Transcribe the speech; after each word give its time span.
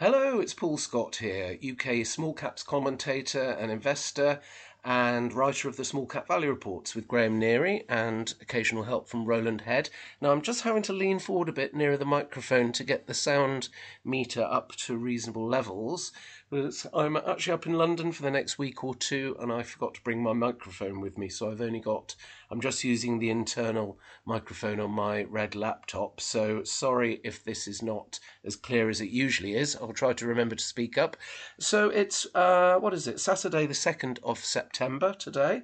Hello, 0.00 0.38
it's 0.38 0.54
Paul 0.54 0.78
Scott 0.78 1.16
here, 1.16 1.58
UK 1.60 2.06
small 2.06 2.32
caps 2.32 2.62
commentator 2.62 3.56
and 3.58 3.68
investor, 3.68 4.40
and 4.84 5.32
writer 5.32 5.68
of 5.68 5.76
the 5.76 5.84
Small 5.84 6.06
Cap 6.06 6.28
Value 6.28 6.50
Reports 6.50 6.94
with 6.94 7.08
Graham 7.08 7.40
Neary 7.40 7.82
and 7.88 8.32
occasional 8.40 8.84
help 8.84 9.08
from 9.08 9.24
Roland 9.24 9.62
Head. 9.62 9.90
Now, 10.20 10.30
I'm 10.30 10.42
just 10.42 10.62
having 10.62 10.82
to 10.84 10.92
lean 10.92 11.18
forward 11.18 11.48
a 11.48 11.52
bit 11.52 11.74
nearer 11.74 11.96
the 11.96 12.04
microphone 12.04 12.70
to 12.74 12.84
get 12.84 13.08
the 13.08 13.12
sound 13.12 13.70
meter 14.04 14.44
up 14.48 14.76
to 14.76 14.96
reasonable 14.96 15.48
levels. 15.48 16.12
But 16.50 16.86
I'm 16.94 17.14
actually 17.16 17.52
up 17.52 17.66
in 17.66 17.74
London 17.74 18.10
for 18.10 18.22
the 18.22 18.30
next 18.30 18.58
week 18.58 18.82
or 18.82 18.94
two, 18.94 19.36
and 19.38 19.52
I 19.52 19.62
forgot 19.62 19.92
to 19.94 20.02
bring 20.02 20.22
my 20.22 20.32
microphone 20.32 20.98
with 20.98 21.18
me, 21.18 21.28
so 21.28 21.50
I've 21.50 21.60
only 21.60 21.80
got, 21.80 22.14
I'm 22.50 22.62
just 22.62 22.82
using 22.84 23.18
the 23.18 23.28
internal 23.28 23.98
microphone 24.24 24.80
on 24.80 24.90
my 24.90 25.24
red 25.24 25.54
laptop. 25.54 26.22
So 26.22 26.64
sorry 26.64 27.20
if 27.22 27.44
this 27.44 27.68
is 27.68 27.82
not 27.82 28.18
as 28.46 28.56
clear 28.56 28.88
as 28.88 29.02
it 29.02 29.10
usually 29.10 29.56
is. 29.56 29.76
I'll 29.76 29.92
try 29.92 30.14
to 30.14 30.26
remember 30.26 30.54
to 30.54 30.64
speak 30.64 30.96
up. 30.96 31.18
So 31.60 31.90
it's, 31.90 32.26
uh, 32.34 32.78
what 32.78 32.94
is 32.94 33.06
it, 33.06 33.20
Saturday, 33.20 33.66
the 33.66 33.74
2nd 33.74 34.18
of 34.22 34.38
September 34.38 35.12
today. 35.12 35.62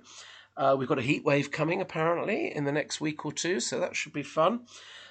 Uh, 0.54 0.76
we've 0.78 0.88
got 0.88 0.98
a 0.98 1.02
heat 1.02 1.24
wave 1.24 1.50
coming 1.50 1.80
apparently 1.80 2.54
in 2.54 2.64
the 2.64 2.72
next 2.72 3.00
week 3.00 3.24
or 3.24 3.32
two, 3.32 3.58
so 3.58 3.80
that 3.80 3.96
should 3.96 4.12
be 4.12 4.22
fun 4.22 4.60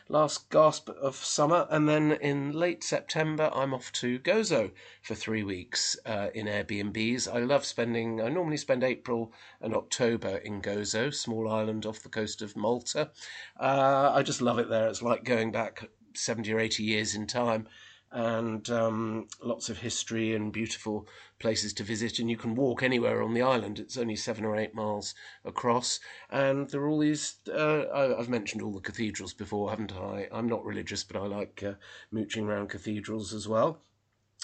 last 0.09 0.49
gasp 0.49 0.89
of 0.89 1.15
summer, 1.15 1.67
and 1.69 1.87
then 1.87 2.11
in 2.11 2.51
late 2.51 2.83
September, 2.83 3.49
I'm 3.53 3.73
off 3.73 3.91
to 3.93 4.19
Gozo 4.19 4.71
for 5.01 5.15
three 5.15 5.43
weeks 5.43 5.97
uh, 6.05 6.29
in 6.33 6.47
Airbnbs. 6.47 7.33
I 7.33 7.39
love 7.39 7.65
spending, 7.65 8.21
I 8.21 8.29
normally 8.29 8.57
spend 8.57 8.83
April 8.83 9.31
and 9.61 9.75
October 9.75 10.37
in 10.37 10.61
Gozo, 10.61 11.13
small 11.13 11.49
island 11.49 11.85
off 11.85 12.03
the 12.03 12.09
coast 12.09 12.41
of 12.41 12.55
Malta. 12.55 13.11
Uh, 13.59 14.11
I 14.13 14.23
just 14.23 14.41
love 14.41 14.59
it 14.59 14.69
there. 14.69 14.87
It's 14.87 15.01
like 15.01 15.23
going 15.23 15.51
back 15.51 15.89
70 16.13 16.53
or 16.53 16.59
80 16.59 16.83
years 16.83 17.15
in 17.15 17.27
time 17.27 17.67
and 18.13 18.69
um, 18.69 19.27
lots 19.41 19.69
of 19.69 19.79
history 19.79 20.35
and 20.35 20.53
beautiful 20.53 21.07
places 21.39 21.73
to 21.73 21.83
visit. 21.83 22.19
And 22.19 22.29
you 22.29 22.37
can 22.37 22.55
walk 22.55 22.83
anywhere 22.83 23.23
on 23.23 23.33
the 23.33 23.41
island. 23.41 23.79
It's 23.79 23.97
only 23.97 24.15
seven 24.15 24.45
or 24.45 24.55
eight 24.55 24.75
miles 24.75 25.15
across. 25.43 25.99
And 26.29 26.69
there 26.69 26.81
are 26.81 26.87
all 26.87 26.99
these. 26.99 27.39
Uh, 27.51 27.85
I've 28.17 28.29
mentioned 28.29 28.61
all 28.61 28.71
the 28.71 28.79
cathedrals 28.79 29.33
before, 29.33 29.71
haven't 29.71 29.93
I? 29.93 30.27
I'm 30.31 30.47
not 30.47 30.63
religious, 30.63 31.03
but 31.03 31.19
I 31.21 31.25
like 31.25 31.63
uh, 31.65 31.73
mooching 32.11 32.45
around 32.45 32.69
cathedrals 32.69 33.33
as 33.33 33.47
well. 33.47 33.81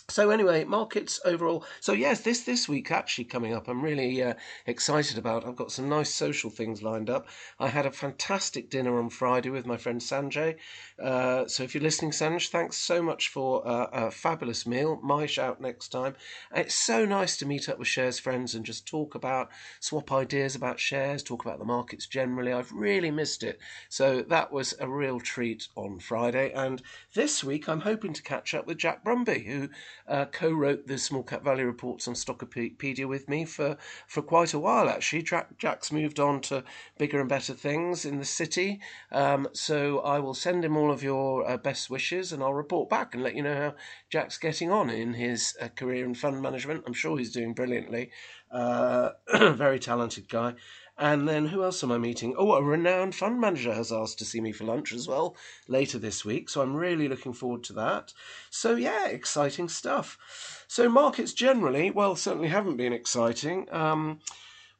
So 0.09 0.31
anyway, 0.31 0.63
markets 0.63 1.19
overall. 1.23 1.63
So 1.79 1.93
yes, 1.93 2.21
this 2.21 2.41
this 2.41 2.67
week 2.67 2.91
actually 2.91 3.25
coming 3.25 3.53
up, 3.53 3.67
I'm 3.67 3.81
really 3.81 4.23
uh, 4.23 4.33
excited 4.66 5.17
about. 5.17 5.45
I've 5.45 5.55
got 5.55 5.71
some 5.71 5.88
nice 5.88 6.13
social 6.13 6.49
things 6.49 6.81
lined 6.81 7.09
up. 7.09 7.27
I 7.59 7.67
had 7.67 7.85
a 7.85 7.91
fantastic 7.91 8.69
dinner 8.69 8.97
on 8.97 9.09
Friday 9.09 9.49
with 9.49 9.66
my 9.66 9.77
friend 9.77 10.01
Sanjay. 10.01 10.55
Uh, 11.01 11.47
so 11.47 11.63
if 11.63 11.73
you're 11.73 11.83
listening, 11.83 12.11
Sanj, 12.11 12.49
thanks 12.49 12.77
so 12.77 13.01
much 13.01 13.29
for 13.29 13.67
uh, 13.67 13.88
a 13.91 14.11
fabulous 14.11 14.66
meal. 14.66 14.99
My 15.03 15.25
shout 15.27 15.61
next 15.61 15.89
time. 15.89 16.16
It's 16.55 16.75
so 16.75 17.05
nice 17.05 17.38
to 17.38 17.45
meet 17.45 17.69
up 17.69 17.77
with 17.77 17.88
shares 17.88 18.19
friends 18.19 18.55
and 18.55 18.66
just 18.66 18.88
talk 18.88 19.16
about, 19.16 19.49
swap 19.79 20.11
ideas 20.11 20.55
about 20.55 20.79
shares, 20.79 21.21
talk 21.21 21.45
about 21.45 21.59
the 21.59 21.66
markets 21.66 22.07
generally. 22.07 22.51
I've 22.51 22.71
really 22.71 23.11
missed 23.11 23.44
it. 23.44 23.59
So 23.89 24.23
that 24.23 24.51
was 24.51 24.73
a 24.79 24.89
real 24.89 25.19
treat 25.19 25.67
on 25.75 25.99
Friday. 25.99 26.51
And 26.53 26.81
this 27.13 27.44
week, 27.44 27.69
I'm 27.69 27.81
hoping 27.81 28.13
to 28.13 28.23
catch 28.23 28.53
up 28.53 28.66
with 28.66 28.77
Jack 28.77 29.03
Brumby, 29.03 29.45
who 29.45 29.69
uh, 30.08 30.25
co-wrote 30.25 30.88
the 30.88 30.97
small 30.97 31.23
cap 31.23 31.44
value 31.44 31.66
reports 31.66 32.08
on 32.08 32.14
Stockopedia 32.14 33.08
with 33.08 33.30
me 33.30 33.45
for, 33.45 33.78
for 34.08 34.22
quite 34.22 34.53
a 34.53 34.59
while 34.59 34.89
actually. 34.89 35.23
Jack, 35.23 35.58
Jack's 35.58 35.91
moved 35.91 36.19
on 36.19 36.41
to 36.41 36.64
bigger 36.97 37.19
and 37.19 37.30
better 37.30 37.53
things 37.53 38.06
in 38.06 38.17
the 38.17 38.25
city, 38.25 38.80
um, 39.11 39.47
so 39.53 40.00
I 40.00 40.19
will 40.19 40.33
send 40.33 40.64
him 40.64 40.78
all 40.78 40.91
of 40.91 41.03
your 41.03 41.50
uh, 41.50 41.58
best 41.58 41.89
wishes 41.89 42.31
and 42.31 42.41
I'll 42.44 42.53
report 42.53 42.89
back 42.89 43.14
and 43.14 43.23
let 43.23 43.36
you 43.36 43.44
know 43.44 43.56
how 43.56 43.75
Jack's 44.09 44.38
getting 44.38 44.72
on 44.72 44.89
in 44.89 45.14
his 45.14 45.56
uh, 45.61 45.67
career 45.69 46.06
in 46.06 46.16
fund 46.16 46.41
management. 46.41 46.84
I'm 46.88 46.94
sure 46.94 47.17
he's 47.17 47.31
doing 47.31 47.53
brilliantly. 47.53 48.11
Uh, 48.52 49.11
very 49.53 49.80
talented 49.80 50.28
guy. 50.28 50.56
And 51.00 51.30
then 51.30 51.47
who 51.47 51.64
else 51.64 51.81
am 51.81 51.94
I 51.94 51.97
meeting? 51.97 52.35
Oh, 52.38 52.51
a 52.51 52.62
renowned 52.62 53.16
fund 53.16 53.40
manager 53.40 53.73
has 53.73 53.90
asked 53.90 54.19
to 54.19 54.25
see 54.25 54.41
me 54.41 54.51
for 54.51 54.66
lunch 54.66 54.91
as 54.91 55.07
well 55.07 55.38
later 55.69 55.97
this 55.97 56.25
week. 56.25 56.50
So 56.50 56.62
I'm 56.62 56.75
really 56.75 57.07
looking 57.07 57.31
forward 57.31 57.63
to 57.66 57.73
that. 57.73 58.12
So 58.50 58.75
yeah, 58.75 59.07
exciting 59.07 59.69
stuff. 59.69 60.66
So 60.68 60.90
markets 60.90 61.31
generally, 61.31 61.90
well, 61.90 62.18
certainly 62.18 62.50
haven't 62.50 62.75
been 62.75 62.91
exciting. 62.91 63.68
Um, 63.72 64.19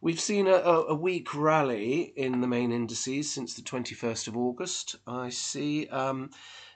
we've 0.02 0.20
seen 0.20 0.48
a, 0.48 0.52
a, 0.52 0.94
weak 0.94 1.34
rally 1.34 2.14
in 2.18 2.42
the 2.42 2.48
main 2.48 2.74
indices 2.74 3.32
since 3.32 3.54
the 3.54 3.62
21st 3.62 4.28
of 4.28 4.36
August. 4.36 4.98
I 5.08 5.30
see. 5.30 5.88
Um, 5.88 6.32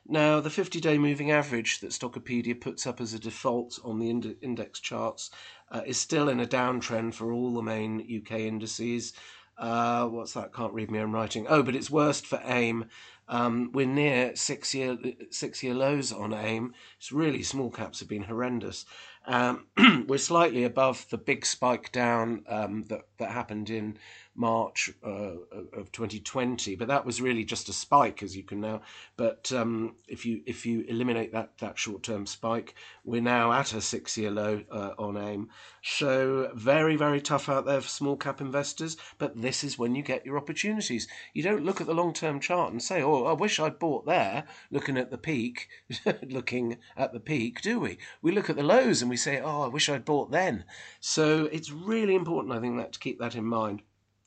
now, 0.05 0.41
the 0.41 0.49
50 0.49 0.81
day 0.81 0.97
moving 0.97 1.31
average 1.31 1.79
that 1.79 1.91
Stockopedia 1.91 2.59
puts 2.59 2.85
up 2.85 2.99
as 2.99 3.13
a 3.13 3.19
default 3.19 3.79
on 3.85 3.99
the 3.99 4.09
ind- 4.09 4.35
index 4.41 4.81
charts 4.81 5.31
uh, 5.71 5.81
is 5.85 5.97
still 5.97 6.27
in 6.27 6.41
a 6.41 6.45
downtrend 6.45 7.13
for 7.13 7.31
all 7.31 7.53
the 7.53 7.61
main 7.61 8.01
UK 8.01 8.39
indices. 8.39 9.13
Uh, 9.57 10.07
what's 10.07 10.33
that? 10.33 10.53
Can't 10.53 10.73
read 10.73 10.91
me 10.91 10.99
own 10.99 11.11
writing. 11.11 11.45
Oh, 11.47 11.63
but 11.63 11.75
it's 11.75 11.89
worst 11.89 12.25
for 12.25 12.41
AIM. 12.43 12.85
Um, 13.27 13.71
we're 13.73 13.85
near 13.85 14.35
six 14.35 14.75
year 14.75 14.97
six 15.29 15.63
year 15.63 15.73
lows 15.73 16.11
on 16.11 16.33
AIM. 16.33 16.73
It's 16.97 17.11
really 17.11 17.43
small 17.43 17.69
caps 17.69 17.99
have 17.99 18.09
been 18.09 18.23
horrendous. 18.23 18.85
Um, 19.25 19.67
we're 20.07 20.17
slightly 20.17 20.63
above 20.63 21.05
the 21.09 21.17
big 21.17 21.45
spike 21.45 21.91
down 21.91 22.43
um, 22.49 22.83
that 22.89 23.07
that 23.19 23.31
happened 23.31 23.69
in 23.69 23.97
March 24.35 24.89
uh, 25.05 25.35
of 25.73 25.91
2020, 25.91 26.75
but 26.75 26.87
that 26.87 27.05
was 27.05 27.21
really 27.21 27.43
just 27.43 27.69
a 27.69 27.73
spike, 27.73 28.23
as 28.23 28.35
you 28.35 28.43
can 28.43 28.59
now. 28.59 28.81
But 29.15 29.51
um, 29.51 29.95
if 30.07 30.25
you 30.25 30.41
if 30.47 30.65
you 30.65 30.81
eliminate 30.87 31.31
that 31.33 31.57
that 31.59 31.77
short 31.77 32.01
term 32.01 32.25
spike, 32.25 32.73
we're 33.03 33.21
now 33.21 33.51
at 33.51 33.73
a 33.73 33.81
six 33.81 34.17
year 34.17 34.31
low 34.31 34.63
uh, 34.71 34.93
on 34.97 35.17
AIM. 35.17 35.49
So 35.83 36.51
very 36.55 36.95
very 36.95 37.21
tough 37.21 37.47
out 37.47 37.65
there 37.65 37.81
for 37.81 37.87
small 37.87 38.17
cap 38.17 38.41
investors. 38.41 38.97
But 39.19 39.39
this 39.39 39.63
is 39.63 39.77
when 39.77 39.93
you 39.93 40.01
get 40.01 40.25
your 40.25 40.37
opportunities. 40.37 41.07
You 41.33 41.43
don't 41.43 41.65
look 41.65 41.79
at 41.79 41.85
the 41.85 41.93
long 41.93 42.11
term 42.13 42.39
chart 42.39 42.71
and 42.71 42.81
say, 42.81 43.03
"Oh, 43.03 43.25
I 43.25 43.33
wish 43.33 43.59
I'd 43.59 43.77
bought 43.77 44.07
there." 44.07 44.45
Looking 44.71 44.97
at 44.97 45.11
the 45.11 45.17
peak, 45.19 45.69
looking 46.23 46.79
at 46.97 47.13
the 47.13 47.19
peak, 47.19 47.61
do 47.61 47.79
we? 47.79 47.99
We 48.23 48.31
look 48.31 48.49
at 48.49 48.55
the 48.55 48.63
lows 48.63 49.01
and 49.01 49.11
we 49.11 49.17
say, 49.17 49.39
"Oh, 49.39 49.61
I 49.61 49.67
wish 49.67 49.89
I'd 49.89 50.05
bought 50.05 50.31
then." 50.31 50.65
So 50.99 51.45
it's 51.51 51.71
really 51.71 52.15
important, 52.15 52.55
I 52.55 52.59
think, 52.59 52.77
that 52.77 52.93
to 52.93 52.99
keep 52.99 53.19
that 53.19 53.35
in 53.35 53.45
mind 53.45 53.83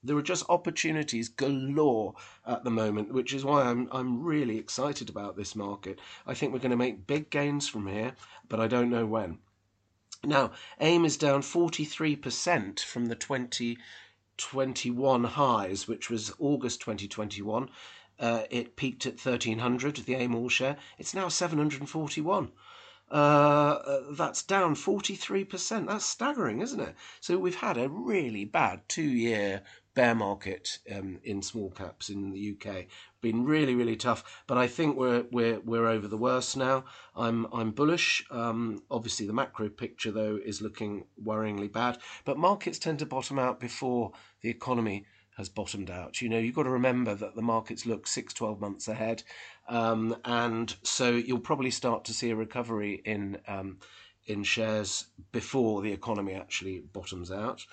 there 0.07 0.17
are 0.17 0.23
just 0.23 0.49
opportunities 0.49 1.29
galore 1.29 2.15
at 2.47 2.65
the 2.65 2.71
moment, 2.71 3.13
which 3.13 3.35
is 3.35 3.45
why 3.45 3.65
I'm 3.65 3.89
I'm 3.93 4.23
really 4.23 4.59
excited 4.59 5.09
about 5.09 5.37
this 5.37 5.57
market. 5.57 5.99
I 6.27 6.35
think 6.35 6.53
we're 6.53 6.61
going 6.61 6.71
to 6.71 6.77
make 6.77 7.07
big 7.07 7.31
gains 7.31 7.69
from 7.69 7.87
here, 7.87 8.15
but 8.49 8.61
I 8.61 8.67
don't 8.67 8.91
know 8.91 9.07
when. 9.07 9.39
Now, 10.25 10.51
AIM 10.81 11.05
is 11.05 11.17
down 11.17 11.43
43% 11.43 12.81
from 12.81 13.07
the 13.07 13.15
2021 13.15 15.25
highs, 15.25 15.87
which 15.87 16.11
was 16.11 16.35
August 16.39 16.81
2021. 16.81 17.71
Uh, 18.19 18.43
it 18.51 18.77
peaked 18.77 19.07
at 19.07 19.25
1300, 19.25 19.97
the 19.97 20.15
AIM 20.15 20.35
all 20.35 20.49
share. 20.49 20.77
It's 20.99 21.15
now 21.15 21.29
741. 21.29 22.51
Uh, 23.11 24.01
that's 24.11 24.43
down 24.43 24.75
43%. 24.75 25.87
That's 25.87 26.05
staggering, 26.05 26.61
isn't 26.61 26.81
it? 26.81 26.95
So 27.21 27.39
we've 27.39 27.55
had 27.55 27.77
a 27.77 27.89
really 27.89 28.45
bad 28.45 28.89
two 28.89 29.03
year 29.03 29.63
bear 29.97 30.15
market 30.15 30.79
um, 30.95 31.19
in 31.25 31.43
small 31.43 31.71
caps 31.71 32.11
in 32.11 32.31
the 32.31 32.55
UK. 32.55 32.85
Been 33.23 33.45
really, 33.45 33.75
really 33.75 33.97
tough, 33.97 34.43
but 34.47 34.59
I 34.59 34.69
think 34.69 34.97
we're 34.97 35.25
we're 35.33 35.59
we're 35.61 35.89
over 35.89 36.07
the 36.07 36.19
worst 36.19 36.57
now. 36.57 36.85
I'm 37.17 37.47
I'm 37.53 37.73
bullish. 37.73 38.25
Um, 38.31 38.83
obviously, 38.91 39.27
the 39.27 39.33
macro 39.33 39.69
picture 39.69 40.13
though 40.13 40.39
is 40.45 40.63
looking 40.63 41.07
worryingly 41.21 41.73
bad, 41.73 41.99
but 42.25 42.39
markets 42.39 42.79
tend 42.79 43.01
to 43.01 43.07
bottom 43.07 43.41
out 43.41 43.59
before 43.59 44.13
the 44.43 44.51
economy 44.51 45.07
has 45.39 45.49
bottomed 45.49 45.91
out. 45.91 46.23
You 46.23 46.29
know, 46.29 46.39
you've 46.39 46.55
got 46.55 46.63
to 46.63 46.71
remember 46.71 47.15
that 47.15 47.35
the 47.35 47.43
markets 47.43 47.85
look 47.85 48.07
six, 48.07 48.33
12 48.33 48.59
months 48.61 48.89
ahead. 48.89 49.23
Um, 49.69 50.17
and 50.25 50.75
so 50.83 51.11
you'll 51.11 51.41
probably 51.41 51.71
start 51.71 52.07
to 52.07 52.15
see 52.15 52.31
a 52.31 52.37
recovery 52.37 53.03
in, 53.05 53.39
um, 53.47 53.79
in 54.27 54.45
shares 54.45 55.09
before 55.33 55.83
the 55.83 55.93
economy 55.93 56.33
actually 56.33 56.81
bottoms 56.81 57.31
out. 57.31 57.67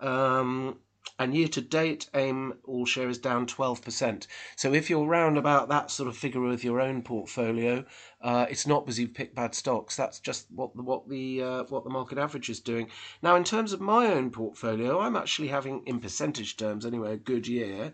Um, 0.00 0.78
and 1.18 1.34
year 1.34 1.48
to 1.48 1.60
date, 1.60 2.08
AIM 2.14 2.54
all 2.64 2.86
share 2.86 3.08
is 3.08 3.18
down 3.18 3.46
12%. 3.46 4.26
So 4.56 4.72
if 4.72 4.88
you're 4.88 5.06
round 5.06 5.36
about 5.36 5.68
that 5.68 5.90
sort 5.90 6.08
of 6.08 6.16
figure 6.16 6.40
with 6.40 6.64
your 6.64 6.80
own 6.80 7.02
portfolio, 7.02 7.84
uh, 8.22 8.46
it's 8.48 8.66
not 8.66 8.86
because 8.86 8.98
you've 8.98 9.12
picked 9.12 9.34
bad 9.34 9.54
stocks. 9.54 9.96
That's 9.96 10.18
just 10.18 10.46
what 10.50 10.74
the 10.74 10.82
what 10.82 11.08
the 11.08 11.42
uh, 11.42 11.64
what 11.64 11.84
the 11.84 11.90
market 11.90 12.16
average 12.16 12.48
is 12.48 12.60
doing. 12.60 12.88
Now, 13.22 13.36
in 13.36 13.44
terms 13.44 13.74
of 13.74 13.82
my 13.82 14.06
own 14.06 14.30
portfolio, 14.30 14.98
I'm 14.98 15.16
actually 15.16 15.48
having, 15.48 15.82
in 15.84 16.00
percentage 16.00 16.56
terms 16.56 16.86
anyway, 16.86 17.12
a 17.12 17.18
good 17.18 17.46
year. 17.46 17.92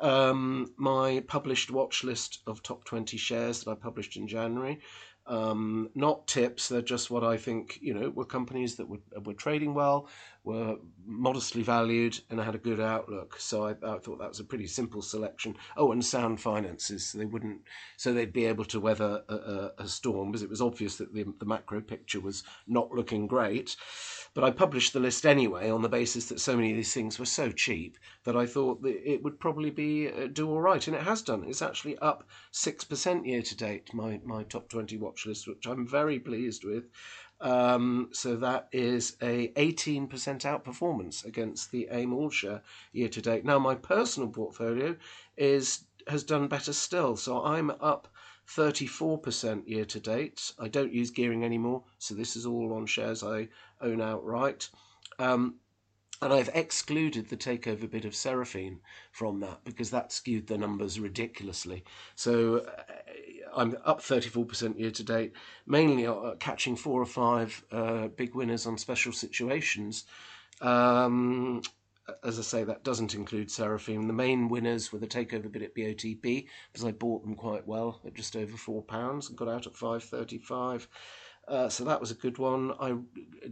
Um, 0.00 0.72
my 0.78 1.22
published 1.28 1.70
watch 1.70 2.02
list 2.02 2.40
of 2.46 2.62
top 2.62 2.84
20 2.84 3.18
shares 3.18 3.60
that 3.60 3.70
I 3.70 3.74
published 3.74 4.16
in 4.16 4.26
January 4.26 4.80
Um, 5.26 5.90
not 5.94 6.26
tips, 6.26 6.68
they're 6.68 6.82
just 6.82 7.10
what 7.10 7.22
I 7.22 7.36
think, 7.36 7.78
you 7.80 7.94
know, 7.94 8.10
were 8.10 8.24
companies 8.24 8.76
that 8.76 8.88
were, 8.88 8.98
were 9.24 9.34
trading 9.34 9.72
well, 9.72 10.08
were 10.44 10.76
modestly 11.04 11.62
valued, 11.62 12.18
and 12.30 12.40
had 12.40 12.54
a 12.54 12.58
good 12.58 12.80
outlook. 12.80 13.36
So 13.38 13.66
I, 13.66 13.70
I 13.70 13.98
thought 13.98 14.18
that 14.18 14.28
was 14.28 14.40
a 14.40 14.44
pretty 14.44 14.66
simple 14.66 15.02
selection. 15.02 15.56
Oh, 15.76 15.92
and 15.92 16.04
sound 16.04 16.40
finances. 16.40 17.06
So 17.06 17.18
they 17.18 17.26
wouldn't, 17.26 17.60
so 17.96 18.12
they'd 18.12 18.32
be 18.32 18.46
able 18.46 18.64
to 18.66 18.80
weather 18.80 19.22
a, 19.28 19.34
a, 19.34 19.72
a 19.78 19.88
storm 19.88 20.32
because 20.32 20.42
it 20.42 20.50
was 20.50 20.60
obvious 20.60 20.96
that 20.96 21.14
the, 21.14 21.24
the 21.38 21.46
macro 21.46 21.80
picture 21.80 22.20
was 22.20 22.42
not 22.66 22.90
looking 22.90 23.26
great. 23.26 23.76
But 24.34 24.44
I 24.44 24.50
published 24.50 24.94
the 24.94 25.00
list 25.00 25.26
anyway 25.26 25.70
on 25.70 25.82
the 25.82 25.88
basis 25.88 26.26
that 26.26 26.40
so 26.40 26.56
many 26.56 26.70
of 26.70 26.76
these 26.76 26.94
things 26.94 27.18
were 27.18 27.26
so 27.26 27.52
cheap 27.52 27.98
that 28.24 28.34
I 28.34 28.46
thought 28.46 28.80
that 28.82 28.96
it 29.04 29.22
would 29.22 29.38
probably 29.38 29.70
be 29.70 30.08
uh, 30.08 30.26
do 30.26 30.48
all 30.48 30.60
right, 30.60 30.86
and 30.86 30.96
it 30.96 31.02
has 31.02 31.22
done. 31.22 31.44
It's 31.46 31.60
actually 31.60 31.98
up 31.98 32.24
six 32.50 32.82
percent 32.82 33.26
year 33.26 33.42
to 33.42 33.56
date. 33.56 33.92
My 33.92 34.20
my 34.24 34.42
top 34.44 34.70
twenty 34.70 34.96
watch 34.96 35.26
list, 35.26 35.46
which 35.46 35.66
I'm 35.66 35.86
very 35.86 36.18
pleased 36.18 36.64
with. 36.64 36.84
Um, 37.42 38.08
so 38.12 38.36
that 38.36 38.68
is 38.70 39.16
a 39.20 39.48
18% 39.48 40.08
outperformance 40.08 41.24
against 41.24 41.72
the 41.72 41.88
AIM 41.90 42.12
All 42.14 42.30
Share 42.30 42.62
year 42.92 43.08
to 43.08 43.20
date. 43.20 43.44
Now 43.44 43.58
my 43.58 43.74
personal 43.74 44.28
portfolio 44.28 44.96
is 45.36 45.84
has 46.06 46.22
done 46.22 46.48
better 46.48 46.72
still. 46.72 47.16
So 47.16 47.44
I'm 47.44 47.70
up 47.80 48.08
34% 48.48 49.68
year 49.68 49.84
to 49.84 50.00
date. 50.00 50.52
I 50.58 50.68
don't 50.68 50.92
use 50.92 51.10
gearing 51.10 51.44
anymore, 51.44 51.82
so 51.98 52.14
this 52.14 52.36
is 52.36 52.46
all 52.46 52.72
on 52.74 52.86
shares 52.86 53.22
I 53.22 53.48
own 53.80 54.00
outright. 54.00 54.68
Um, 55.18 55.56
and 56.20 56.32
I've 56.32 56.50
excluded 56.54 57.28
the 57.28 57.36
takeover 57.36 57.90
bid 57.90 58.04
of 58.04 58.14
Seraphine 58.14 58.78
from 59.10 59.40
that 59.40 59.64
because 59.64 59.90
that 59.90 60.12
skewed 60.12 60.46
the 60.46 60.56
numbers 60.56 61.00
ridiculously. 61.00 61.82
So 62.14 62.58
uh, 62.58 62.82
I'm 63.54 63.76
up 63.84 64.00
34% 64.00 64.78
year 64.78 64.90
to 64.90 65.02
date, 65.02 65.32
mainly 65.66 66.06
uh, 66.06 66.34
catching 66.38 66.76
four 66.76 67.00
or 67.00 67.06
five 67.06 67.64
uh, 67.70 68.08
big 68.08 68.34
winners 68.34 68.66
on 68.66 68.78
special 68.78 69.12
situations. 69.12 70.04
Um, 70.60 71.62
as 72.24 72.38
I 72.38 72.42
say, 72.42 72.64
that 72.64 72.84
doesn't 72.84 73.14
include 73.14 73.50
Seraphine. 73.50 74.06
The 74.06 74.12
main 74.12 74.48
winners 74.48 74.92
were 74.92 74.98
the 74.98 75.06
takeover 75.06 75.50
bid 75.50 75.62
at 75.62 75.74
BOTB 75.74 76.46
because 76.72 76.84
I 76.84 76.92
bought 76.92 77.22
them 77.22 77.34
quite 77.34 77.66
well 77.66 78.00
at 78.06 78.14
just 78.14 78.36
over 78.36 78.56
four 78.56 78.82
pounds 78.82 79.28
and 79.28 79.38
got 79.38 79.48
out 79.48 79.66
at 79.66 79.76
five 79.76 80.02
thirty-five. 80.02 80.88
Uh, 81.48 81.68
so 81.68 81.84
that 81.84 82.00
was 82.00 82.10
a 82.10 82.14
good 82.14 82.38
one. 82.38 82.72
I 82.80 82.96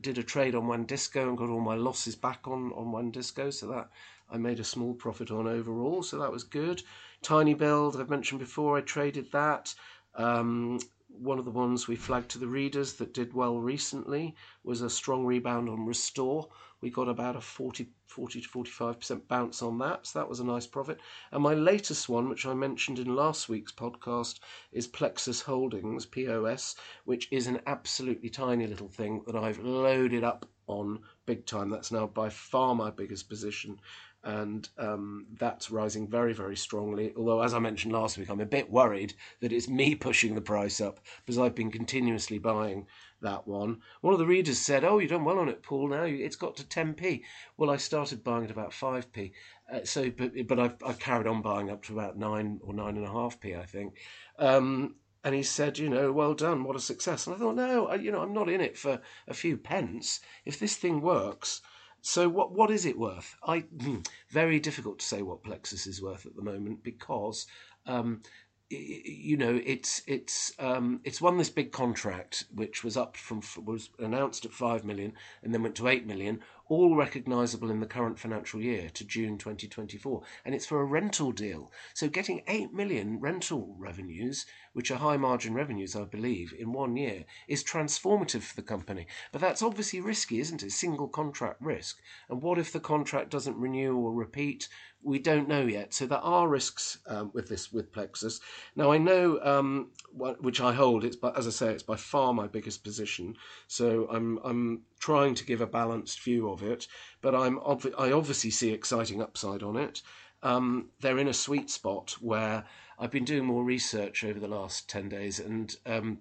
did 0.00 0.18
a 0.18 0.22
trade 0.22 0.54
on 0.54 0.64
WANdisco 0.64 1.28
and 1.28 1.36
got 1.36 1.48
all 1.48 1.60
my 1.60 1.74
losses 1.74 2.14
back 2.16 2.46
on 2.46 2.72
on 2.72 2.92
WANdisco, 2.92 3.52
so 3.52 3.66
that 3.68 3.88
I 4.30 4.36
made 4.38 4.60
a 4.60 4.64
small 4.64 4.94
profit 4.94 5.30
on 5.30 5.46
overall. 5.46 6.02
So 6.02 6.18
that 6.18 6.32
was 6.32 6.44
good. 6.44 6.82
Tinybuild, 7.22 8.00
I've 8.00 8.10
mentioned 8.10 8.40
before, 8.40 8.78
I 8.78 8.80
traded 8.80 9.30
that. 9.32 9.74
Um, 10.14 10.80
one 11.08 11.38
of 11.38 11.44
the 11.44 11.50
ones 11.50 11.86
we 11.86 11.96
flagged 11.96 12.30
to 12.30 12.38
the 12.38 12.46
readers 12.46 12.94
that 12.94 13.12
did 13.12 13.34
well 13.34 13.58
recently 13.58 14.34
was 14.64 14.80
a 14.80 14.88
strong 14.88 15.26
rebound 15.26 15.68
on 15.68 15.84
Restore. 15.84 16.48
We 16.80 16.88
got 16.88 17.08
about 17.08 17.36
a 17.36 17.40
40, 17.40 17.88
40 18.06 18.40
to 18.40 18.48
45% 18.48 19.28
bounce 19.28 19.60
on 19.60 19.78
that, 19.78 20.06
so 20.06 20.18
that 20.18 20.28
was 20.28 20.40
a 20.40 20.44
nice 20.44 20.66
profit. 20.66 20.98
And 21.30 21.42
my 21.42 21.52
latest 21.52 22.08
one, 22.08 22.28
which 22.30 22.46
I 22.46 22.54
mentioned 22.54 22.98
in 22.98 23.14
last 23.14 23.50
week's 23.50 23.72
podcast, 23.72 24.40
is 24.72 24.86
Plexus 24.86 25.42
Holdings, 25.42 26.06
POS, 26.06 26.76
which 27.04 27.28
is 27.30 27.46
an 27.46 27.60
absolutely 27.66 28.30
tiny 28.30 28.66
little 28.66 28.88
thing 28.88 29.22
that 29.26 29.36
I've 29.36 29.58
loaded 29.58 30.24
up 30.24 30.46
on 30.68 31.00
big 31.26 31.44
time. 31.44 31.68
That's 31.68 31.92
now 31.92 32.06
by 32.06 32.30
far 32.30 32.74
my 32.74 32.90
biggest 32.90 33.28
position 33.28 33.78
and 34.22 34.68
um, 34.78 35.26
that's 35.38 35.70
rising 35.70 36.06
very, 36.06 36.32
very 36.32 36.56
strongly. 36.56 37.12
Although, 37.16 37.42
as 37.42 37.54
I 37.54 37.58
mentioned 37.58 37.92
last 37.92 38.18
week, 38.18 38.28
I'm 38.28 38.40
a 38.40 38.46
bit 38.46 38.70
worried 38.70 39.14
that 39.40 39.52
it's 39.52 39.68
me 39.68 39.94
pushing 39.94 40.34
the 40.34 40.40
price 40.40 40.80
up 40.80 41.00
because 41.24 41.38
I've 41.38 41.54
been 41.54 41.70
continuously 41.70 42.38
buying 42.38 42.86
that 43.22 43.46
one. 43.46 43.80
One 44.00 44.12
of 44.12 44.18
the 44.18 44.26
readers 44.26 44.58
said, 44.58 44.84
"Oh, 44.84 44.98
you've 44.98 45.10
done 45.10 45.24
well 45.24 45.38
on 45.38 45.48
it, 45.48 45.62
Paul. 45.62 45.88
Now 45.88 46.02
it's 46.02 46.36
got 46.36 46.56
to 46.56 46.64
10p." 46.64 47.22
Well, 47.56 47.70
I 47.70 47.76
started 47.76 48.24
buying 48.24 48.44
at 48.44 48.50
about 48.50 48.72
5p, 48.72 49.32
uh, 49.72 49.84
so 49.84 50.10
but 50.10 50.32
but 50.46 50.58
I've, 50.58 50.76
I've 50.84 50.98
carried 50.98 51.26
on 51.26 51.42
buying 51.42 51.70
up 51.70 51.82
to 51.84 51.94
about 51.94 52.18
nine 52.18 52.60
or 52.62 52.74
nine 52.74 52.96
and 52.96 53.06
a 53.06 53.12
half 53.12 53.40
p, 53.40 53.54
I 53.54 53.64
think. 53.64 53.96
Um, 54.38 54.96
and 55.22 55.34
he 55.34 55.42
said, 55.42 55.78
you 55.78 55.88
know, 55.90 56.12
well 56.12 56.32
done, 56.32 56.64
what 56.64 56.76
a 56.76 56.80
success. 56.80 57.26
And 57.26 57.36
I 57.36 57.38
thought, 57.38 57.54
no, 57.54 57.88
I, 57.88 57.96
you 57.96 58.10
know, 58.10 58.20
I'm 58.20 58.32
not 58.32 58.48
in 58.48 58.62
it 58.62 58.78
for 58.78 59.00
a 59.28 59.34
few 59.34 59.58
pence. 59.58 60.20
If 60.46 60.58
this 60.58 60.76
thing 60.76 61.02
works, 61.02 61.60
so 62.02 62.28
what 62.28 62.52
what 62.52 62.70
is 62.70 62.86
it 62.86 62.98
worth? 62.98 63.36
I 63.42 63.60
hmm, 63.60 63.98
very 64.30 64.60
difficult 64.60 64.98
to 65.00 65.06
say 65.06 65.22
what 65.22 65.42
Plexus 65.42 65.86
is 65.86 66.02
worth 66.02 66.26
at 66.26 66.36
the 66.36 66.42
moment 66.42 66.82
because 66.82 67.46
um, 67.86 68.22
you 68.70 69.36
know 69.36 69.60
it's 69.64 70.02
it's 70.06 70.52
um, 70.58 71.00
it's 71.04 71.20
won 71.20 71.36
this 71.36 71.50
big 71.50 71.72
contract 71.72 72.44
which 72.54 72.84
was 72.84 72.96
up 72.96 73.16
from 73.16 73.42
was 73.64 73.90
announced 73.98 74.44
at 74.44 74.52
five 74.52 74.84
million 74.84 75.12
and 75.42 75.52
then 75.52 75.62
went 75.62 75.74
to 75.76 75.88
eight 75.88 76.06
million 76.06 76.40
all 76.70 76.94
recognisable 76.94 77.68
in 77.68 77.80
the 77.80 77.86
current 77.86 78.16
financial 78.16 78.62
year 78.62 78.88
to 78.90 79.04
June 79.04 79.36
2024, 79.36 80.22
and 80.44 80.54
it's 80.54 80.66
for 80.66 80.80
a 80.80 80.84
rental 80.84 81.32
deal. 81.32 81.72
So 81.94 82.08
getting 82.08 82.42
8 82.46 82.72
million 82.72 83.18
rental 83.18 83.74
revenues, 83.76 84.46
which 84.72 84.92
are 84.92 84.98
high 84.98 85.16
margin 85.16 85.52
revenues, 85.52 85.96
I 85.96 86.04
believe, 86.04 86.54
in 86.56 86.72
one 86.72 86.96
year 86.96 87.24
is 87.48 87.64
transformative 87.64 88.42
for 88.42 88.54
the 88.54 88.62
company. 88.62 89.08
But 89.32 89.40
that's 89.40 89.62
obviously 89.62 90.00
risky, 90.00 90.38
isn't 90.38 90.62
it? 90.62 90.70
Single 90.70 91.08
contract 91.08 91.60
risk. 91.60 91.98
And 92.28 92.40
what 92.40 92.56
if 92.56 92.72
the 92.72 92.78
contract 92.78 93.30
doesn't 93.30 93.56
renew 93.56 93.96
or 93.96 94.12
repeat? 94.12 94.68
We 95.02 95.18
don't 95.18 95.48
know 95.48 95.62
yet. 95.62 95.92
So 95.92 96.06
there 96.06 96.18
are 96.18 96.48
risks 96.48 96.98
um, 97.06 97.32
with 97.34 97.48
this 97.48 97.72
with 97.72 97.90
Plexus. 97.90 98.38
Now 98.76 98.92
I 98.92 98.98
know 98.98 99.40
um, 99.42 99.90
which 100.12 100.60
I 100.60 100.72
hold. 100.72 101.04
It's 101.04 101.16
but 101.16 101.36
as 101.36 101.48
I 101.48 101.50
say, 101.50 101.72
it's 101.72 101.82
by 101.82 101.96
far 101.96 102.32
my 102.32 102.46
biggest 102.46 102.84
position. 102.84 103.34
So 103.66 104.06
I'm 104.10 104.38
I'm 104.44 104.82
trying 105.00 105.34
to 105.34 105.44
give 105.44 105.60
a 105.60 105.66
balanced 105.66 106.20
view 106.20 106.48
of 106.50 106.62
it, 106.62 106.86
but 107.20 107.34
I'm 107.34 107.58
I 107.98 108.12
obviously 108.12 108.50
see 108.50 108.70
exciting 108.70 109.20
upside 109.20 109.62
on 109.62 109.76
it. 109.76 110.02
Um, 110.42 110.90
they're 111.00 111.18
in 111.18 111.28
a 111.28 111.34
sweet 111.34 111.68
spot 111.70 112.16
where 112.20 112.64
I've 112.98 113.10
been 113.10 113.24
doing 113.24 113.44
more 113.44 113.64
research 113.64 114.22
over 114.24 114.38
the 114.38 114.48
last 114.48 114.88
ten 114.88 115.08
days, 115.08 115.40
and 115.40 115.74
um, 115.86 116.18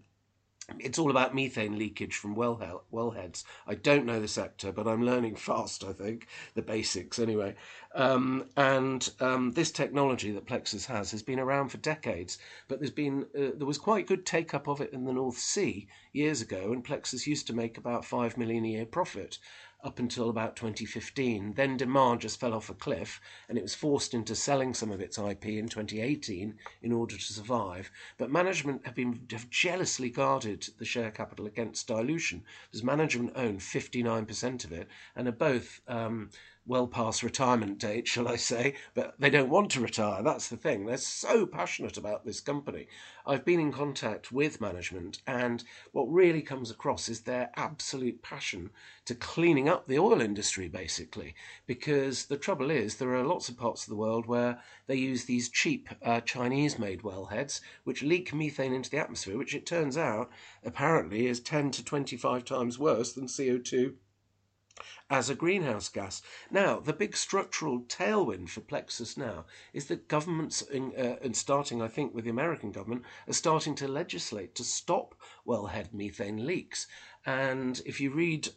it's 0.80 1.00
all 1.00 1.10
about 1.10 1.34
methane 1.34 1.78
leakage 1.78 2.16
from 2.16 2.36
well 2.36 2.84
wellheads. 2.94 3.44
I 3.68 3.76
don't 3.76 4.06
know 4.06 4.20
the 4.20 4.28
sector, 4.28 4.72
but 4.72 4.88
I'm 4.88 5.06
learning 5.06 5.36
fast. 5.50 5.84
I 5.84 5.94
think 5.94 6.28
the 6.56 6.62
basics 6.62 7.20
anyway. 7.20 7.56
Um, 7.96 8.46
and 8.56 9.10
um, 9.20 9.52
this 9.52 9.72
technology 9.72 10.32
that 10.32 10.46
Plexus 10.46 10.86
has 10.86 11.12
has 11.12 11.24
been 11.24 11.40
around 11.40 11.70
for 11.70 11.78
decades, 11.78 12.38
but 12.68 12.80
there's 12.80 12.92
been 12.92 13.26
uh, 13.38 13.52
there 13.56 13.68
was 13.68 13.78
quite 13.78 14.08
good 14.08 14.26
take 14.26 14.54
up 14.54 14.68
of 14.68 14.82
it 14.82 14.94
in 14.94 15.06
the 15.06 15.14
North 15.14 15.40
Sea 15.40 15.88
years 16.14 16.42
ago, 16.42 16.72
and 16.72 16.84
Plexus 16.84 17.28
used 17.28 17.48
to 17.48 17.54
make 17.54 17.78
about 17.78 18.06
five 18.06 18.38
million 18.38 18.66
a 18.66 18.70
year 18.70 18.86
profit 18.86 19.40
up 19.84 20.00
until 20.00 20.30
about 20.30 20.56
2015. 20.56 21.54
Then 21.54 21.78
demand 21.78 22.22
just 22.22 22.40
fell 22.40 22.54
off 22.54 22.70
a 22.70 22.74
cliff 22.74 23.22
and 23.48 23.58
it 23.58 23.62
was 23.62 23.76
forced 23.76 24.14
into 24.14 24.36
selling 24.36 24.74
some 24.74 24.92
of 24.92 25.00
its 25.00 25.18
IP 25.18 25.46
in 25.46 25.70
2018 25.70 26.56
in 26.82 26.92
order 26.92 27.16
to 27.16 27.34
survive. 27.34 27.90
But 28.18 28.32
management 28.32 28.86
have 28.86 28.96
been 28.96 29.22
have 29.32 29.50
jealously 29.50 30.10
guarded 30.10 30.68
the 30.78 30.86
share 30.86 31.12
capital 31.12 31.46
against 31.46 31.88
dilution 31.88 32.44
because 32.70 32.84
management 32.84 33.32
own 33.36 33.58
59% 33.60 34.66
of 34.66 34.72
it 34.72 34.88
and 35.16 35.28
are 35.28 35.34
both 35.34 35.82
um, 35.88 36.30
well 36.70 36.86
past 36.86 37.24
retirement 37.24 37.80
date, 37.80 38.08
shall 38.08 38.28
I 38.28 38.36
say, 38.36 38.76
but 38.94 39.16
they 39.18 39.32
don't 39.32 39.50
want 39.50 39.72
to 39.72 39.82
retire. 39.82 40.22
That's 40.22 40.50
the 40.50 40.56
thing. 40.56 40.86
They're 40.86 40.98
so 40.98 41.48
passionate 41.48 41.98
about 41.98 42.26
this 42.26 42.40
company. 42.40 42.88
I've 43.26 43.44
been 43.44 43.60
in 43.60 43.72
contact 43.72 44.32
with 44.32 44.62
management, 44.62 45.20
and 45.26 45.64
what 45.94 46.04
really 46.04 46.44
comes 46.44 46.70
across 46.70 47.10
is 47.10 47.22
their 47.22 47.50
absolute 47.56 48.22
passion 48.22 48.70
to 49.06 49.16
cleaning 49.16 49.68
up 49.68 49.88
the 49.88 49.98
oil 49.98 50.22
industry, 50.22 50.68
basically. 50.70 51.34
Because 51.66 52.26
the 52.26 52.38
trouble 52.38 52.70
is, 52.70 52.98
there 52.98 53.16
are 53.16 53.24
lots 53.24 53.50
of 53.50 53.58
parts 53.58 53.86
of 53.86 53.90
the 53.90 53.96
world 53.96 54.28
where 54.28 54.62
they 54.86 54.96
use 54.96 55.26
these 55.26 55.50
cheap 55.50 55.90
uh, 56.06 56.22
Chinese 56.22 56.78
made 56.78 57.02
wellheads, 57.02 57.62
which 57.84 58.04
leak 58.04 58.32
methane 58.32 58.74
into 58.74 58.92
the 58.92 59.00
atmosphere, 59.00 59.40
which 59.40 59.56
it 59.56 59.66
turns 59.66 59.98
out 59.98 60.30
apparently 60.64 61.26
is 61.26 61.40
10 61.40 61.72
to 61.72 61.84
25 61.84 62.46
times 62.46 62.78
worse 62.78 63.14
than 63.14 63.26
CO2 63.26 63.96
as 65.10 65.30
a 65.30 65.36
greenhouse 65.36 65.90
gas. 65.90 66.22
Now, 66.52 66.80
the 66.80 66.94
big 66.94 67.16
structural 67.16 67.82
tailwind 67.82 68.50
for 68.50 68.62
Plexus 68.62 69.18
now 69.18 69.46
is 69.74 69.86
that 69.86 70.08
governments, 70.08 70.62
in, 70.62 70.94
uh, 70.98 71.18
and 71.22 71.36
starting, 71.36 71.82
I 71.82 71.88
think, 71.88 72.14
with 72.14 72.24
the 72.24 72.30
American 72.30 72.72
government, 72.72 73.04
are 73.28 73.34
starting 73.34 73.76
to 73.76 73.88
legislate 73.88 74.56
to 74.56 74.64
stop 74.64 75.16
wellhead 75.46 75.94
methane 75.94 76.46
leaks. 76.46 76.88
And 77.26 77.82
if 77.86 78.00
you 78.00 78.12
read 78.12 78.50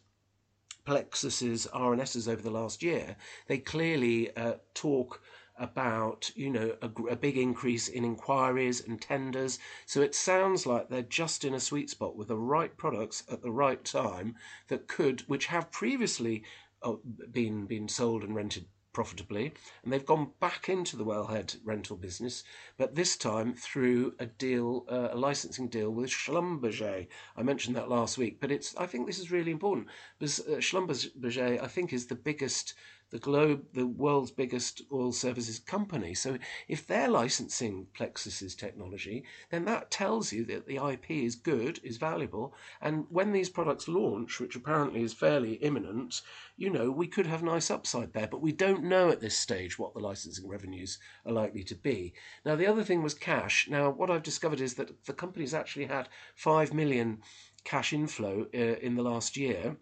Plexus's 0.85 1.67
RNSs 1.73 2.29
over 2.29 2.43
the 2.43 2.51
last 2.51 2.83
year, 2.83 3.17
they 3.47 3.59
clearly 3.59 4.35
uh, 4.37 4.55
talk 4.75 5.23
about 5.59 6.31
you 6.35 6.51
know 6.51 6.77
a, 6.83 6.91
a, 7.11 7.17
big 7.17 7.37
increase 7.37 7.89
in 7.89 8.05
inquiries 8.05 8.81
and 8.87 9.01
tenders 9.01 9.59
so 9.87 10.01
it 10.01 10.15
sounds 10.15 10.67
like 10.67 10.89
they're 10.89 11.03
just 11.03 11.45
in 11.45 11.55
a 11.55 11.61
sweet 11.61 11.91
spot 11.91 12.17
with 12.17 12.29
the 12.29 12.37
right 12.37 12.77
products 12.77 13.23
at 13.31 13.43
the 13.43 13.51
right 13.51 13.85
time 13.85 14.35
that 14.69 14.89
could 14.89 15.21
which 15.29 15.47
have 15.47 15.71
previously 15.71 16.43
uh, 16.83 16.95
been 17.31 17.67
been 17.67 17.89
sold 17.89 18.25
and 18.25 18.35
rented 18.35 18.67
profitably, 18.93 19.53
and 19.83 19.93
they've 19.93 20.05
gone 20.05 20.33
back 20.41 20.69
into 20.69 20.97
the 20.97 21.05
wellhead 21.05 21.57
rental 21.65 21.97
business, 21.97 22.45
but 22.77 22.95
this 22.95 23.17
time 23.17 23.55
through 23.55 24.15
a 24.19 24.27
deal, 24.27 24.85
uh, 24.91 25.09
a 25.13 25.17
licensing 25.17 25.69
deal 25.69 25.91
with 25.91 26.11
Schlumberger. 26.11 27.07
I 27.37 27.43
mentioned 27.43 27.77
that 27.77 27.89
last 27.89 28.19
week, 28.19 28.39
but 28.41 28.53
it's 28.53 28.77
I 28.77 28.87
think 28.87 29.07
this 29.07 29.19
is 29.19 29.31
really 29.31 29.51
important 29.51 29.89
because 30.19 30.41
uh, 30.41 30.57
Schlumberger 30.57 31.63
I 31.63 31.67
think 31.67 31.93
is 31.93 32.07
the 32.07 32.15
biggest 32.15 32.75
the 33.13 33.19
globe, 33.19 33.67
the 33.75 33.87
world's 33.87 34.31
biggest 34.31 34.81
oil 34.91 35.13
services 35.13 35.59
company. 35.59 36.15
So 36.15 36.39
if 36.67 36.87
they're 36.87 37.11
licensing 37.11 37.87
Plexus's 37.95 38.55
technology, 38.55 39.25
then 39.51 39.67
that 39.67 39.91
tells 39.91 40.33
you 40.33 40.47
that 40.47 40.67
the 40.67 40.77
IP 40.77 41.11
is 41.11 41.37
good, 41.37 41.79
is 41.85 41.99
valuable, 41.99 42.55
and 42.81 43.05
when 43.11 43.33
these 43.33 43.51
products 43.51 43.87
launch, 43.87 44.41
which 44.41 44.57
apparently 44.57 45.03
is 45.03 45.13
fairly 45.13 45.55
imminent, 45.55 46.23
you 46.57 46.71
know, 46.71 46.91
we 46.91 47.07
could 47.07 47.27
have 47.27 47.43
nice 47.43 47.71
upside 47.71 48.15
there, 48.15 48.29
but 48.29 48.41
we 48.41 48.51
don't 48.51 48.83
know 48.83 49.11
at 49.11 49.21
this 49.21 49.37
stage 49.37 49.79
what 49.79 49.93
the 49.93 50.01
licensing 50.01 50.49
revenues 50.49 50.99
are 51.27 51.33
likely 51.33 51.63
to 51.65 51.75
be. 51.75 52.15
Now, 52.47 52.57
the 52.57 52.67
other 52.67 52.83
thing 52.83 53.03
was 53.03 53.15
cash. 53.15 53.69
Now, 53.69 53.91
what 53.91 54.11
I've 54.11 54.23
discovered 54.23 54.61
is 54.61 54.75
that 54.75 55.05
the 55.05 55.13
company's 55.13 55.53
actually 55.53 55.87
had 55.87 56.09
5 56.35 56.73
million 56.73 57.19
cash 57.65 57.93
inflow 57.93 58.47
uh, 58.55 58.59
in 58.59 58.95
the 58.95 59.03
last 59.03 59.37
year 59.37 59.77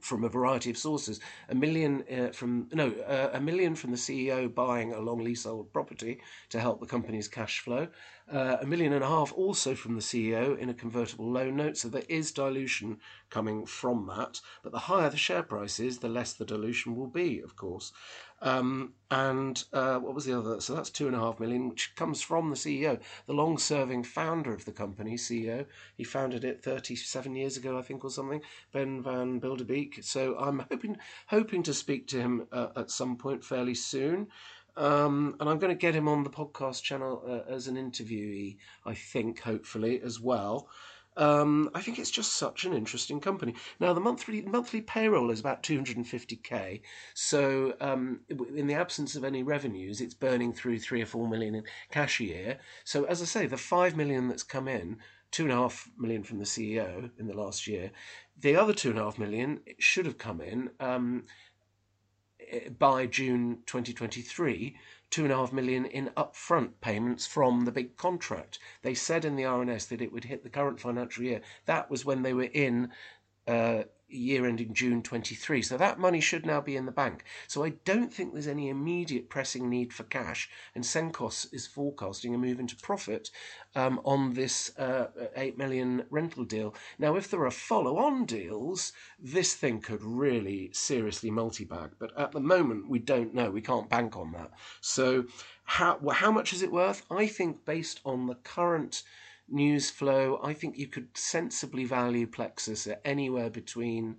from 0.00 0.24
a 0.24 0.28
variety 0.28 0.70
of 0.70 0.78
sources. 0.78 1.20
A 1.48 1.54
million 1.54 2.04
uh, 2.10 2.32
from 2.32 2.68
no, 2.72 2.90
uh, 3.06 3.30
a 3.32 3.40
million 3.40 3.74
from 3.74 3.90
the 3.90 3.96
CEO 3.96 4.52
buying 4.52 4.92
a 4.92 5.00
long 5.00 5.22
leasehold 5.22 5.72
property 5.72 6.20
to 6.50 6.60
help 6.60 6.80
the 6.80 6.86
company's 6.86 7.28
cash 7.28 7.60
flow. 7.60 7.88
Uh, 8.32 8.56
a 8.60 8.66
million 8.66 8.92
and 8.92 9.04
a 9.04 9.08
half 9.08 9.32
also 9.34 9.74
from 9.74 9.94
the 9.94 10.00
CEO 10.00 10.58
in 10.58 10.68
a 10.68 10.74
convertible 10.74 11.30
loan 11.30 11.56
note. 11.56 11.76
So 11.76 11.88
there 11.88 12.02
is 12.08 12.32
dilution 12.32 12.98
coming 13.30 13.66
from 13.66 14.06
that. 14.08 14.40
But 14.62 14.72
the 14.72 14.80
higher 14.80 15.10
the 15.10 15.16
share 15.16 15.42
price 15.42 15.78
is, 15.78 15.98
the 15.98 16.08
less 16.08 16.32
the 16.32 16.44
dilution 16.44 16.96
will 16.96 17.06
be, 17.06 17.40
of 17.40 17.54
course. 17.56 17.92
Um, 18.42 18.92
and 19.10 19.62
uh, 19.72 19.98
what 19.98 20.14
was 20.14 20.24
the 20.24 20.38
other? 20.38 20.60
So 20.60 20.74
that's 20.74 20.90
two 20.90 21.06
and 21.06 21.16
a 21.16 21.20
half 21.20 21.40
million, 21.40 21.68
which 21.68 21.94
comes 21.94 22.20
from 22.20 22.50
the 22.50 22.56
CEO, 22.56 23.00
the 23.26 23.32
long 23.32 23.56
serving 23.56 24.04
founder 24.04 24.52
of 24.52 24.64
the 24.64 24.72
company, 24.72 25.14
CEO. 25.14 25.66
He 25.96 26.04
founded 26.04 26.44
it 26.44 26.62
37 26.62 27.34
years 27.34 27.56
ago, 27.56 27.78
I 27.78 27.82
think, 27.82 28.04
or 28.04 28.10
something, 28.10 28.42
Ben 28.72 29.02
Van 29.02 29.40
Bilderbeek. 29.40 30.04
So 30.04 30.36
I'm 30.38 30.64
hoping, 30.70 30.96
hoping 31.28 31.62
to 31.62 31.74
speak 31.74 32.08
to 32.08 32.20
him 32.20 32.46
uh, 32.52 32.68
at 32.76 32.90
some 32.90 33.16
point 33.16 33.44
fairly 33.44 33.74
soon. 33.74 34.28
Um, 34.76 35.36
and 35.40 35.48
I'm 35.48 35.58
going 35.58 35.72
to 35.72 35.78
get 35.78 35.94
him 35.94 36.08
on 36.08 36.22
the 36.22 36.30
podcast 36.30 36.82
channel 36.82 37.22
uh, 37.26 37.50
as 37.50 37.66
an 37.66 37.76
interviewee, 37.76 38.58
I 38.84 38.92
think, 38.92 39.40
hopefully, 39.40 40.02
as 40.02 40.20
well. 40.20 40.68
Um, 41.16 41.70
I 41.74 41.80
think 41.80 41.98
it's 41.98 42.10
just 42.10 42.34
such 42.34 42.64
an 42.64 42.74
interesting 42.74 43.20
company. 43.20 43.54
Now 43.80 43.92
the 43.92 44.00
monthly 44.00 44.42
monthly 44.42 44.82
payroll 44.82 45.30
is 45.30 45.40
about 45.40 45.62
250k. 45.62 46.82
So 47.14 47.74
um, 47.80 48.20
in 48.28 48.66
the 48.66 48.74
absence 48.74 49.16
of 49.16 49.24
any 49.24 49.42
revenues, 49.42 50.00
it's 50.00 50.14
burning 50.14 50.52
through 50.52 50.78
three 50.78 51.02
or 51.02 51.06
four 51.06 51.28
million 51.28 51.54
in 51.54 51.64
cash 51.90 52.20
a 52.20 52.24
year. 52.24 52.58
So 52.84 53.04
as 53.04 53.22
I 53.22 53.24
say, 53.24 53.46
the 53.46 53.56
five 53.56 53.96
million 53.96 54.28
that's 54.28 54.42
come 54.42 54.68
in, 54.68 54.98
two 55.30 55.44
and 55.44 55.52
a 55.52 55.56
half 55.56 55.88
million 55.96 56.22
from 56.22 56.38
the 56.38 56.44
CEO 56.44 57.10
in 57.18 57.26
the 57.26 57.34
last 57.34 57.66
year, 57.66 57.90
the 58.38 58.56
other 58.56 58.74
two 58.74 58.90
and 58.90 58.98
a 58.98 59.04
half 59.04 59.18
million 59.18 59.60
should 59.78 60.06
have 60.06 60.18
come 60.18 60.40
in. 60.40 60.70
Um, 60.80 61.24
by 62.78 63.06
June 63.06 63.58
2023 63.66 64.76
two 65.10 65.24
and 65.24 65.32
a 65.32 65.36
half 65.36 65.52
million 65.52 65.84
in 65.86 66.10
upfront 66.16 66.72
payments 66.80 67.26
from 67.26 67.64
the 67.64 67.72
big 67.72 67.96
contract. 67.96 68.58
They 68.82 68.94
said 68.94 69.24
in 69.24 69.36
the 69.36 69.44
RNS 69.44 69.88
that 69.88 70.02
it 70.02 70.12
would 70.12 70.24
hit 70.24 70.42
the 70.42 70.50
current 70.50 70.80
financial 70.80 71.24
year. 71.24 71.40
That 71.66 71.90
was 71.90 72.04
when 72.04 72.22
they 72.22 72.32
were 72.32 72.44
in 72.44 72.90
uh, 73.46 73.84
year 74.08 74.46
ending 74.46 74.72
June 74.72 75.02
23. 75.02 75.62
So 75.62 75.76
that 75.76 75.98
money 75.98 76.20
should 76.20 76.46
now 76.46 76.60
be 76.60 76.76
in 76.76 76.86
the 76.86 76.92
bank. 76.92 77.24
So 77.48 77.64
I 77.64 77.70
don't 77.84 78.12
think 78.12 78.32
there's 78.32 78.46
any 78.46 78.68
immediate 78.68 79.28
pressing 79.28 79.68
need 79.68 79.92
for 79.92 80.04
cash. 80.04 80.48
And 80.74 80.84
Cenkos 80.84 81.52
is 81.52 81.66
forecasting 81.66 82.34
a 82.34 82.38
move 82.38 82.60
into 82.60 82.76
profit 82.76 83.30
um, 83.74 84.00
on 84.04 84.34
this 84.34 84.76
uh, 84.78 85.08
8 85.34 85.58
million 85.58 86.04
rental 86.10 86.44
deal. 86.44 86.74
Now, 86.98 87.16
if 87.16 87.30
there 87.30 87.44
are 87.44 87.50
follow 87.50 87.98
on 87.98 88.24
deals, 88.26 88.92
this 89.18 89.54
thing 89.54 89.80
could 89.80 90.02
really 90.02 90.70
seriously 90.72 91.30
multi 91.30 91.64
bag. 91.64 91.90
But 91.98 92.16
at 92.18 92.32
the 92.32 92.40
moment, 92.40 92.88
we 92.88 92.98
don't 92.98 93.34
know. 93.34 93.50
We 93.50 93.60
can't 93.60 93.90
bank 93.90 94.16
on 94.16 94.32
that. 94.32 94.50
So, 94.80 95.24
how, 95.64 95.98
how 96.12 96.30
much 96.30 96.52
is 96.52 96.62
it 96.62 96.70
worth? 96.70 97.02
I 97.10 97.26
think 97.26 97.64
based 97.64 98.00
on 98.04 98.26
the 98.26 98.36
current 98.36 99.02
news 99.48 99.90
flow. 99.90 100.40
I 100.42 100.52
think 100.52 100.76
you 100.76 100.88
could 100.88 101.16
sensibly 101.16 101.84
value 101.84 102.26
Plexus 102.26 102.86
at 102.86 103.00
anywhere 103.04 103.50
between, 103.50 104.16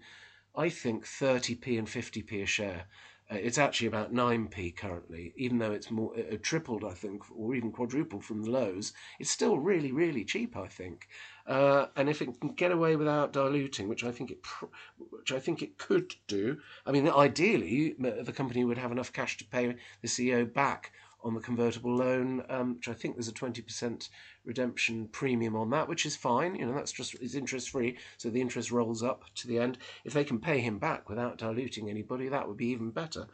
I 0.56 0.70
think, 0.70 1.06
30p 1.06 1.78
and 1.78 1.88
50p 1.88 2.44
a 2.44 2.46
share. 2.46 2.86
Uh, 3.30 3.36
it's 3.36 3.58
actually 3.58 3.88
about 3.88 4.14
9p 4.14 4.78
currently, 4.78 5.34
even 5.36 5.58
though 5.58 5.74
it's 5.74 5.92
more 5.92 6.14
uh, 6.18 6.38
tripled, 6.42 6.86
I 6.86 6.94
think, 6.94 7.24
or 7.36 7.56
even 7.56 7.74
quadrupled 7.74 8.24
from 8.24 8.42
the 8.42 8.50
lows. 8.50 8.94
It's 9.20 9.30
still 9.30 9.60
really, 9.60 9.92
really 9.92 10.24
cheap, 10.24 10.56
I 10.56 10.68
think. 10.68 11.10
Uh, 11.46 11.88
and 11.98 12.10
if 12.10 12.22
it 12.22 12.40
can 12.40 12.54
get 12.54 12.72
away 12.72 12.96
without 12.96 13.34
diluting, 13.34 13.90
which 13.90 14.06
I 14.06 14.12
think 14.12 14.32
it, 14.32 14.44
pr- 14.44 14.68
which 14.98 15.34
I 15.34 15.40
think 15.40 15.62
it 15.62 15.78
could 15.78 16.16
do, 16.28 16.60
I 16.86 16.92
mean, 16.92 17.10
ideally, 17.10 17.96
the 18.00 18.32
company 18.32 18.64
would 18.64 18.78
have 18.78 18.94
enough 18.94 19.12
cash 19.12 19.36
to 19.38 19.46
pay 19.46 19.76
the 20.02 20.08
CEO 20.08 20.52
back 20.52 20.94
on 21.28 21.34
the 21.34 21.42
convertible 21.42 21.96
loan, 21.96 22.44
um, 22.50 22.76
which 22.76 22.88
I 22.88 22.94
think 22.94 23.16
there's 23.16 23.28
a 23.28 23.34
20% 23.34 24.10
redemption 24.46 25.08
premium 25.12 25.56
on 25.56 25.70
that, 25.72 25.88
which 25.88 26.06
is 26.06 26.16
fine. 26.16 26.56
You 26.56 26.66
know, 26.66 26.74
that's 26.74 26.92
just 26.92 27.16
it's 27.16 27.36
interest 27.36 27.70
free, 27.70 27.98
so 28.18 28.30
the 28.30 28.42
interest 28.42 28.72
rolls 28.72 29.04
up 29.04 29.26
to 29.36 29.48
the 29.48 29.60
end. 29.60 29.78
If 30.06 30.14
they 30.14 30.24
can 30.24 30.40
pay 30.40 30.60
him 30.60 30.80
back 30.80 31.10
without 31.10 31.38
diluting 31.38 31.90
anybody, 31.90 32.30
that 32.30 32.48
would 32.48 32.58
be 32.58 32.68
even 32.68 32.92
better. 32.92 33.28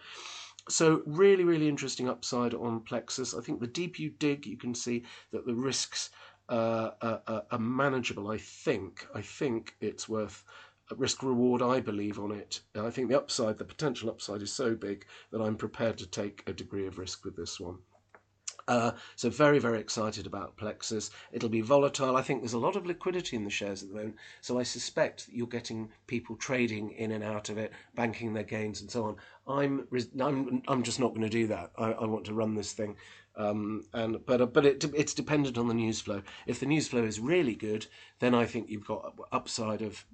So 0.70 1.04
really, 1.06 1.44
really 1.44 1.68
interesting 1.68 2.10
upside 2.10 2.54
on 2.54 2.82
Plexus. 2.82 3.34
I 3.34 3.42
think 3.42 3.60
the 3.60 3.68
deep 3.68 4.00
you 4.00 4.10
dig, 4.10 4.46
you 4.46 4.58
can 4.58 4.74
see 4.74 5.04
that 5.32 5.46
the 5.46 5.54
risks 5.54 6.10
uh, 6.50 6.92
are, 7.02 7.44
are 7.52 7.60
manageable. 7.60 8.30
I 8.30 8.38
think. 8.38 9.06
I 9.14 9.22
think 9.22 9.76
it's 9.82 10.10
worth 10.10 10.44
risk 10.98 11.24
reward 11.24 11.62
I 11.62 11.80
believe 11.80 12.20
on 12.20 12.32
it. 12.32 12.62
I 12.76 12.90
think 12.90 13.10
the 13.10 13.18
upside, 13.18 13.58
the 13.58 13.66
potential 13.66 14.10
upside, 14.10 14.42
is 14.42 14.52
so 14.52 14.76
big 14.76 15.06
that 15.32 15.42
I'm 15.42 15.56
prepared 15.56 15.98
to 16.00 16.08
take 16.08 16.44
a 16.48 16.54
degree 16.54 16.88
of 16.88 17.00
risk 17.00 17.26
with 17.26 17.36
this 17.36 17.60
one. 17.60 17.80
Uh, 18.68 18.92
so 19.18 19.30
very 19.30 19.60
very 19.60 19.80
excited 19.80 20.26
about 20.26 20.56
Plexus. 20.56 21.12
It'll 21.34 21.50
be 21.50 21.62
volatile. 21.62 22.16
I 22.16 22.22
think 22.22 22.42
there's 22.42 22.54
a 22.54 22.60
lot 22.60 22.78
of 22.78 22.86
liquidity 22.86 23.36
in 23.36 23.44
the 23.44 23.50
shares 23.50 23.84
at 23.84 23.90
the 23.90 23.96
moment, 23.96 24.16
so 24.40 24.58
I 24.58 24.64
suspect 24.64 25.28
you're 25.30 25.48
getting 25.48 25.90
people 26.08 26.38
trading 26.38 26.92
in 26.92 27.12
and 27.12 27.24
out 27.24 27.50
of 27.50 27.58
it, 27.58 27.74
banking 27.94 28.34
their 28.34 28.44
gains 28.44 28.80
and 28.80 28.90
so 28.90 29.06
on. 29.06 29.16
I'm 29.48 29.88
I'm 30.22 30.62
I'm 30.68 30.84
just 30.84 31.00
not 31.00 31.10
going 31.10 31.24
to 31.24 31.30
do 31.30 31.48
that. 31.48 31.72
I, 31.78 31.92
I 31.92 32.06
want 32.06 32.26
to 32.26 32.34
run 32.34 32.56
this 32.56 32.72
thing. 32.72 32.96
Um, 33.36 33.84
and 33.94 34.26
but 34.26 34.42
uh, 34.42 34.46
but 34.46 34.66
it, 34.66 34.84
it's 34.96 35.14
dependent 35.14 35.58
on 35.58 35.68
the 35.68 35.74
news 35.74 36.00
flow. 36.00 36.22
If 36.48 36.60
the 36.60 36.66
news 36.66 36.88
flow 36.88 37.04
is 37.04 37.20
really 37.20 37.56
good, 37.56 37.88
then 38.20 38.34
I 38.34 38.46
think 38.46 38.70
you've 38.70 38.88
got 38.88 39.14
upside 39.32 39.82
of 39.82 40.06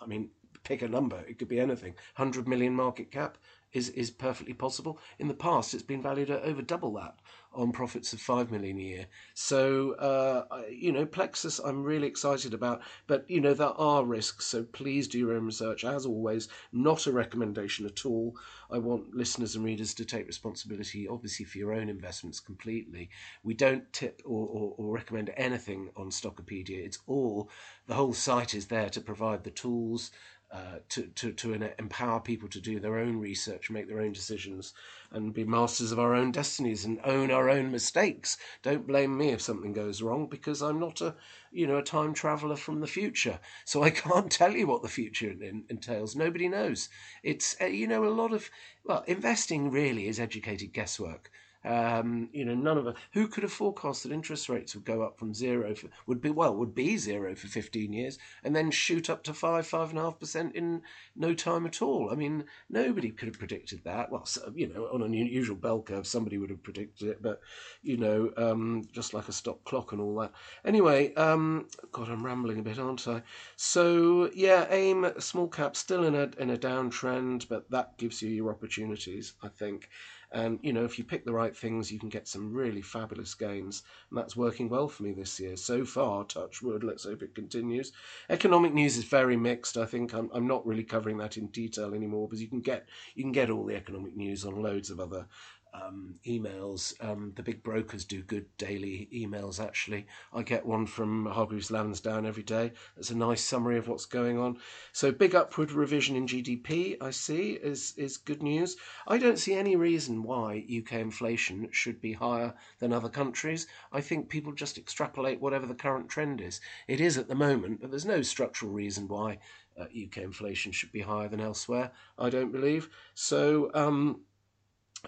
I 0.00 0.06
mean, 0.06 0.30
pick 0.64 0.82
a 0.82 0.88
number. 0.88 1.22
It 1.28 1.38
could 1.38 1.48
be 1.48 1.60
anything. 1.60 1.94
100 2.16 2.48
million 2.48 2.74
market 2.74 3.10
cap 3.10 3.38
is, 3.74 3.90
is 3.90 4.10
perfectly 4.10 4.54
possible. 4.54 4.98
In 5.18 5.28
the 5.28 5.34
past, 5.34 5.74
it's 5.74 5.82
been 5.82 6.02
valued 6.02 6.30
at 6.30 6.42
over 6.42 6.62
double 6.62 6.94
that 6.94 7.16
on 7.54 7.72
profits 7.72 8.12
of 8.12 8.20
5 8.20 8.50
million 8.50 8.78
a 8.78 8.82
year. 8.82 9.06
So, 9.34 9.92
uh, 9.92 10.62
you 10.70 10.92
know, 10.92 11.06
Plexus, 11.06 11.58
I'm 11.58 11.82
really 11.82 12.06
excited 12.06 12.52
about. 12.54 12.82
But, 13.06 13.28
you 13.28 13.40
know, 13.40 13.54
there 13.54 13.68
are 13.68 14.04
risks. 14.04 14.46
So 14.46 14.64
please 14.64 15.08
do 15.08 15.18
your 15.18 15.34
own 15.34 15.46
research. 15.46 15.84
As 15.84 16.06
always, 16.06 16.48
not 16.72 17.06
a 17.06 17.12
recommendation 17.12 17.86
at 17.86 18.04
all. 18.04 18.34
I 18.70 18.78
want 18.78 19.14
listeners 19.14 19.54
and 19.54 19.64
readers 19.64 19.94
to 19.94 20.04
take 20.04 20.26
responsibility, 20.26 21.06
obviously, 21.06 21.44
for 21.44 21.58
your 21.58 21.72
own 21.72 21.88
investments 21.88 22.40
completely. 22.40 23.10
We 23.42 23.54
don't 23.54 23.92
tip 23.92 24.22
or, 24.24 24.46
or, 24.48 24.74
or 24.76 24.94
recommend 24.94 25.30
anything 25.36 25.90
on 25.96 26.10
Stockopedia. 26.10 26.84
It's 26.84 26.98
all, 27.06 27.50
the 27.86 27.94
whole 27.94 28.14
site 28.14 28.54
is 28.54 28.66
there 28.66 28.90
to 28.90 29.00
provide 29.00 29.44
the 29.44 29.50
tools 29.50 30.10
uh, 30.54 30.78
to, 30.88 31.08
to, 31.16 31.32
to 31.32 31.52
empower 31.80 32.20
people 32.20 32.48
to 32.48 32.60
do 32.60 32.78
their 32.78 32.96
own 32.96 33.18
research, 33.18 33.70
make 33.70 33.88
their 33.88 33.98
own 34.00 34.12
decisions, 34.12 34.72
and 35.10 35.34
be 35.34 35.42
masters 35.42 35.90
of 35.90 35.98
our 35.98 36.14
own 36.14 36.30
destinies 36.30 36.84
and 36.84 37.00
own 37.02 37.32
our 37.32 37.50
own 37.50 37.72
mistakes. 37.72 38.36
Don't 38.62 38.86
blame 38.86 39.18
me 39.18 39.30
if 39.30 39.42
something 39.42 39.72
goes 39.72 40.00
wrong 40.00 40.28
because 40.28 40.62
I'm 40.62 40.78
not 40.78 41.00
a, 41.00 41.16
you 41.50 41.66
know, 41.66 41.78
a 41.78 41.82
time 41.82 42.14
traveler 42.14 42.54
from 42.54 42.78
the 42.78 42.86
future. 42.86 43.40
So 43.64 43.82
I 43.82 43.90
can't 44.04 44.30
tell 44.30 44.52
you 44.52 44.68
what 44.68 44.82
the 44.82 44.88
future 44.88 45.30
in, 45.30 45.64
entails. 45.68 46.14
Nobody 46.14 46.48
knows. 46.48 46.88
It's, 47.24 47.56
uh, 47.60 47.64
you 47.64 47.88
know, 47.88 48.04
a 48.04 48.14
lot 48.14 48.32
of, 48.32 48.48
well, 48.84 49.02
investing 49.08 49.72
really 49.72 50.06
is 50.06 50.20
educated 50.20 50.72
guesswork. 50.72 51.32
Um, 51.64 52.28
you 52.32 52.44
know, 52.44 52.54
none 52.54 52.78
of 52.78 52.86
us. 52.86 52.96
Who 53.12 53.28
could 53.28 53.42
have 53.42 53.52
forecast 53.52 54.02
that 54.02 54.12
interest 54.12 54.48
rates 54.48 54.74
would 54.74 54.84
go 54.84 55.02
up 55.02 55.18
from 55.18 55.34
zero? 55.34 55.74
For, 55.74 55.88
would 56.06 56.20
be 56.20 56.30
well, 56.30 56.54
would 56.54 56.74
be 56.74 56.96
zero 56.96 57.34
for 57.34 57.48
fifteen 57.48 57.92
years, 57.92 58.18
and 58.42 58.54
then 58.54 58.70
shoot 58.70 59.08
up 59.08 59.22
to 59.24 59.34
five, 59.34 59.66
five 59.66 59.90
and 59.90 59.98
a 59.98 60.02
half 60.02 60.18
percent 60.18 60.54
in 60.54 60.82
no 61.16 61.34
time 61.34 61.66
at 61.66 61.80
all. 61.80 62.10
I 62.10 62.14
mean, 62.14 62.44
nobody 62.68 63.10
could 63.10 63.28
have 63.28 63.38
predicted 63.38 63.82
that. 63.84 64.10
Well, 64.10 64.28
you 64.54 64.68
know, 64.72 64.84
on 64.92 65.02
an 65.02 65.14
unusual 65.14 65.56
bell 65.56 65.82
curve, 65.82 66.06
somebody 66.06 66.38
would 66.38 66.50
have 66.50 66.62
predicted 66.62 67.08
it, 67.08 67.22
but 67.22 67.40
you 67.82 67.96
know, 67.96 68.30
um, 68.36 68.82
just 68.92 69.14
like 69.14 69.28
a 69.28 69.32
stop 69.32 69.64
clock 69.64 69.92
and 69.92 70.00
all 70.00 70.16
that. 70.16 70.32
Anyway, 70.64 71.14
um, 71.14 71.68
God, 71.92 72.08
I'm 72.08 72.24
rambling 72.24 72.58
a 72.58 72.62
bit, 72.62 72.78
aren't 72.78 73.06
I? 73.08 73.22
So 73.56 74.30
yeah, 74.34 74.66
AIM 74.70 75.12
small 75.18 75.48
cap 75.48 75.76
still 75.76 76.04
in 76.04 76.14
a 76.14 76.30
in 76.38 76.50
a 76.50 76.56
downtrend, 76.56 77.48
but 77.48 77.70
that 77.70 77.96
gives 77.98 78.22
you 78.22 78.28
your 78.28 78.50
opportunities, 78.50 79.34
I 79.42 79.48
think. 79.48 79.88
And 80.34 80.58
you 80.62 80.72
know, 80.72 80.84
if 80.84 80.98
you 80.98 81.04
pick 81.04 81.24
the 81.24 81.32
right 81.32 81.56
things, 81.56 81.92
you 81.92 82.00
can 82.00 82.08
get 82.08 82.26
some 82.26 82.52
really 82.52 82.82
fabulous 82.82 83.34
gains, 83.34 83.84
and 84.10 84.18
that's 84.18 84.36
working 84.36 84.68
well 84.68 84.88
for 84.88 85.04
me 85.04 85.12
this 85.12 85.38
year 85.38 85.56
so 85.56 85.84
far. 85.84 86.24
Touch 86.24 86.60
wood. 86.60 86.82
Let's 86.82 87.04
hope 87.04 87.22
it 87.22 87.36
continues. 87.36 87.92
Economic 88.28 88.74
news 88.74 88.96
is 88.96 89.04
very 89.04 89.36
mixed. 89.36 89.76
I 89.76 89.86
think 89.86 90.12
I'm, 90.12 90.28
I'm 90.34 90.48
not 90.48 90.66
really 90.66 90.82
covering 90.82 91.18
that 91.18 91.36
in 91.36 91.46
detail 91.46 91.94
anymore 91.94 92.26
because 92.26 92.42
you 92.42 92.48
can 92.48 92.60
get 92.60 92.88
you 93.14 93.22
can 93.22 93.30
get 93.30 93.48
all 93.48 93.64
the 93.64 93.76
economic 93.76 94.16
news 94.16 94.44
on 94.44 94.60
loads 94.60 94.90
of 94.90 94.98
other 94.98 95.26
um, 95.74 96.14
emails. 96.26 96.94
Um, 97.04 97.32
the 97.34 97.42
big 97.42 97.62
brokers 97.62 98.04
do 98.04 98.22
good 98.22 98.46
daily 98.58 99.08
emails, 99.12 99.62
actually. 99.62 100.06
I 100.32 100.42
get 100.42 100.64
one 100.64 100.86
from 100.86 101.26
Hargreaves 101.26 101.70
Lansdown 101.70 102.26
every 102.26 102.42
day. 102.42 102.72
That's 102.94 103.10
a 103.10 103.16
nice 103.16 103.42
summary 103.42 103.78
of 103.78 103.88
what's 103.88 104.06
going 104.06 104.38
on. 104.38 104.58
So, 104.92 105.10
big 105.10 105.34
upward 105.34 105.72
revision 105.72 106.16
in 106.16 106.26
GDP, 106.26 106.96
I 107.00 107.10
see, 107.10 107.52
is, 107.52 107.94
is 107.96 108.16
good 108.16 108.42
news. 108.42 108.76
I 109.06 109.18
don't 109.18 109.38
see 109.38 109.54
any 109.54 109.76
reason 109.76 110.22
why 110.22 110.64
UK 110.70 110.94
inflation 110.94 111.68
should 111.72 112.00
be 112.00 112.12
higher 112.12 112.54
than 112.78 112.92
other 112.92 113.08
countries. 113.08 113.66
I 113.92 114.00
think 114.00 114.28
people 114.28 114.52
just 114.52 114.78
extrapolate 114.78 115.40
whatever 115.40 115.66
the 115.66 115.74
current 115.74 116.08
trend 116.08 116.40
is. 116.40 116.60
It 116.86 117.00
is 117.00 117.18
at 117.18 117.28
the 117.28 117.34
moment, 117.34 117.80
but 117.80 117.90
there's 117.90 118.06
no 118.06 118.22
structural 118.22 118.72
reason 118.72 119.08
why 119.08 119.38
uh, 119.78 119.84
UK 119.84 120.18
inflation 120.18 120.70
should 120.70 120.92
be 120.92 121.00
higher 121.00 121.28
than 121.28 121.40
elsewhere, 121.40 121.90
I 122.18 122.30
don't 122.30 122.52
believe. 122.52 122.88
So, 123.14 123.70
um, 123.74 124.20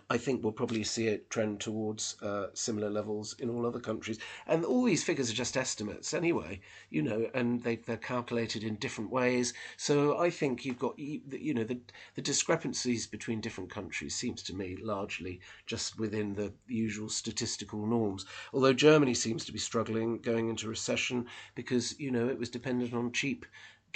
I 0.09 0.19
think 0.19 0.43
we'll 0.43 0.53
probably 0.53 0.85
see 0.85 1.09
it 1.09 1.31
trend 1.31 1.61
towards 1.61 2.21
uh, 2.23 2.49
similar 2.55 2.91
levels 2.91 3.35
in 3.39 3.51
all 3.51 3.67
other 3.67 3.81
countries. 3.81 4.19
And 4.47 4.65
all 4.65 4.85
these 4.85 5.05
figures 5.05 5.31
are 5.31 5.35
just 5.35 5.57
estimates 5.57 6.15
anyway, 6.15 6.61
you 6.91 7.03
know, 7.03 7.29
and 7.35 7.63
they, 7.63 7.77
they're 7.77 7.97
calculated 7.97 8.63
in 8.63 8.77
different 8.77 9.11
ways. 9.11 9.53
So 9.77 10.19
I 10.19 10.31
think 10.31 10.65
you've 10.65 10.79
got, 10.79 10.99
you 10.99 11.55
know, 11.55 11.65
the, 11.65 11.81
the 12.15 12.23
discrepancies 12.23 13.07
between 13.07 13.41
different 13.41 13.71
countries 13.71 14.15
seems 14.15 14.43
to 14.45 14.55
me 14.55 14.77
largely 14.81 15.41
just 15.67 15.99
within 15.99 16.35
the 16.35 16.53
usual 16.69 17.09
statistical 17.09 17.87
norms. 17.87 18.27
Although 18.53 18.73
Germany 18.73 19.15
seems 19.15 19.45
to 19.45 19.53
be 19.53 19.59
struggling 19.59 20.19
going 20.19 20.49
into 20.49 20.69
recession 20.69 21.27
because, 21.55 21.99
you 21.99 22.11
know, 22.11 22.29
it 22.29 22.39
was 22.39 22.51
dependent 22.51 22.95
on 22.95 23.13
cheap 23.13 23.47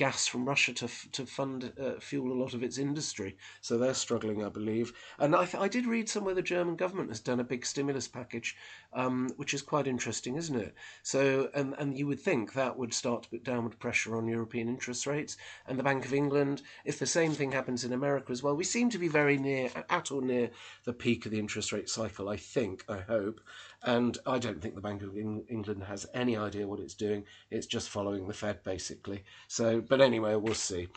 gas 0.00 0.26
from 0.26 0.46
Russia 0.46 0.72
to 0.72 0.88
to 1.12 1.26
fund 1.26 1.72
uh, 1.78 2.00
fuel 2.00 2.32
a 2.32 2.40
lot 2.42 2.54
of 2.54 2.62
its 2.62 2.78
industry. 2.78 3.36
So 3.60 3.76
they're 3.76 3.92
struggling, 4.06 4.42
I 4.42 4.48
believe. 4.48 4.94
And 5.18 5.36
I, 5.36 5.46
I 5.58 5.68
did 5.68 5.84
read 5.84 6.08
somewhere 6.08 6.34
the 6.34 6.54
German 6.54 6.76
government 6.76 7.10
has 7.10 7.20
done 7.20 7.38
a 7.38 7.50
big 7.52 7.66
stimulus 7.66 8.08
package, 8.08 8.56
um, 8.94 9.28
which 9.36 9.52
is 9.52 9.60
quite 9.60 9.86
interesting, 9.86 10.36
isn't 10.36 10.56
it? 10.56 10.74
So 11.02 11.50
and 11.52 11.74
and 11.78 11.98
you 11.98 12.06
would 12.06 12.20
think 12.20 12.54
that 12.54 12.78
would 12.78 12.94
start 12.94 13.24
to 13.24 13.28
put 13.28 13.44
downward 13.44 13.78
pressure 13.78 14.16
on 14.16 14.26
European 14.26 14.68
interest 14.68 15.06
rates 15.06 15.36
and 15.66 15.78
the 15.78 15.88
Bank 15.90 16.06
of 16.06 16.14
England. 16.14 16.62
If 16.86 16.98
the 16.98 17.06
same 17.18 17.32
thing 17.32 17.52
happens 17.52 17.84
in 17.84 17.92
America 17.92 18.32
as 18.32 18.42
well, 18.42 18.56
we 18.56 18.64
seem 18.64 18.88
to 18.90 18.98
be 18.98 19.08
very 19.08 19.36
near 19.36 19.68
at 19.90 20.10
or 20.10 20.22
near 20.22 20.48
the 20.84 20.94
peak 20.94 21.26
of 21.26 21.32
the 21.32 21.38
interest 21.38 21.72
rate 21.72 21.90
cycle. 21.90 22.26
I 22.30 22.38
think, 22.38 22.84
I 22.88 23.00
hope. 23.00 23.38
And 23.82 24.18
I 24.26 24.38
don't 24.38 24.60
think 24.60 24.74
the 24.74 24.80
Bank 24.80 25.02
of 25.02 25.16
England 25.16 25.84
has 25.84 26.06
any 26.12 26.36
idea 26.36 26.68
what 26.68 26.80
it's 26.80 26.94
doing. 26.94 27.24
It's 27.50 27.66
just 27.66 27.88
following 27.88 28.26
the 28.26 28.34
Fed, 28.34 28.62
basically. 28.62 29.24
So, 29.48 29.80
but 29.80 30.00
anyway, 30.00 30.34
we'll 30.36 30.54
see. 30.54 30.88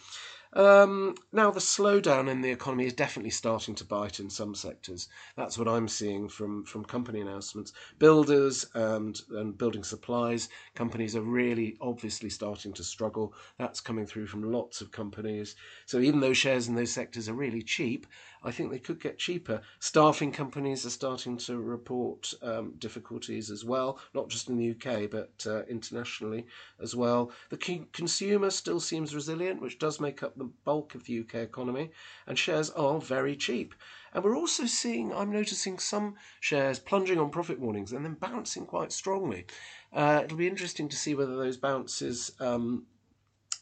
Um, 0.55 1.15
now, 1.31 1.49
the 1.49 1.59
slowdown 1.59 2.29
in 2.29 2.41
the 2.41 2.51
economy 2.51 2.85
is 2.85 2.93
definitely 2.93 3.31
starting 3.31 3.73
to 3.75 3.85
bite 3.85 4.19
in 4.19 4.29
some 4.29 4.53
sectors. 4.53 5.07
That's 5.35 5.57
what 5.57 5.67
I'm 5.67 5.87
seeing 5.87 6.29
from, 6.29 6.63
from 6.65 6.85
company 6.85 7.21
announcements. 7.21 7.73
Builders 7.97 8.65
and, 8.75 9.19
and 9.31 9.57
building 9.57 9.83
supplies 9.83 10.49
companies 10.75 11.15
are 11.15 11.21
really 11.21 11.75
obviously 11.81 12.29
starting 12.29 12.73
to 12.73 12.83
struggle. 12.83 13.33
That's 13.57 13.81
coming 13.81 14.05
through 14.05 14.27
from 14.27 14.51
lots 14.51 14.81
of 14.81 14.91
companies. 14.91 15.55
So, 15.87 15.99
even 15.99 16.19
though 16.19 16.33
shares 16.33 16.67
in 16.67 16.75
those 16.75 16.91
sectors 16.91 17.27
are 17.27 17.33
really 17.33 17.63
cheap, 17.63 18.05
I 18.43 18.51
think 18.51 18.71
they 18.71 18.79
could 18.79 18.99
get 18.99 19.17
cheaper. 19.17 19.61
Staffing 19.79 20.31
companies 20.31 20.85
are 20.85 20.89
starting 20.89 21.37
to 21.37 21.59
report 21.59 22.33
um, 22.41 22.73
difficulties 22.77 23.49
as 23.49 23.63
well, 23.63 23.99
not 24.13 24.29
just 24.29 24.49
in 24.49 24.57
the 24.57 24.71
UK, 24.71 25.09
but 25.09 25.45
uh, 25.47 25.63
internationally 25.65 26.45
as 26.81 26.95
well. 26.95 27.31
The 27.49 27.85
consumer 27.93 28.49
still 28.49 28.79
seems 28.79 29.15
resilient, 29.15 29.61
which 29.61 29.79
does 29.79 29.99
make 29.99 30.23
up 30.23 30.37
the 30.37 30.49
bulk 30.65 30.93
of 30.93 31.05
the 31.05 31.19
UK 31.21 31.35
economy, 31.35 31.91
and 32.27 32.37
shares 32.37 32.69
are 32.71 32.99
very 32.99 33.35
cheap. 33.35 33.73
And 34.13 34.23
we're 34.23 34.37
also 34.37 34.65
seeing, 34.65 35.13
I'm 35.13 35.31
noticing 35.31 35.79
some 35.79 36.15
shares 36.39 36.79
plunging 36.79 37.19
on 37.19 37.31
profit 37.31 37.59
warnings 37.59 37.93
and 37.93 38.05
then 38.05 38.13
bouncing 38.13 38.65
quite 38.65 38.91
strongly. 38.91 39.45
Uh, 39.91 40.21
it'll 40.23 40.37
be 40.37 40.47
interesting 40.47 40.89
to 40.89 40.95
see 40.95 41.15
whether 41.15 41.35
those 41.35 41.57
bounces 41.57 42.31
um, 42.39 42.85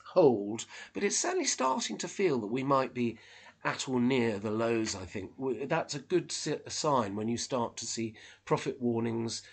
hold, 0.07 0.65
but 0.93 1.03
it's 1.03 1.17
certainly 1.17 1.45
starting 1.45 1.97
to 1.99 2.07
feel 2.07 2.39
that 2.39 2.47
we 2.47 2.63
might 2.63 2.93
be 2.93 3.17
at 3.63 3.87
or 3.87 3.99
near 3.99 4.39
the 4.39 4.51
lows, 4.51 4.95
I 4.95 5.05
think. 5.05 5.31
That's 5.67 5.95
a 5.95 5.99
good 5.99 6.31
sign 6.31 7.15
when 7.15 7.27
you 7.27 7.37
start 7.37 7.77
to 7.77 7.85
see 7.85 8.15
profit 8.45 8.81
warnings, 8.81 9.43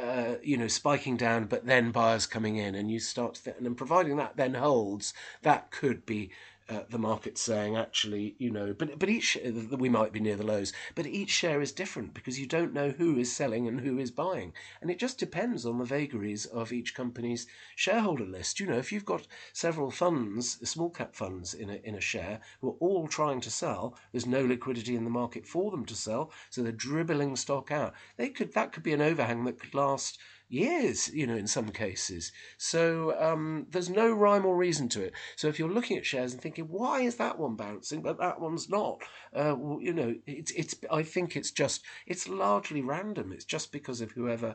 uh, 0.00 0.34
you 0.42 0.56
know, 0.56 0.68
spiking 0.68 1.16
down, 1.16 1.46
but 1.46 1.66
then 1.66 1.90
buyers 1.90 2.26
coming 2.26 2.56
in, 2.56 2.74
and 2.74 2.90
you 2.90 3.00
start 3.00 3.34
to, 3.34 3.56
and 3.56 3.76
providing 3.76 4.16
that 4.16 4.36
then 4.36 4.54
holds, 4.54 5.14
that 5.42 5.70
could 5.70 6.04
be 6.06 6.30
uh, 6.72 6.84
the 6.88 6.98
market 6.98 7.36
saying 7.36 7.76
actually 7.76 8.34
you 8.38 8.50
know 8.50 8.72
but 8.72 8.98
but 8.98 9.10
each 9.10 9.36
we 9.76 9.88
might 9.90 10.12
be 10.12 10.20
near 10.20 10.36
the 10.36 10.46
lows 10.46 10.72
but 10.94 11.06
each 11.06 11.28
share 11.28 11.60
is 11.60 11.70
different 11.70 12.14
because 12.14 12.40
you 12.40 12.46
don't 12.46 12.72
know 12.72 12.90
who 12.90 13.18
is 13.18 13.30
selling 13.30 13.68
and 13.68 13.80
who 13.80 13.98
is 13.98 14.10
buying. 14.10 14.54
And 14.80 14.90
it 14.90 14.98
just 14.98 15.18
depends 15.18 15.66
on 15.66 15.78
the 15.78 15.84
vagaries 15.84 16.46
of 16.46 16.72
each 16.72 16.94
company's 16.94 17.46
shareholder 17.76 18.24
list. 18.24 18.58
You 18.58 18.66
know 18.66 18.78
if 18.78 18.90
you've 18.90 19.04
got 19.04 19.26
several 19.52 19.90
funds 19.90 20.58
small 20.68 20.88
cap 20.88 21.14
funds 21.14 21.52
in 21.52 21.68
a, 21.68 21.74
in 21.84 21.94
a 21.94 22.00
share 22.00 22.40
who 22.60 22.70
are 22.70 22.80
all 22.80 23.06
trying 23.06 23.40
to 23.42 23.50
sell 23.50 23.98
there's 24.10 24.26
no 24.26 24.42
liquidity 24.44 24.96
in 24.96 25.04
the 25.04 25.10
market 25.10 25.46
for 25.46 25.70
them 25.70 25.84
to 25.84 25.94
sell 25.94 26.32
so 26.48 26.62
they're 26.62 26.72
dribbling 26.72 27.36
stock 27.36 27.70
out. 27.70 27.92
They 28.16 28.30
could 28.30 28.54
that 28.54 28.72
could 28.72 28.82
be 28.82 28.94
an 28.94 29.02
overhang 29.02 29.44
that 29.44 29.58
could 29.58 29.74
last 29.74 30.18
years, 30.52 31.08
you 31.08 31.26
know, 31.26 31.34
in 31.34 31.46
some 31.46 31.70
cases. 31.70 32.30
So 32.58 33.18
um, 33.18 33.66
there's 33.70 33.88
no 33.88 34.12
rhyme 34.12 34.44
or 34.44 34.56
reason 34.56 34.88
to 34.90 35.02
it. 35.02 35.14
So 35.36 35.48
if 35.48 35.58
you're 35.58 35.70
looking 35.70 35.96
at 35.96 36.06
shares 36.06 36.32
and 36.32 36.42
thinking, 36.42 36.66
why 36.66 37.00
is 37.00 37.16
that 37.16 37.38
one 37.38 37.56
bouncing, 37.56 38.02
but 38.02 38.18
that 38.18 38.40
one's 38.40 38.68
not? 38.68 39.00
Uh, 39.34 39.54
well, 39.56 39.80
you 39.80 39.94
know, 39.94 40.14
it's 40.26 40.52
it's. 40.52 40.74
I 40.90 41.02
think 41.02 41.36
it's 41.36 41.50
just 41.50 41.82
it's 42.06 42.28
largely 42.28 42.82
random. 42.82 43.32
It's 43.32 43.46
just 43.46 43.72
because 43.72 44.00
of 44.00 44.10
whoever 44.12 44.54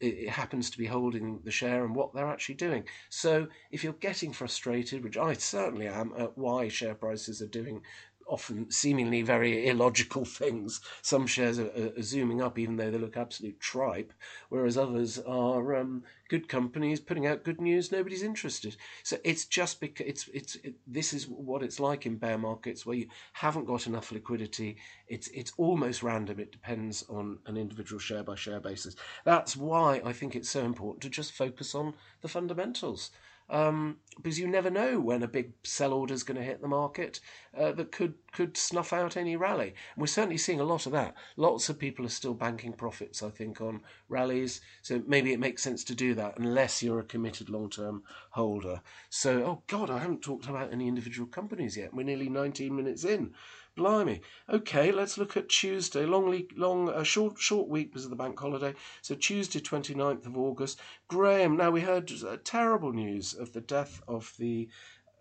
it 0.00 0.28
happens 0.28 0.70
to 0.70 0.78
be 0.78 0.86
holding 0.86 1.40
the 1.44 1.50
share 1.50 1.84
and 1.84 1.96
what 1.96 2.12
they're 2.12 2.28
actually 2.28 2.56
doing. 2.56 2.84
So 3.08 3.48
if 3.70 3.82
you're 3.82 3.94
getting 3.94 4.32
frustrated, 4.32 5.02
which 5.02 5.16
I 5.16 5.32
certainly 5.32 5.88
am, 5.88 6.12
at 6.18 6.36
why 6.36 6.68
share 6.68 6.94
prices 6.94 7.40
are 7.40 7.46
doing 7.46 7.82
often 8.28 8.70
seemingly 8.70 9.22
very 9.22 9.66
illogical 9.66 10.24
things. 10.24 10.80
Some 11.02 11.26
shares 11.26 11.58
are, 11.58 11.70
are, 11.76 12.02
zooming 12.02 12.42
up 12.42 12.58
even 12.58 12.76
though 12.76 12.90
they 12.90 12.98
look 12.98 13.16
absolute 13.16 13.58
tripe, 13.60 14.12
whereas 14.48 14.76
others 14.76 15.18
are 15.18 15.76
um, 15.76 16.04
good 16.28 16.48
companies 16.48 17.00
putting 17.00 17.26
out 17.26 17.44
good 17.44 17.60
news. 17.60 17.90
Nobody's 17.90 18.22
interested. 18.22 18.76
So 19.02 19.16
it's 19.24 19.46
just 19.46 19.80
because 19.80 20.06
it's 20.06 20.28
it's 20.32 20.54
it, 20.56 20.74
this 20.86 21.12
is 21.12 21.26
what 21.26 21.62
it's 21.62 21.80
like 21.80 22.06
in 22.06 22.16
bear 22.16 22.38
markets 22.38 22.84
where 22.84 22.96
you 22.96 23.08
haven't 23.32 23.66
got 23.66 23.86
enough 23.86 24.12
liquidity. 24.12 24.76
It's 25.08 25.28
it's 25.28 25.52
almost 25.56 26.02
random. 26.02 26.38
It 26.38 26.52
depends 26.52 27.04
on 27.08 27.38
an 27.46 27.56
individual 27.56 27.98
share 27.98 28.22
by 28.22 28.34
share 28.34 28.60
basis. 28.60 28.94
That's 29.24 29.56
why 29.56 30.00
I 30.04 30.12
think 30.12 30.36
it's 30.36 30.50
so 30.50 30.64
important 30.64 31.02
to 31.02 31.08
just 31.08 31.32
focus 31.32 31.74
on 31.74 31.94
the 32.20 32.28
fundamentals 32.28 33.10
because 33.48 34.38
you 34.38 34.46
never 34.46 34.70
know 34.70 35.00
when 35.00 35.22
a 35.22 35.28
big 35.28 35.52
sell 35.62 35.94
order 35.94 36.12
is 36.12 36.22
going 36.22 36.36
to 36.36 36.44
hit 36.44 36.60
the 36.60 36.68
market 36.68 37.20
uh, 37.58 37.72
that 37.72 37.90
could 37.92 38.14
snuff 38.56 38.92
out 38.92 39.16
any 39.16 39.36
rally. 39.36 39.74
We're 39.96 40.06
certainly 40.06 40.36
seeing 40.36 40.60
a 40.60 40.64
lot 40.64 40.86
of 40.86 40.92
that. 40.92 41.14
Lots 41.36 41.68
of 41.68 41.78
people 41.78 42.04
are 42.04 42.10
still 42.10 42.34
banking 42.34 42.72
profits, 42.72 43.22
I 43.22 43.30
think, 43.30 43.60
on 43.60 43.80
rallies. 44.08 44.60
So 44.82 45.02
maybe 45.06 45.32
it 45.32 45.40
makes 45.40 45.62
sense 45.62 45.82
to 45.84 45.94
do 45.94 46.14
that 46.14 46.38
unless 46.38 46.82
you're 46.82 47.00
a 47.00 47.04
committed 47.04 47.48
long 47.48 47.70
term 47.70 48.02
holder. 48.30 48.82
So, 49.08 49.42
oh 49.44 49.62
God, 49.66 49.90
I 49.90 49.98
haven't 49.98 50.22
talked 50.22 50.46
about 50.46 50.72
any 50.72 50.86
individual 50.86 51.26
companies 51.26 51.76
yet. 51.76 51.94
We're 51.94 52.04
nearly 52.04 52.28
19 52.28 52.74
minutes 52.74 53.04
in. 53.04 53.34
Blimey. 53.78 54.20
Okay, 54.50 54.92
let's 54.92 55.16
look 55.16 55.36
at 55.36 55.48
Tuesday. 55.48 56.04
Long, 56.04 56.42
long, 56.56 56.88
uh, 56.88 57.04
short, 57.04 57.38
short 57.38 57.68
week 57.68 57.90
because 57.90 58.04
of 58.04 58.10
the 58.10 58.16
bank 58.16 58.38
holiday. 58.38 58.74
So 59.02 59.14
Tuesday, 59.14 59.60
29th 59.60 60.26
of 60.26 60.36
August. 60.36 60.80
Graham. 61.08 61.56
Now 61.56 61.70
we 61.70 61.80
heard 61.80 62.10
uh, 62.22 62.36
terrible 62.44 62.92
news 62.92 63.34
of 63.34 63.52
the 63.52 63.60
death 63.60 64.02
of 64.06 64.34
the 64.38 64.68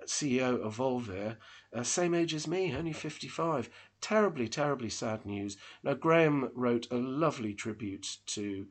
CEO 0.06 0.62
of 0.62 0.78
Volvere, 0.78 1.38
uh, 1.74 1.84
same 1.84 2.14
age 2.14 2.34
as 2.34 2.48
me, 2.48 2.76
only 2.76 2.94
55. 2.94 3.70
Terribly, 4.00 4.48
terribly 4.48 4.90
sad 4.90 5.26
news. 5.26 5.58
Now, 5.84 5.94
Graham 5.94 6.50
wrote 6.54 6.88
a 6.92 6.98
lovely 6.98 7.54
tribute 7.54 8.18
to 8.28 8.68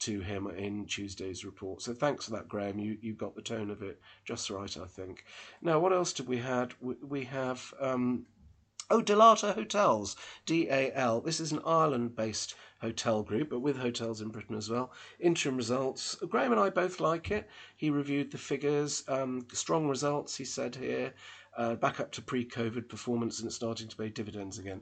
to 0.00 0.20
him 0.20 0.46
in 0.46 0.86
Tuesday's 0.86 1.44
report. 1.44 1.82
So 1.82 1.92
thanks 1.92 2.24
for 2.24 2.30
that, 2.32 2.48
Graham. 2.48 2.78
You 2.78 2.96
you 3.00 3.14
got 3.14 3.34
the 3.34 3.42
tone 3.42 3.70
of 3.70 3.82
it 3.82 4.00
just 4.24 4.50
right, 4.50 4.74
I 4.76 4.86
think. 4.86 5.24
Now, 5.60 5.78
what 5.78 5.92
else 5.92 6.12
did 6.12 6.26
we 6.26 6.38
had? 6.38 6.72
We, 6.80 6.94
we 7.02 7.24
have 7.24 7.72
um, 7.78 8.26
oh 8.90 9.02
Dalata 9.02 9.54
Hotels, 9.54 10.16
D 10.46 10.68
A 10.68 10.92
L. 10.94 11.20
This 11.20 11.40
is 11.40 11.52
an 11.52 11.60
Ireland-based 11.64 12.54
hotel 12.80 13.22
group, 13.22 13.50
but 13.50 13.60
with 13.60 13.76
hotels 13.76 14.20
in 14.20 14.28
Britain 14.28 14.56
as 14.56 14.70
well. 14.70 14.92
Interim 15.18 15.56
results. 15.56 16.16
Graham 16.28 16.52
and 16.52 16.60
I 16.60 16.70
both 16.70 16.98
like 16.98 17.30
it. 17.30 17.48
He 17.76 17.90
reviewed 17.90 18.30
the 18.30 18.38
figures. 18.38 19.04
Um, 19.06 19.46
strong 19.52 19.88
results, 19.88 20.36
he 20.36 20.44
said 20.44 20.74
here 20.74 21.12
uh, 21.56 21.74
back 21.74 22.00
up 22.00 22.12
to 22.12 22.22
pre-COVID 22.22 22.88
performance, 22.88 23.40
and 23.40 23.52
starting 23.52 23.88
to 23.88 23.96
pay 23.96 24.08
dividends 24.08 24.58
again. 24.58 24.80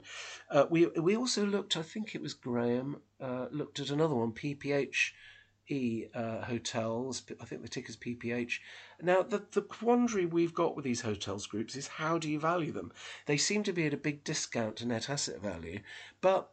Uh, 0.49 0.65
we 0.69 0.87
we 0.87 1.15
also 1.15 1.45
looked, 1.45 1.77
I 1.77 1.81
think 1.81 2.15
it 2.15 2.21
was 2.21 2.33
Graham, 2.33 3.01
uh, 3.19 3.47
looked 3.51 3.79
at 3.79 3.89
another 3.89 4.15
one, 4.15 4.31
PPH. 4.31 5.11
E 5.69 6.07
uh, 6.13 6.41
hotels. 6.41 7.23
I 7.39 7.45
think 7.45 7.61
the 7.61 7.69
ticker's 7.69 7.95
PPH. 7.95 8.59
Now, 9.01 9.21
the, 9.21 9.43
the 9.51 9.61
quandary 9.61 10.25
we've 10.25 10.53
got 10.53 10.75
with 10.75 10.83
these 10.83 11.01
hotels 11.01 11.45
groups 11.45 11.75
is 11.75 11.87
how 11.87 12.17
do 12.17 12.29
you 12.29 12.39
value 12.39 12.71
them? 12.71 12.91
They 13.27 13.37
seem 13.37 13.63
to 13.63 13.73
be 13.73 13.85
at 13.85 13.93
a 13.93 13.97
big 13.97 14.23
discount 14.23 14.77
to 14.77 14.85
net 14.85 15.09
asset 15.09 15.41
value, 15.41 15.81
but 16.21 16.51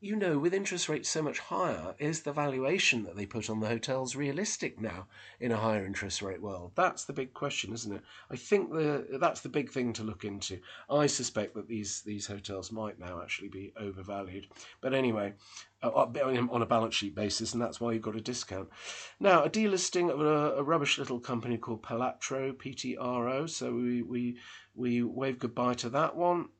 you 0.00 0.14
know, 0.14 0.38
with 0.38 0.54
interest 0.54 0.88
rates 0.88 1.08
so 1.08 1.22
much 1.22 1.40
higher, 1.40 1.94
is 1.98 2.22
the 2.22 2.32
valuation 2.32 3.02
that 3.02 3.16
they 3.16 3.26
put 3.26 3.50
on 3.50 3.58
the 3.58 3.66
hotels 3.66 4.14
realistic 4.14 4.80
now 4.80 5.08
in 5.40 5.50
a 5.50 5.56
higher 5.56 5.84
interest 5.84 6.22
rate 6.22 6.40
world? 6.40 6.70
That's 6.76 7.04
the 7.04 7.12
big 7.12 7.34
question, 7.34 7.72
isn't 7.72 7.92
it? 7.92 8.02
I 8.30 8.36
think 8.36 8.70
the 8.70 9.18
that's 9.20 9.40
the 9.40 9.48
big 9.48 9.70
thing 9.70 9.92
to 9.94 10.04
look 10.04 10.24
into. 10.24 10.60
I 10.88 11.08
suspect 11.08 11.54
that 11.56 11.66
these 11.66 12.02
these 12.02 12.28
hotels 12.28 12.70
might 12.70 13.00
now 13.00 13.20
actually 13.20 13.48
be 13.48 13.72
overvalued. 13.76 14.46
But 14.80 14.94
anyway, 14.94 15.34
uh, 15.82 15.88
on 15.90 16.62
a 16.62 16.66
balance 16.66 16.94
sheet 16.94 17.16
basis, 17.16 17.52
and 17.52 17.60
that's 17.60 17.80
why 17.80 17.92
you've 17.92 18.02
got 18.02 18.14
a 18.14 18.20
discount. 18.20 18.68
Now, 19.18 19.42
a 19.42 19.50
delisting 19.50 20.12
of 20.12 20.20
a, 20.20 20.58
a 20.58 20.62
rubbish 20.62 20.98
little 20.98 21.18
company 21.18 21.58
called 21.58 21.82
Pelatro, 21.82 22.52
PTRO. 22.52 23.50
So 23.50 23.74
we 23.74 24.02
we 24.02 24.38
we 24.76 25.02
wave 25.02 25.40
goodbye 25.40 25.74
to 25.74 25.90
that 25.90 26.14
one. 26.14 26.50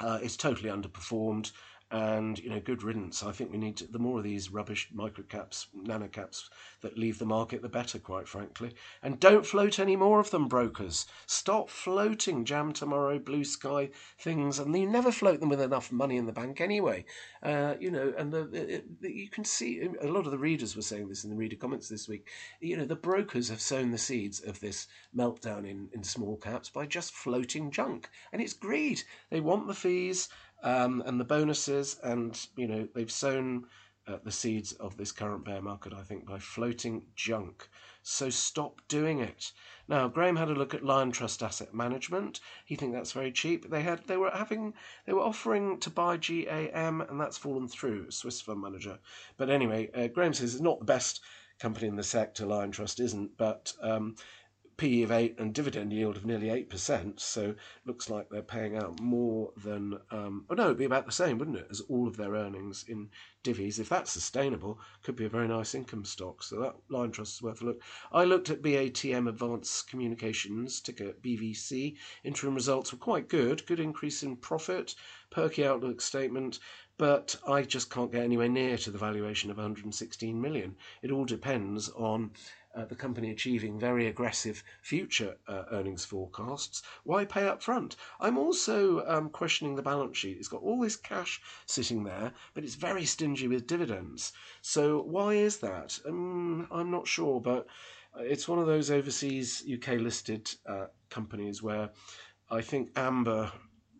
Uh, 0.00 0.18
it's 0.22 0.36
totally 0.36 0.70
underperformed 0.70 1.52
and 1.90 2.38
you 2.38 2.50
know 2.50 2.60
good 2.60 2.82
riddance. 2.82 3.22
I 3.22 3.32
think 3.32 3.50
we 3.50 3.58
need 3.58 3.78
to, 3.78 3.86
the 3.86 3.98
more 3.98 4.18
of 4.18 4.24
these 4.24 4.50
rubbish 4.50 4.88
microcaps 4.94 5.66
nanocaps 5.74 6.48
that 6.82 6.98
leave 6.98 7.18
the 7.18 7.24
market 7.24 7.62
the 7.62 7.68
better 7.68 7.98
quite 7.98 8.28
frankly. 8.28 8.74
And 9.02 9.18
don't 9.18 9.46
float 9.46 9.78
any 9.78 9.96
more 9.96 10.20
of 10.20 10.30
them 10.30 10.48
brokers. 10.48 11.06
Stop 11.26 11.70
floating 11.70 12.44
jam 12.44 12.72
tomorrow 12.72 13.18
blue 13.18 13.44
sky 13.44 13.90
things 14.18 14.58
and 14.58 14.76
you 14.76 14.86
never 14.86 15.10
float 15.10 15.40
them 15.40 15.48
with 15.48 15.60
enough 15.60 15.90
money 15.90 16.16
in 16.16 16.26
the 16.26 16.32
bank 16.32 16.60
anyway. 16.60 17.04
Uh, 17.42 17.74
you 17.80 17.90
know 17.90 18.12
and 18.18 18.32
the, 18.32 18.82
the, 19.00 19.10
you 19.10 19.28
can 19.30 19.44
see 19.44 19.88
a 20.02 20.06
lot 20.06 20.26
of 20.26 20.30
the 20.30 20.38
readers 20.38 20.76
were 20.76 20.82
saying 20.82 21.08
this 21.08 21.24
in 21.24 21.30
the 21.30 21.36
reader 21.36 21.56
comments 21.56 21.88
this 21.88 22.06
week. 22.06 22.28
You 22.60 22.76
know 22.76 22.84
the 22.84 22.96
brokers 22.96 23.48
have 23.48 23.60
sown 23.60 23.90
the 23.90 23.98
seeds 23.98 24.40
of 24.40 24.60
this 24.60 24.88
meltdown 25.16 25.66
in, 25.66 25.88
in 25.92 26.04
small 26.04 26.36
caps 26.36 26.68
by 26.68 26.84
just 26.84 27.12
floating 27.12 27.70
junk. 27.70 28.10
And 28.32 28.42
it's 28.42 28.52
greed. 28.52 29.02
They 29.30 29.40
want 29.40 29.66
the 29.66 29.74
fees 29.74 30.28
um, 30.62 31.02
and 31.06 31.20
the 31.20 31.24
bonuses, 31.24 31.98
and 32.02 32.46
you 32.56 32.66
know 32.66 32.88
they've 32.94 33.10
sown 33.10 33.66
uh, 34.08 34.18
the 34.24 34.32
seeds 34.32 34.72
of 34.72 34.96
this 34.96 35.12
current 35.12 35.44
bear 35.44 35.60
market, 35.60 35.92
I 35.92 36.02
think, 36.02 36.26
by 36.26 36.38
floating 36.38 37.02
junk. 37.14 37.68
So 38.02 38.30
stop 38.30 38.80
doing 38.88 39.20
it. 39.20 39.52
Now, 39.86 40.08
Graham 40.08 40.36
had 40.36 40.48
a 40.48 40.54
look 40.54 40.72
at 40.72 40.82
Liontrust 40.82 41.42
Asset 41.42 41.74
Management. 41.74 42.40
He 42.64 42.74
think 42.74 42.94
that's 42.94 43.12
very 43.12 43.30
cheap. 43.30 43.68
They 43.68 43.82
had 43.82 44.06
they 44.06 44.16
were 44.16 44.30
having 44.30 44.72
they 45.04 45.12
were 45.12 45.20
offering 45.20 45.78
to 45.80 45.90
buy 45.90 46.16
GAM, 46.16 47.02
and 47.02 47.20
that's 47.20 47.36
fallen 47.36 47.68
through. 47.68 48.10
Swiss 48.10 48.40
fund 48.40 48.62
manager. 48.62 48.98
But 49.36 49.50
anyway, 49.50 49.90
uh, 49.92 50.08
Graham 50.08 50.32
says 50.32 50.54
it's 50.54 50.62
not 50.62 50.78
the 50.78 50.84
best 50.86 51.20
company 51.58 51.88
in 51.88 51.96
the 51.96 52.02
sector. 52.02 52.46
Liontrust 52.46 53.00
isn't, 53.00 53.36
but 53.36 53.72
um, 53.82 54.16
PE 54.78 55.02
of 55.02 55.10
8 55.10 55.34
and 55.38 55.52
dividend 55.52 55.92
yield 55.92 56.16
of 56.16 56.24
nearly 56.24 56.46
8%. 56.46 57.18
So 57.18 57.56
looks 57.84 58.08
like 58.08 58.30
they're 58.30 58.42
paying 58.42 58.76
out 58.76 59.00
more 59.00 59.52
than, 59.56 59.98
um, 60.12 60.46
oh 60.48 60.54
no, 60.54 60.66
it'd 60.66 60.78
be 60.78 60.84
about 60.84 61.04
the 61.04 61.12
same, 61.12 61.36
wouldn't 61.36 61.58
it, 61.58 61.66
as 61.68 61.80
all 61.82 62.06
of 62.06 62.16
their 62.16 62.32
earnings 62.32 62.84
in 62.86 63.10
divvies. 63.42 63.80
If 63.80 63.88
that's 63.88 64.12
sustainable, 64.12 64.78
could 65.02 65.16
be 65.16 65.24
a 65.24 65.28
very 65.28 65.48
nice 65.48 65.74
income 65.74 66.04
stock. 66.04 66.44
So 66.44 66.60
that 66.60 66.76
line 66.88 67.10
Liontrust 67.10 67.34
is 67.34 67.42
worth 67.42 67.60
a 67.60 67.64
look. 67.64 67.82
I 68.12 68.24
looked 68.24 68.50
at 68.50 68.62
BATM 68.62 69.28
Advanced 69.28 69.90
Communications, 69.90 70.80
ticker 70.80 71.12
BVC. 71.24 71.96
Interim 72.22 72.54
results 72.54 72.92
were 72.92 72.98
quite 72.98 73.28
good. 73.28 73.66
Good 73.66 73.80
increase 73.80 74.22
in 74.22 74.36
profit, 74.36 74.94
perky 75.30 75.66
outlook 75.66 76.00
statement, 76.00 76.60
but 76.98 77.36
I 77.46 77.62
just 77.62 77.90
can't 77.90 78.12
get 78.12 78.22
anywhere 78.22 78.48
near 78.48 78.76
to 78.78 78.90
the 78.90 78.98
valuation 78.98 79.50
of 79.50 79.56
116 79.56 80.40
million. 80.40 80.76
It 81.02 81.10
all 81.10 81.24
depends 81.24 81.88
on 81.90 82.32
the 82.84 82.94
company 82.94 83.30
achieving 83.30 83.78
very 83.78 84.06
aggressive 84.06 84.62
future 84.82 85.36
uh, 85.46 85.64
earnings 85.72 86.04
forecasts, 86.04 86.82
why 87.04 87.24
pay 87.24 87.46
up 87.46 87.62
front? 87.62 87.96
I'm 88.20 88.38
also 88.38 89.06
um, 89.06 89.30
questioning 89.30 89.74
the 89.74 89.82
balance 89.82 90.16
sheet. 90.16 90.36
It's 90.38 90.48
got 90.48 90.62
all 90.62 90.80
this 90.80 90.96
cash 90.96 91.40
sitting 91.66 92.04
there, 92.04 92.32
but 92.54 92.64
it's 92.64 92.74
very 92.74 93.04
stingy 93.04 93.48
with 93.48 93.66
dividends. 93.66 94.32
So 94.62 95.02
why 95.02 95.34
is 95.34 95.58
that? 95.58 95.98
Um, 96.06 96.68
I'm 96.70 96.90
not 96.90 97.06
sure, 97.06 97.40
but 97.40 97.66
it's 98.16 98.48
one 98.48 98.58
of 98.58 98.66
those 98.66 98.90
overseas 98.90 99.64
UK 99.72 100.00
listed 100.00 100.50
uh, 100.66 100.86
companies 101.10 101.62
where 101.62 101.90
I 102.50 102.62
think 102.62 102.90
amber 102.96 103.52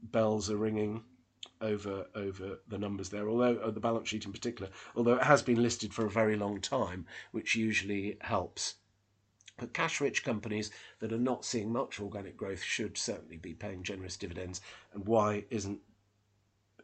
bells 0.03 0.51
are 0.51 0.57
ringing 0.57 1.05
over 1.61 2.07
over 2.15 2.61
the 2.69 2.79
numbers 2.79 3.09
there, 3.09 3.29
although 3.29 3.57
uh, 3.57 3.71
the 3.71 3.81
balance 3.81 4.09
sheet 4.09 4.25
in 4.25 4.33
particular, 4.33 4.71
although 4.95 5.15
it 5.15 5.25
has 5.25 5.43
been 5.43 5.63
listed 5.63 5.93
for 5.93 6.07
a 6.07 6.11
very 6.11 6.37
long 6.37 6.61
time, 6.61 7.07
which 7.33 7.55
usually 7.57 8.17
helps. 8.21 8.75
But 9.57 9.75
cash 9.75 10.01
rich 10.01 10.23
companies 10.23 10.71
that 11.01 11.13
are 11.13 11.19
not 11.19 11.45
seeing 11.45 11.73
much 11.73 11.99
organic 11.99 12.37
growth 12.37 12.63
should 12.63 12.97
certainly 12.97 13.39
be 13.39 13.55
paying 13.55 13.83
generous 13.83 14.17
dividends. 14.17 14.61
And 14.93 15.05
why 15.05 15.47
isn't 15.51 15.81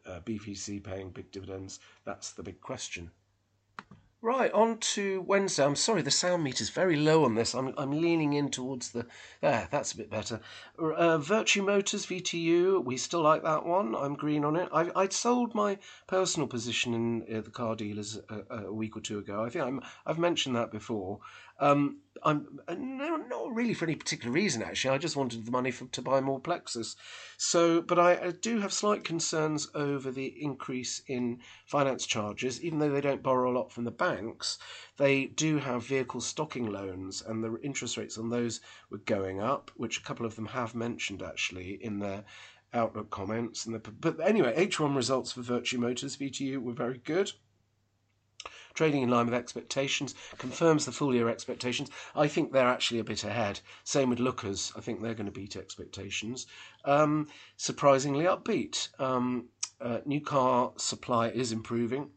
uh, 0.04 0.20
BVC 0.20 0.82
paying 0.82 1.10
big 1.10 1.30
dividends? 1.30 1.78
That's 2.04 2.32
the 2.32 2.42
big 2.42 2.60
question. 2.60 3.12
Right, 4.24 4.50
on 4.52 4.78
to 4.78 5.20
Wednesday. 5.20 5.66
I'm 5.66 5.76
sorry, 5.76 6.00
the 6.00 6.10
sound 6.10 6.44
meter's 6.44 6.70
very 6.70 6.96
low 6.96 7.26
on 7.26 7.34
this. 7.34 7.54
I'm, 7.54 7.74
I'm 7.76 7.90
leaning 7.90 8.32
in 8.32 8.50
towards 8.50 8.92
the. 8.92 9.04
There, 9.42 9.68
that's 9.70 9.92
a 9.92 9.98
bit 9.98 10.08
better. 10.08 10.40
Uh, 10.78 11.18
Vertu 11.18 11.62
Motors 11.62 12.06
VTU, 12.06 12.82
we 12.82 12.96
still 12.96 13.20
like 13.20 13.42
that 13.42 13.66
one. 13.66 13.94
I'm 13.94 14.14
green 14.14 14.42
on 14.42 14.56
it. 14.56 14.70
I, 14.72 14.90
I'd 14.96 15.12
sold 15.12 15.54
my 15.54 15.76
personal 16.06 16.48
position 16.48 16.94
in 16.94 17.36
uh, 17.36 17.42
the 17.42 17.50
car 17.50 17.76
dealers 17.76 18.18
a, 18.30 18.54
a, 18.64 18.72
week 18.72 18.96
or 18.96 19.00
two 19.00 19.18
ago. 19.18 19.44
I 19.44 19.50
think 19.50 19.62
I'm, 19.62 19.82
I've 20.06 20.18
mentioned 20.18 20.56
that 20.56 20.72
before. 20.72 21.20
Um, 21.60 22.00
I'm 22.22 22.60
uh, 22.66 22.74
no, 22.74 23.16
not 23.16 23.54
really 23.54 23.74
for 23.74 23.84
any 23.84 23.96
particular 23.96 24.32
reason. 24.32 24.62
Actually, 24.62 24.94
I 24.94 24.98
just 24.98 25.16
wanted 25.16 25.44
the 25.44 25.50
money 25.50 25.70
for, 25.70 25.86
to 25.86 26.02
buy 26.02 26.20
more 26.20 26.40
Plexus. 26.40 26.96
So, 27.36 27.82
but 27.82 27.98
I, 27.98 28.28
I, 28.28 28.30
do 28.30 28.60
have 28.60 28.72
slight 28.72 29.04
concerns 29.04 29.68
over 29.74 30.10
the 30.10 30.26
increase 30.42 31.02
in 31.06 31.40
finance 31.66 32.06
charges. 32.06 32.62
Even 32.62 32.78
though 32.78 32.90
they 32.90 33.00
don't 33.00 33.22
borrow 33.22 33.50
a 33.50 33.56
lot 33.56 33.72
from 33.72 33.84
the 33.84 33.90
banks, 33.90 34.58
they 34.96 35.26
do 35.26 35.58
have 35.58 35.86
vehicle 35.86 36.20
stocking 36.20 36.66
loans, 36.66 37.22
and 37.22 37.44
the 37.44 37.58
interest 37.62 37.96
rates 37.96 38.16
on 38.16 38.30
those 38.30 38.60
were 38.90 38.98
going 38.98 39.40
up, 39.40 39.70
which 39.76 39.98
a 39.98 40.02
couple 40.02 40.24
of 40.24 40.36
them 40.36 40.46
have 40.46 40.74
mentioned 40.74 41.22
actually 41.22 41.72
in 41.84 41.98
their 41.98 42.24
outlook 42.72 43.10
comments. 43.10 43.66
And 43.66 43.74
the, 43.74 43.78
but 43.78 44.20
anyway, 44.20 44.54
H1 44.66 44.96
results 44.96 45.32
for 45.32 45.42
Vertu 45.42 45.78
Motors 45.78 46.16
VTU 46.16 46.58
were 46.62 46.72
very 46.72 46.98
good 46.98 47.32
trading 48.74 49.02
in 49.02 49.08
line 49.08 49.26
with 49.26 49.34
expectations, 49.34 50.14
confirms 50.38 50.84
the 50.84 50.92
full 50.92 51.14
year 51.14 51.28
expectations. 51.28 51.90
I 52.14 52.28
think 52.28 52.52
they're 52.52 52.66
actually 52.66 53.00
a 53.00 53.04
bit 53.04 53.24
ahead. 53.24 53.60
Same 53.84 54.10
with 54.10 54.18
Lookers. 54.18 54.72
I 54.76 54.80
think 54.80 55.00
they're 55.00 55.14
going 55.14 55.26
to 55.26 55.32
beat 55.32 55.56
expectations. 55.56 56.46
Um, 56.84 57.28
surprisingly 57.56 58.24
upbeat. 58.24 58.88
Um, 59.00 59.48
uh, 59.80 59.98
new 60.04 60.20
car 60.20 60.72
supply 60.76 61.28
is 61.28 61.52
improving. 61.52 62.10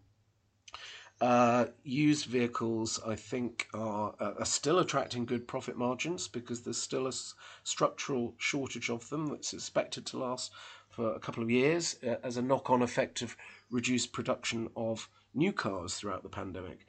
Uh, 1.20 1.66
used 1.84 2.26
vehicles, 2.26 3.00
I 3.06 3.16
think, 3.16 3.68
are, 3.74 4.14
uh, 4.20 4.34
are 4.38 4.46
still 4.46 4.78
attracting 4.78 5.26
good 5.26 5.48
profit 5.48 5.76
margins 5.76 6.28
because 6.28 6.62
there's 6.62 6.78
still 6.78 7.06
a 7.06 7.10
s- 7.10 7.34
structural 7.64 8.36
shortage 8.38 8.92
of 8.92 9.10
them 9.10 9.26
that's 9.28 9.52
expected 9.52 10.06
to 10.08 10.20
last 10.20 10.52
for 10.92 11.16
a 11.16 11.20
couple 11.20 11.42
of 11.42 11.50
years 11.50 11.96
uh, 12.04 12.18
as 12.24 12.38
a 12.38 12.42
knock 12.42 12.70
on 12.70 12.84
effect 12.84 13.24
of 13.24 13.36
reduced 13.72 14.14
production 14.14 14.70
of 14.76 15.10
new 15.34 15.54
cars 15.54 15.96
throughout 15.96 16.24
the 16.24 16.30
pandemic. 16.30 16.86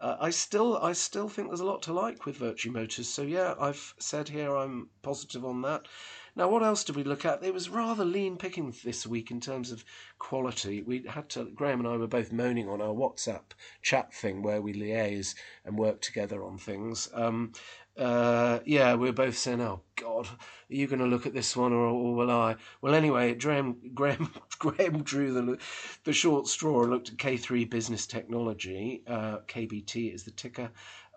Uh, 0.00 0.16
I 0.20 0.30
still 0.30 0.76
I 0.78 0.92
still 0.92 1.28
think 1.28 1.48
there's 1.48 1.60
a 1.60 1.64
lot 1.64 1.82
to 1.82 1.92
like 1.92 2.26
with 2.26 2.38
Vertu 2.38 2.70
Motors. 2.70 3.08
So 3.08 3.22
yeah, 3.22 3.54
I've 3.60 3.94
said 3.98 4.28
here 4.28 4.56
I'm 4.56 4.88
positive 5.02 5.44
on 5.44 5.62
that. 5.62 5.86
Now, 6.34 6.48
what 6.48 6.62
else 6.62 6.82
did 6.82 6.96
we 6.96 7.04
look 7.04 7.26
at? 7.26 7.44
It 7.44 7.52
was 7.52 7.68
rather 7.68 8.06
lean 8.06 8.38
picking 8.38 8.74
this 8.84 9.06
week 9.06 9.30
in 9.30 9.38
terms 9.38 9.70
of 9.70 9.84
quality. 10.18 10.80
We 10.80 11.04
had 11.06 11.28
to, 11.30 11.44
Graham 11.44 11.80
and 11.80 11.88
I 11.88 11.98
were 11.98 12.06
both 12.06 12.32
moaning 12.32 12.70
on 12.70 12.80
our 12.80 12.94
WhatsApp 12.94 13.52
chat 13.82 14.14
thing 14.14 14.40
where 14.40 14.62
we 14.62 14.72
liaise 14.72 15.34
and 15.66 15.78
work 15.78 16.00
together 16.00 16.42
on 16.42 16.56
things. 16.56 17.10
Um, 17.12 17.52
Uh, 17.96 18.60
yeah, 18.64 18.94
we're 18.94 19.12
both 19.12 19.36
saying, 19.36 19.60
"Oh 19.60 19.82
God, 19.96 20.26
are 20.26 20.74
you 20.74 20.86
going 20.86 21.00
to 21.00 21.06
look 21.06 21.26
at 21.26 21.34
this 21.34 21.54
one, 21.54 21.72
or, 21.72 21.84
or 21.86 22.14
will 22.14 22.30
I?" 22.30 22.56
Well, 22.80 22.94
anyway, 22.94 23.34
Graham 23.34 23.76
Graham 23.94 24.32
Graham 24.58 25.02
drew 25.02 25.32
the 25.32 25.58
the 26.04 26.12
short 26.12 26.46
straw 26.46 26.82
and 26.82 26.90
looked 26.90 27.10
at 27.10 27.16
K3 27.16 27.68
Business 27.68 28.06
Technology. 28.06 29.02
Uh, 29.06 29.38
KBT 29.46 30.14
is 30.14 30.24
the 30.24 30.30
ticker. 30.30 30.70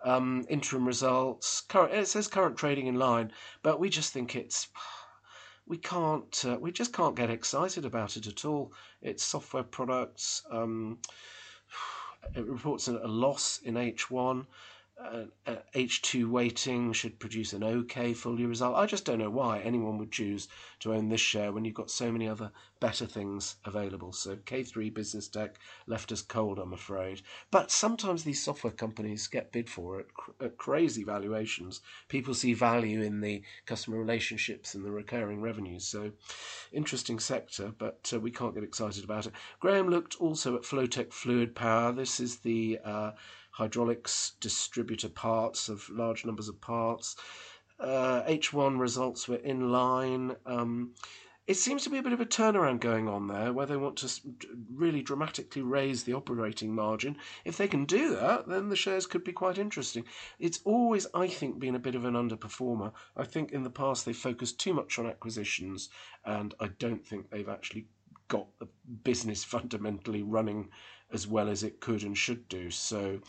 Um, 0.04 0.44
interim 0.50 0.86
results. 0.86 1.62
Current, 1.62 1.94
it 1.94 2.08
says 2.08 2.28
current 2.28 2.58
trading 2.58 2.86
in 2.86 2.98
line, 2.98 3.32
but 3.62 3.80
we 3.80 3.88
just 3.88 4.12
think 4.12 4.36
it's 4.36 4.68
we 5.66 5.78
can't 5.78 6.44
uh, 6.46 6.58
we 6.60 6.72
just 6.72 6.92
can't 6.92 7.16
get 7.16 7.30
excited 7.30 7.86
about 7.86 8.18
it 8.18 8.26
at 8.26 8.44
all. 8.44 8.74
It's 9.00 9.24
software 9.24 9.62
products. 9.62 10.42
Um, 10.50 10.98
it 12.34 12.44
reports 12.46 12.88
a 12.88 12.92
loss 12.92 13.60
in 13.64 13.74
H1 13.74 14.40
uh, 14.40 14.42
uh, 14.42 14.44
H2 15.74 16.30
weighting 16.30 16.94
should 16.94 17.18
produce 17.18 17.52
an 17.52 17.62
okay 17.62 18.14
full 18.14 18.38
year 18.38 18.48
result. 18.48 18.76
I 18.76 18.86
just 18.86 19.04
don't 19.04 19.18
know 19.18 19.28
why 19.28 19.60
anyone 19.60 19.98
would 19.98 20.10
choose 20.10 20.48
to 20.80 20.94
own 20.94 21.10
this 21.10 21.20
share 21.20 21.52
when 21.52 21.66
you've 21.66 21.74
got 21.74 21.90
so 21.90 22.10
many 22.10 22.26
other 22.26 22.50
better 22.80 23.04
things 23.04 23.56
available. 23.66 24.12
So 24.12 24.36
K3 24.36 24.94
Business 24.94 25.28
Tech 25.28 25.58
left 25.86 26.12
us 26.12 26.22
cold, 26.22 26.58
I'm 26.58 26.72
afraid. 26.72 27.20
But 27.50 27.70
sometimes 27.70 28.24
these 28.24 28.42
software 28.42 28.72
companies 28.72 29.26
get 29.26 29.52
bid 29.52 29.68
for 29.68 30.00
at, 30.00 30.06
at 30.40 30.56
crazy 30.56 31.04
valuations. 31.04 31.82
People 32.08 32.32
see 32.32 32.54
value 32.54 33.02
in 33.02 33.20
the 33.20 33.42
customer 33.66 33.98
relationships 33.98 34.74
and 34.74 34.84
the 34.84 34.90
recurring 34.90 35.42
revenues. 35.42 35.86
So 35.86 36.12
interesting 36.72 37.18
sector, 37.18 37.70
but 37.76 38.10
uh, 38.14 38.20
we 38.20 38.30
can't 38.30 38.54
get 38.54 38.64
excited 38.64 39.04
about 39.04 39.26
it. 39.26 39.34
Graham 39.60 39.90
looked 39.90 40.16
also 40.16 40.56
at 40.56 40.62
Flowtech 40.62 41.12
Fluid 41.12 41.54
Power. 41.54 41.92
This 41.92 42.18
is 42.18 42.38
the 42.38 42.78
uh, 42.82 43.10
hydraulics 43.56 44.32
distributor 44.38 45.08
parts 45.08 45.70
of 45.70 45.88
large 45.88 46.26
numbers 46.26 46.48
of 46.48 46.60
parts. 46.60 47.16
Uh, 47.80 48.22
H1 48.28 48.78
results 48.78 49.28
were 49.28 49.36
in 49.36 49.70
line. 49.70 50.36
Um, 50.44 50.92
it 51.46 51.56
seems 51.56 51.84
to 51.84 51.90
be 51.90 51.96
a 51.96 52.02
bit 52.02 52.12
of 52.12 52.20
a 52.20 52.26
turnaround 52.26 52.80
going 52.80 53.08
on 53.08 53.28
there 53.28 53.54
where 53.54 53.64
they 53.64 53.76
want 53.78 53.96
to 53.98 54.10
really 54.74 55.00
dramatically 55.00 55.62
raise 55.62 56.04
the 56.04 56.12
operating 56.12 56.74
margin. 56.74 57.16
If 57.46 57.56
they 57.56 57.68
can 57.68 57.86
do 57.86 58.14
that, 58.16 58.46
then 58.46 58.68
the 58.68 58.76
shares 58.76 59.06
could 59.06 59.24
be 59.24 59.32
quite 59.32 59.56
interesting. 59.56 60.04
It's 60.38 60.60
always, 60.64 61.06
I 61.14 61.28
think, 61.28 61.58
been 61.58 61.76
a 61.76 61.86
bit 61.86 61.94
of 61.94 62.04
an 62.04 62.14
underperformer. 62.14 62.92
I 63.16 63.24
think 63.24 63.52
in 63.52 63.62
the 63.62 63.70
past 63.70 64.04
they 64.04 64.12
focused 64.12 64.58
too 64.58 64.74
much 64.74 64.98
on 64.98 65.06
acquisitions, 65.06 65.88
and 66.26 66.52
I 66.60 66.68
don't 66.78 67.06
think 67.06 67.30
they've 67.30 67.48
actually 67.48 67.86
got 68.28 68.48
the 68.58 68.68
business 69.04 69.44
fundamentally 69.56 70.22
running 70.22 70.68
as 71.12 71.26
well 71.26 71.48
as 71.48 71.62
it 71.62 71.80
could 71.80 72.02
and 72.02 72.16
should 72.16 72.48
do. 72.48 72.70
So 72.70 73.20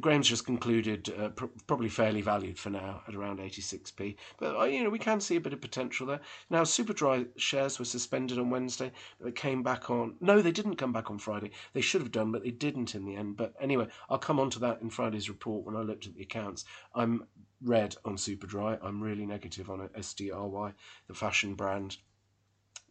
Graham's 0.00 0.28
just 0.28 0.44
concluded 0.44 1.12
uh, 1.16 1.28
pr- 1.28 1.46
probably 1.66 1.88
fairly 1.88 2.20
valued 2.20 2.58
for 2.58 2.70
now 2.70 3.02
at 3.06 3.14
around 3.14 3.38
86p. 3.38 4.16
But 4.38 4.56
uh, 4.56 4.64
you 4.64 4.82
know 4.82 4.90
we 4.90 4.98
can 4.98 5.20
see 5.20 5.36
a 5.36 5.40
bit 5.40 5.52
of 5.52 5.60
potential 5.60 6.06
there. 6.06 6.20
Now 6.50 6.62
Superdry 6.62 7.28
shares 7.36 7.78
were 7.78 7.84
suspended 7.84 8.38
on 8.38 8.50
Wednesday, 8.50 8.90
but 9.18 9.26
they 9.26 9.32
came 9.32 9.62
back 9.62 9.88
on. 9.88 10.16
No, 10.20 10.42
they 10.42 10.50
didn't 10.50 10.76
come 10.76 10.92
back 10.92 11.10
on 11.10 11.18
Friday. 11.18 11.52
They 11.72 11.80
should 11.80 12.00
have 12.02 12.10
done, 12.10 12.32
but 12.32 12.42
they 12.42 12.50
didn't 12.50 12.94
in 12.94 13.04
the 13.04 13.14
end. 13.14 13.36
But 13.36 13.54
anyway, 13.60 13.86
I'll 14.10 14.18
come 14.18 14.40
on 14.40 14.50
to 14.50 14.58
that 14.60 14.82
in 14.82 14.90
Friday's 14.90 15.28
report 15.28 15.64
when 15.64 15.76
I 15.76 15.82
looked 15.82 16.06
at 16.06 16.14
the 16.14 16.22
accounts. 16.22 16.64
I'm 16.94 17.26
red 17.62 17.96
on 18.04 18.16
Superdry. 18.16 18.78
I'm 18.82 19.02
really 19.02 19.24
negative 19.24 19.70
on 19.70 19.80
it. 19.80 19.92
SDRY, 19.94 20.74
the 21.06 21.14
fashion 21.14 21.54
brand 21.54 21.98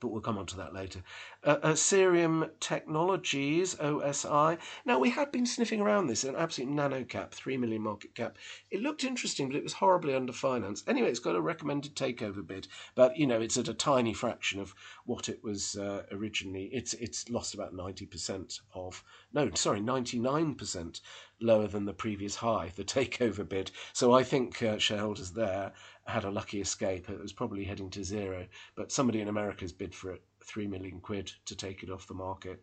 but 0.06 0.12
we'll 0.12 0.22
come 0.22 0.38
on 0.38 0.46
to 0.46 0.58
that 0.58 0.72
later. 0.72 1.02
Uh, 1.44 1.58
uh, 1.64 2.46
Technologies, 2.60 3.74
OSI. 3.74 4.60
Now, 4.86 5.00
we 5.00 5.10
had 5.10 5.32
been 5.32 5.48
sniffing 5.48 5.82
around 5.82 6.06
this, 6.06 6.24
an 6.24 6.36
absolute 6.36 6.70
nano 6.70 7.04
cap, 7.04 7.34
3 7.34 7.58
million 7.58 7.82
market 7.82 8.14
cap. 8.14 8.38
It 8.70 8.82
looked 8.82 9.04
interesting, 9.04 9.48
but 9.48 9.56
it 9.56 9.64
was 9.64 9.74
horribly 9.74 10.14
underfinanced. 10.14 10.88
Anyway, 10.88 11.10
it's 11.10 11.18
got 11.18 11.36
a 11.36 11.42
recommended 11.42 11.96
takeover 11.96 12.46
bid, 12.46 12.68
but, 12.94 13.18
you 13.18 13.26
know, 13.26 13.42
it's 13.42 13.58
at 13.58 13.68
a 13.68 13.74
tiny 13.74 14.14
fraction 14.14 14.60
of 14.60 14.76
what 15.06 15.28
it 15.28 15.44
was 15.44 15.76
uh, 15.76 16.04
originally. 16.12 16.70
It's, 16.72 16.94
it's 16.94 17.28
lost 17.28 17.56
about 17.56 17.74
90% 17.74 18.60
of, 18.76 19.04
no, 19.34 19.50
sorry, 19.56 19.82
99% 19.82 21.02
lower 21.42 21.68
than 21.68 21.86
the 21.86 21.94
previous 21.94 22.36
high, 22.36 22.72
the 22.76 22.84
takeover 22.84 23.48
bid. 23.48 23.72
So 23.94 24.14
I 24.14 24.22
think 24.22 24.62
uh, 24.62 24.78
shareholders 24.78 25.32
there 25.32 25.74
had 26.06 26.24
a 26.24 26.32
lucky 26.32 26.62
escape. 26.62 27.10
It 27.10 27.20
was 27.20 27.34
probably 27.34 27.64
heading 27.64 27.90
to 27.92 28.04
zero, 28.04 28.48
but 28.76 28.92
somebody 28.92 29.22
in 29.22 29.28
America 29.28 29.62
has 29.62 29.74
bid 29.74 29.94
for 29.94 30.12
it 30.12 30.24
three 30.44 30.68
million 30.68 31.00
quid 31.00 31.32
to 31.46 31.56
take 31.56 31.84
it 31.84 31.90
off 31.90 32.08
the 32.08 32.14
market. 32.14 32.62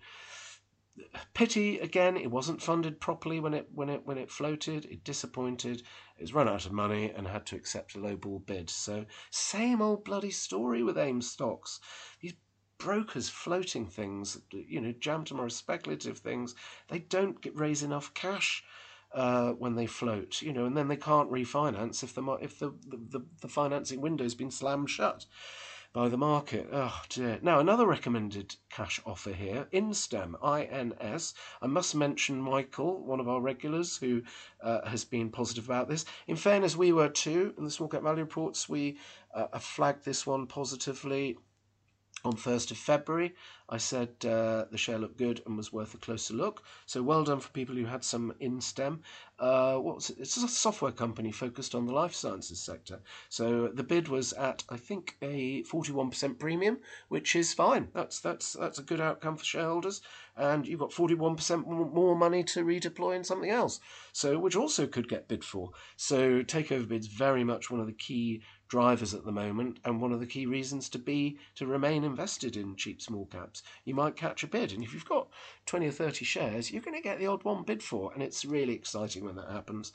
Pity 1.34 1.78
again, 1.78 2.16
it 2.16 2.30
wasn't 2.30 2.62
funded 2.62 3.00
properly 3.00 3.40
when 3.40 3.54
it 3.54 3.68
when 3.72 3.88
it 3.88 4.02
when 4.04 4.18
it 4.18 4.30
floated. 4.30 4.84
It 4.84 5.04
disappointed. 5.04 5.82
It's 6.18 6.34
run 6.34 6.48
out 6.48 6.66
of 6.66 6.72
money 6.72 7.10
and 7.10 7.26
had 7.26 7.46
to 7.46 7.56
accept 7.56 7.94
a 7.94 7.98
lowball 7.98 8.44
bid. 8.44 8.70
So 8.70 9.06
same 9.30 9.80
old 9.80 10.04
bloody 10.04 10.30
story 10.30 10.82
with 10.82 10.98
AIM 10.98 11.22
stocks. 11.22 11.80
These 12.20 12.34
brokers 12.78 13.28
floating 13.28 13.86
things, 13.86 14.40
you 14.50 14.80
know, 14.80 14.92
jam 14.92 15.24
tomorrow 15.24 15.48
speculative 15.48 16.18
things. 16.18 16.54
They 16.88 16.98
don't 16.98 17.40
get, 17.40 17.56
raise 17.56 17.82
enough 17.82 18.12
cash 18.12 18.62
uh, 19.14 19.52
when 19.52 19.74
they 19.74 19.86
float, 19.86 20.42
you 20.42 20.52
know, 20.52 20.64
and 20.64 20.76
then 20.76 20.88
they 20.88 20.96
can't 20.96 21.30
refinance 21.30 22.02
if 22.02 22.14
the 22.14 22.22
if 22.40 22.58
the 22.58 22.72
the, 22.88 23.24
the 23.40 23.48
financing 23.48 24.00
window's 24.00 24.34
been 24.34 24.50
slammed 24.50 24.90
shut 24.90 25.26
by 25.92 26.08
the 26.08 26.16
market. 26.16 26.68
Oh 26.72 27.02
dear. 27.10 27.38
Now 27.42 27.60
another 27.60 27.86
recommended 27.86 28.56
cash 28.70 29.00
offer 29.04 29.32
here, 29.32 29.66
Instem, 29.72 30.34
INS. 30.42 31.34
I 31.60 31.66
must 31.66 31.94
mention 31.94 32.40
Michael, 32.40 33.04
one 33.04 33.20
of 33.20 33.28
our 33.28 33.40
regulars, 33.40 33.98
who 33.98 34.22
uh, 34.62 34.88
has 34.88 35.04
been 35.04 35.30
positive 35.30 35.66
about 35.66 35.88
this. 35.88 36.06
In 36.26 36.36
fairness, 36.36 36.76
we 36.76 36.92
were 36.92 37.10
too. 37.10 37.54
In 37.58 37.64
the 37.64 37.70
small 37.70 37.88
cap 37.88 38.02
value 38.02 38.22
reports, 38.22 38.68
we 38.68 38.96
uh, 39.34 39.58
flagged 39.58 40.04
this 40.04 40.26
one 40.26 40.46
positively 40.46 41.36
on 42.24 42.34
1st 42.34 42.70
of 42.70 42.76
February. 42.76 43.34
I 43.68 43.78
said 43.78 44.10
uh, 44.24 44.66
the 44.70 44.76
share 44.76 44.98
looked 44.98 45.16
good 45.16 45.42
and 45.46 45.56
was 45.56 45.72
worth 45.72 45.94
a 45.94 45.98
closer 45.98 46.34
look. 46.34 46.62
So 46.86 47.02
well 47.02 47.24
done 47.24 47.40
for 47.40 47.48
people 47.50 47.74
who 47.74 47.86
had 47.86 48.04
some 48.04 48.34
Instem. 48.40 48.98
Uh, 49.38 49.76
what's 49.78 50.10
it? 50.10 50.18
It's 50.20 50.36
a 50.36 50.46
software 50.46 50.92
company 50.92 51.32
focused 51.32 51.74
on 51.74 51.86
the 51.86 51.94
life 51.94 52.14
sciences 52.14 52.60
sector. 52.60 53.00
So 53.28 53.68
the 53.68 53.82
bid 53.82 54.08
was 54.08 54.34
at 54.34 54.62
I 54.68 54.76
think 54.76 55.16
a 55.22 55.62
41% 55.64 56.38
premium, 56.38 56.78
which 57.08 57.34
is 57.34 57.54
fine. 57.54 57.88
That's 57.94 58.20
that's 58.20 58.52
that's 58.52 58.78
a 58.78 58.82
good 58.82 59.00
outcome 59.00 59.36
for 59.36 59.44
shareholders. 59.44 60.02
And 60.36 60.66
you've 60.66 60.80
got 60.80 60.90
41% 60.90 61.66
more 61.66 62.16
money 62.16 62.44
to 62.44 62.64
redeploy 62.64 63.16
in 63.16 63.24
something 63.24 63.50
else. 63.50 63.80
So 64.12 64.38
which 64.38 64.56
also 64.56 64.86
could 64.86 65.08
get 65.08 65.28
bid 65.28 65.44
for. 65.44 65.70
So 65.96 66.42
takeover 66.42 66.86
bids 66.88 67.06
very 67.06 67.42
much 67.42 67.70
one 67.70 67.80
of 67.80 67.86
the 67.86 67.92
key 67.92 68.42
drivers 68.72 69.12
at 69.12 69.26
the 69.26 69.30
moment 69.30 69.78
and 69.84 70.00
one 70.00 70.12
of 70.12 70.18
the 70.18 70.24
key 70.24 70.46
reasons 70.46 70.88
to 70.88 70.98
be 70.98 71.38
to 71.54 71.66
remain 71.66 72.04
invested 72.04 72.56
in 72.56 72.74
cheap 72.74 73.02
small 73.02 73.26
caps. 73.26 73.62
You 73.84 73.94
might 73.94 74.16
catch 74.16 74.42
a 74.42 74.46
bid 74.46 74.72
and 74.72 74.82
if 74.82 74.94
you've 74.94 75.04
got 75.04 75.28
20 75.66 75.88
or 75.88 75.90
30 75.90 76.24
shares 76.24 76.70
you're 76.70 76.80
going 76.80 76.96
to 76.96 77.02
get 77.02 77.18
the 77.18 77.26
odd 77.26 77.44
one 77.44 77.64
bid 77.64 77.82
for 77.82 78.14
and 78.14 78.22
it's 78.22 78.46
really 78.46 78.72
exciting 78.72 79.26
when 79.26 79.36
that 79.36 79.50
happens. 79.50 79.92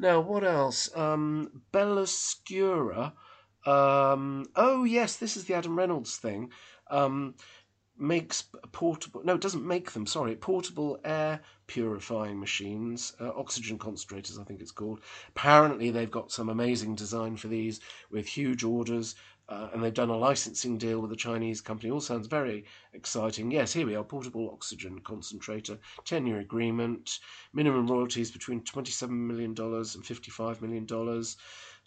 Now 0.00 0.18
what 0.18 0.42
else? 0.42 0.90
Um 0.96 1.62
Belluscura 1.72 3.12
um 3.64 4.46
oh 4.56 4.82
yes 4.82 5.14
this 5.14 5.36
is 5.36 5.44
the 5.44 5.54
Adam 5.54 5.78
Reynolds 5.78 6.16
thing. 6.16 6.50
Um 6.90 7.36
makes 7.98 8.44
portable 8.72 9.22
no 9.24 9.34
it 9.34 9.40
doesn't 9.40 9.66
make 9.66 9.90
them 9.92 10.06
sorry 10.06 10.36
portable 10.36 10.98
air 11.04 11.40
purifying 11.66 12.38
machines 12.38 13.14
uh, 13.20 13.30
oxygen 13.34 13.78
concentrators 13.78 14.38
i 14.40 14.44
think 14.44 14.60
it's 14.60 14.70
called. 14.70 15.00
Apparently 15.30 15.90
they've 15.90 16.10
got 16.10 16.30
some 16.30 16.48
amazing 16.48 16.94
design 16.94 17.36
for 17.36 17.48
these 17.48 17.80
with 18.10 18.26
huge 18.26 18.62
orders 18.64 19.14
uh, 19.48 19.68
and 19.72 19.82
they've 19.82 19.94
done 19.94 20.10
a 20.10 20.16
licensing 20.16 20.76
deal 20.76 21.00
with 21.00 21.12
a 21.12 21.16
chinese 21.16 21.60
company. 21.60 21.90
All 21.90 22.00
sounds 22.00 22.26
very 22.26 22.64
exciting. 22.92 23.50
Yes 23.50 23.72
here 23.72 23.86
we 23.86 23.94
are 23.94 24.04
portable 24.04 24.50
oxygen 24.52 25.00
concentrator 25.00 25.78
10 26.04 26.26
year 26.26 26.40
agreement 26.40 27.20
minimum 27.54 27.86
royalties 27.86 28.30
between 28.30 28.62
27 28.62 29.26
million 29.26 29.54
dollars 29.54 29.94
and 29.94 30.04
55 30.04 30.60
million 30.60 30.84
dollars 30.84 31.36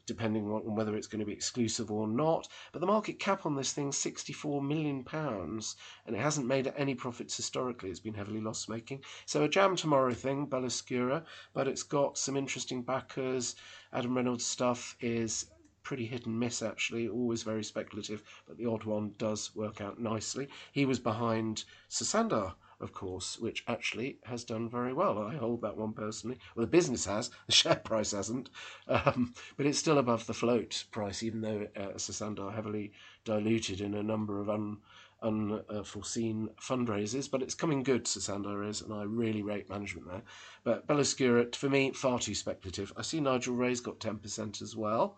depending 0.10 0.52
on 0.52 0.76
whether 0.76 0.98
it's 0.98 1.06
going 1.06 1.20
to 1.20 1.26
be 1.26 1.32
exclusive 1.32 1.92
or 1.92 2.08
not. 2.08 2.48
But 2.72 2.82
the 2.82 2.88
market 2.88 3.20
cap 3.20 3.46
on 3.46 3.56
this 3.56 3.74
thing, 3.74 3.92
64 3.92 4.60
million 4.60 5.04
pounds, 5.04 5.76
and 6.08 6.16
it 6.16 6.20
hasn't 6.20 6.48
made 6.48 6.74
any 6.76 6.96
profits 6.96 7.38
historically. 7.38 7.92
It's 7.92 8.00
been 8.00 8.16
heavily 8.16 8.42
loss 8.42 8.68
making. 8.68 9.04
So 9.28 9.44
a 9.44 9.48
jam 9.48 9.76
tomorrow 9.76 10.16
thing, 10.16 10.48
Belluscura, 10.48 11.24
but 11.54 11.68
it's 11.68 11.84
got 11.84 12.18
some 12.18 12.36
interesting 12.36 12.82
backers. 12.82 13.56
Adam 13.94 14.18
Reynolds 14.18 14.46
stuff 14.46 14.98
is 15.00 15.46
pretty 15.84 16.08
hit 16.08 16.26
and 16.26 16.40
miss 16.40 16.64
actually, 16.64 17.08
always 17.08 17.44
very 17.44 17.64
speculative, 17.64 18.24
but 18.48 18.58
the 18.58 18.66
odd 18.66 18.84
one 18.86 19.14
does 19.20 19.56
work 19.56 19.80
out 19.80 20.00
nicely. 20.00 20.48
He 20.72 20.86
was 20.86 21.00
behind 21.00 21.66
Sosandar 21.88 22.56
of 22.82 22.94
course, 22.94 23.38
which 23.40 23.64
actually 23.68 24.18
has 24.24 24.44
done 24.44 24.70
very 24.70 24.94
well. 24.94 25.20
I 25.20 25.36
hold 25.36 25.62
that 25.62 25.78
one 25.78 25.94
personally. 25.94 26.38
Well, 26.56 26.66
the 26.66 26.72
business 26.72 27.06
has, 27.06 27.30
the 27.48 27.52
share 27.52 27.76
price 27.76 28.12
hasn't, 28.12 28.50
um, 28.88 29.34
but 29.58 29.66
it's 29.66 29.80
still 29.80 29.98
above 29.98 30.26
the 30.26 30.34
float 30.34 30.86
price, 30.92 31.24
even 31.24 31.42
though 31.42 31.68
uh, 31.76 31.98
Sosandar 31.98 32.54
heavily 32.54 32.92
diluted 33.26 33.82
in 33.82 33.96
a 33.96 34.04
number 34.04 34.40
of 34.40 34.50
un, 34.50 34.78
unforeseen 35.22 36.50
fundraisers, 36.62 37.30
but 37.30 37.42
it's 37.42 37.56
coming 37.56 37.84
good, 37.84 38.06
Sosandar 38.06 38.68
is, 38.68 38.82
and 38.82 38.94
I 38.94 39.04
really 39.04 39.42
rate 39.42 39.70
management 39.70 40.08
there. 40.08 40.24
But 40.64 40.88
Belluscura, 40.88 41.54
for 41.56 41.70
me, 41.70 41.92
far 41.92 42.20
too 42.20 42.36
speculative. 42.36 42.94
I 42.96 43.02
see 43.02 43.20
Nigel 43.20 43.56
Wray's 43.56 43.82
got 43.82 44.00
10% 44.00 44.62
as 44.62 44.76
well. 44.76 45.18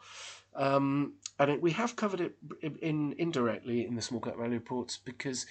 Um, 0.55 1.13
and 1.39 1.51
it, 1.51 1.61
we 1.61 1.71
have 1.71 1.95
covered 1.95 2.19
it 2.19 2.35
in 2.81 3.15
indirectly 3.17 3.85
in 3.85 3.95
the 3.95 4.01
small 4.01 4.19
cap 4.19 4.35
value 4.35 4.53
reports 4.53 4.97
because 4.97 5.45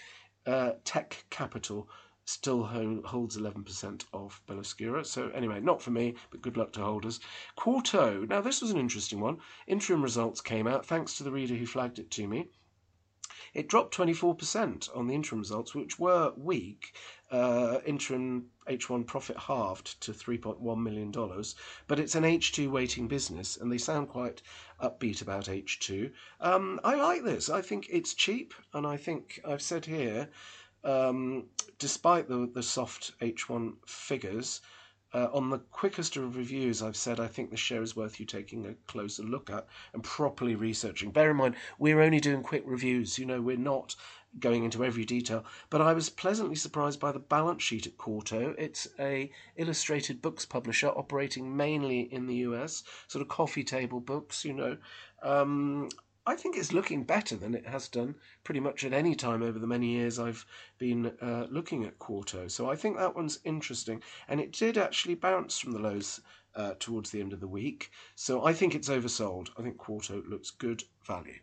uh, 0.46 0.73
Tekcapital 0.85 1.87
still 2.24 2.64
holds 2.64 3.37
11% 3.37 4.04
of 4.12 4.40
Belluscura. 4.46 5.04
So 5.04 5.28
anyway, 5.30 5.61
not 5.61 5.83
for 5.83 5.90
me, 5.90 6.14
but 6.30 6.42
good 6.42 6.56
luck 6.56 6.72
to 6.74 6.80
holders. 6.80 7.20
Quarto. 7.56 8.24
Now 8.26 8.40
this 8.40 8.62
was 8.62 8.70
an 8.70 8.78
interesting 8.78 9.20
one. 9.20 9.38
Interim 9.66 10.02
results 10.02 10.40
came 10.40 10.66
out 10.66 10.87
thanks 10.87 11.16
to 11.16 11.24
the 11.24 11.33
reader 11.33 11.54
who 11.54 11.66
flagged 11.66 11.98
it 11.98 12.11
to 12.12 12.28
me. 12.28 12.48
It 13.52 13.68
dropped 13.68 13.96
24% 13.96 14.96
on 14.96 15.09
the 15.09 15.14
interim 15.14 15.40
results, 15.40 15.74
which 15.74 15.98
were 15.98 16.33
weak. 16.37 16.94
Uh, 17.33 17.80
interim 17.85 18.50
H1 18.68 19.06
profit 19.06 19.37
halved 19.37 20.00
to 20.02 20.12
$3.1 20.12 20.78
million, 20.80 21.11
but 21.88 21.98
it's 21.98 22.14
an 22.14 22.22
H2 22.22 22.70
weighting 22.70 23.09
business, 23.09 23.56
and 23.56 23.72
they 23.72 23.78
sound 23.78 24.09
quite 24.09 24.42
upbeat 24.80 25.20
about 25.20 25.46
H2. 25.46 26.12
Um, 26.40 26.78
I 26.85 26.94
like 26.94 27.24
this. 27.24 27.50
I 27.50 27.61
think 27.61 27.88
it's 27.90 28.14
cheap, 28.14 28.54
and 28.72 28.87
I 28.87 28.96
think 28.96 29.40
I've 29.44 29.62
said 29.62 29.87
here, 29.87 30.28
despite 30.82 32.28
the, 32.28 32.50
the 32.52 32.62
soft 32.62 33.18
H1 33.20 33.74
figures, 33.86 34.60
uh, 35.12 35.28
on 35.32 35.50
the 35.50 35.58
quickest 35.58 36.16
of 36.16 36.36
reviews, 36.36 36.82
I've 36.82 36.96
said 36.96 37.18
I 37.18 37.26
think 37.26 37.50
the 37.50 37.56
share 37.56 37.82
is 37.82 37.96
worth 37.96 38.20
you 38.20 38.26
taking 38.26 38.66
a 38.66 38.74
closer 38.86 39.24
look 39.24 39.50
at 39.50 39.66
and 39.92 40.04
properly 40.04 40.54
researching. 40.54 41.10
Bear 41.10 41.32
in 41.32 41.36
mind, 41.36 41.56
we're 41.78 42.00
only 42.00 42.20
doing 42.20 42.42
quick 42.42 42.62
reviews. 42.64 43.18
You 43.18 43.26
know, 43.26 43.40
we're 43.40 43.56
not 43.56 43.96
going 44.38 44.62
into 44.62 44.84
every 44.84 45.04
detail. 45.04 45.44
But 45.68 45.80
I 45.80 45.92
was 45.92 46.08
pleasantly 46.08 46.54
surprised 46.54 47.00
by 47.00 47.10
the 47.10 47.18
balance 47.18 47.62
sheet 47.62 47.88
at 47.88 47.98
Quarto. 47.98 48.54
It's 48.56 48.86
a 49.00 49.32
illustrated 49.56 50.22
books 50.22 50.46
publisher 50.46 50.88
operating 50.88 51.56
mainly 51.56 52.00
in 52.00 52.26
the 52.26 52.36
US, 52.36 52.84
sort 53.08 53.22
of 53.22 53.28
coffee 53.28 53.64
table 53.64 53.98
books. 53.98 54.44
You 54.44 54.52
know, 54.52 54.76
um, 55.22 55.88
I 56.30 56.36
think 56.36 56.56
it's 56.56 56.72
looking 56.72 57.02
better 57.02 57.34
than 57.34 57.56
it 57.56 57.66
has 57.66 57.88
done 57.88 58.14
pretty 58.44 58.60
much 58.60 58.84
at 58.84 58.92
any 58.92 59.16
time 59.16 59.42
over 59.42 59.58
the 59.58 59.66
many 59.66 59.88
years 59.88 60.16
I've 60.16 60.46
been 60.78 61.06
uh, 61.20 61.48
looking 61.50 61.82
at 61.84 61.98
Quarto. 61.98 62.46
So 62.46 62.70
I 62.70 62.76
think 62.76 62.96
that 62.96 63.16
one's 63.16 63.40
interesting. 63.42 64.00
And 64.28 64.40
it 64.40 64.52
did 64.52 64.78
actually 64.78 65.16
bounce 65.16 65.58
from 65.58 65.72
the 65.72 65.80
lows 65.80 66.20
uh, 66.54 66.74
towards 66.78 67.10
the 67.10 67.20
end 67.20 67.32
of 67.32 67.40
the 67.40 67.48
week. 67.48 67.90
So 68.14 68.44
I 68.44 68.52
think 68.52 68.76
it's 68.76 68.88
oversold. 68.88 69.48
I 69.58 69.62
think 69.62 69.76
Quarto 69.76 70.22
looks 70.22 70.52
good 70.52 70.84
value. 71.04 71.40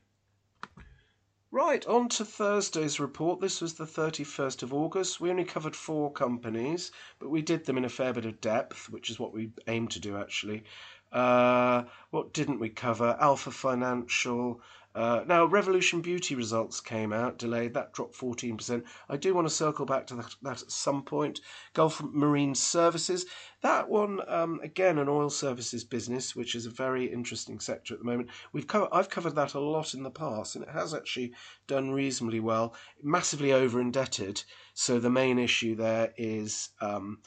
Right, 1.52 1.86
on 1.86 2.08
to 2.10 2.24
Thursday's 2.24 2.98
report. 2.98 3.42
This 3.42 3.60
was 3.60 3.74
the 3.74 3.86
31st 3.86 4.64
of 4.64 4.74
August. 4.74 5.20
We 5.20 5.30
only 5.30 5.44
covered 5.44 5.76
four 5.76 6.14
companies, 6.14 6.94
but 7.20 7.30
we 7.30 7.42
did 7.42 7.66
them 7.66 7.78
in 7.78 7.86
a 7.86 7.90
fair 7.90 8.14
bit 8.14 8.26
of 8.26 8.40
depth, 8.40 8.90
which 8.90 9.10
is 9.10 9.20
what 9.20 9.34
we 9.34 9.52
aim 9.68 9.90
to 9.90 10.00
do 10.00 10.18
actually. 10.18 10.64
Uh, 11.12 11.84
what 12.12 12.34
didn't 12.34 12.60
we 12.60 12.70
cover? 12.70 13.16
Alpha 13.20 13.52
Financial, 13.52 14.62
uh, 14.98 15.24
now, 15.28 15.46
Revolution 15.46 16.02
Beauty 16.02 16.34
results 16.34 16.82
came 16.82 17.14
out, 17.14 17.38
delayed. 17.38 17.76
That 17.76 17.94
dropped 17.94 18.18
14%. 18.18 18.84
I 19.08 19.16
do 19.16 19.36
want 19.36 19.48
to 19.48 19.54
circle 19.54 19.86
back 19.86 20.08
to 20.08 20.16
that, 20.16 20.36
that 20.42 20.64
at 20.64 20.72
some 20.72 21.04
point. 21.04 21.40
Gulf 21.76 22.02
Marine 22.02 22.56
Services, 22.56 23.28
that 23.62 23.90
one, 23.90 24.22
um, 24.28 24.60
again, 24.64 24.98
an 24.98 25.08
oil 25.08 25.30
services 25.30 25.84
business, 25.84 26.36
which 26.36 26.56
is 26.56 26.66
a 26.66 26.72
very 26.72 27.06
interesting 27.06 27.60
sector 27.60 27.94
at 27.94 28.00
the 28.00 28.08
moment. 28.08 28.30
We've 28.52 28.66
co- 28.66 28.90
I've 28.92 29.12
covered 29.12 29.36
that 29.36 29.54
a 29.54 29.60
lot 29.60 29.94
in 29.94 30.02
the 30.02 30.10
past, 30.10 30.56
and 30.56 30.64
it 30.64 30.72
has 30.72 30.96
actually 30.96 31.34
done 31.68 31.92
reasonably 31.92 32.40
well. 32.40 32.74
Massively 33.04 33.54
over 33.54 33.80
indebted. 33.80 34.44
So 34.74 35.00
the 35.00 35.12
main 35.12 35.38
issue 35.38 35.76
there 35.76 36.12
is. 36.18 36.70
Um, 36.82 37.20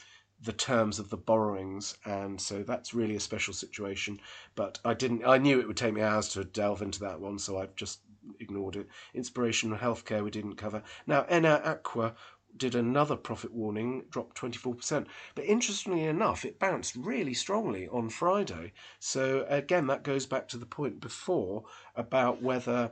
the 0.43 0.53
terms 0.53 0.99
of 0.99 1.09
the 1.09 1.17
borrowings, 1.17 1.97
and 2.05 2.39
so 2.41 2.63
that's 2.63 2.93
really 2.93 3.15
a 3.15 3.19
special 3.19 3.53
situation. 3.53 4.19
But 4.55 4.79
I 4.83 4.93
didn't. 4.93 5.25
I 5.25 5.37
knew 5.37 5.59
it 5.59 5.67
would 5.67 5.77
take 5.77 5.93
me 5.93 6.01
hours 6.01 6.29
to 6.29 6.43
delve 6.43 6.81
into 6.81 6.99
that 7.01 7.21
one, 7.21 7.37
so 7.39 7.59
I've 7.59 7.75
just 7.75 8.01
ignored 8.39 8.75
it. 8.75 8.87
Inspirational 9.13 9.77
healthcare 9.77 10.23
we 10.23 10.31
didn't 10.31 10.55
cover. 10.55 10.83
Now, 11.07 11.23
Eneraqua 11.23 12.13
did 12.57 12.75
another 12.75 13.15
profit 13.15 13.53
warning, 13.53 14.03
dropped 14.09 14.37
24%. 14.37 15.05
But 15.35 15.45
interestingly 15.45 16.03
enough, 16.03 16.43
it 16.45 16.59
bounced 16.59 16.95
really 16.95 17.33
strongly 17.33 17.87
on 17.87 18.09
Friday. 18.09 18.73
So 18.99 19.45
again, 19.47 19.87
that 19.87 20.03
goes 20.03 20.25
back 20.25 20.47
to 20.49 20.57
the 20.57 20.65
point 20.65 20.99
before 20.99 21.63
about 21.95 22.41
whether 22.41 22.91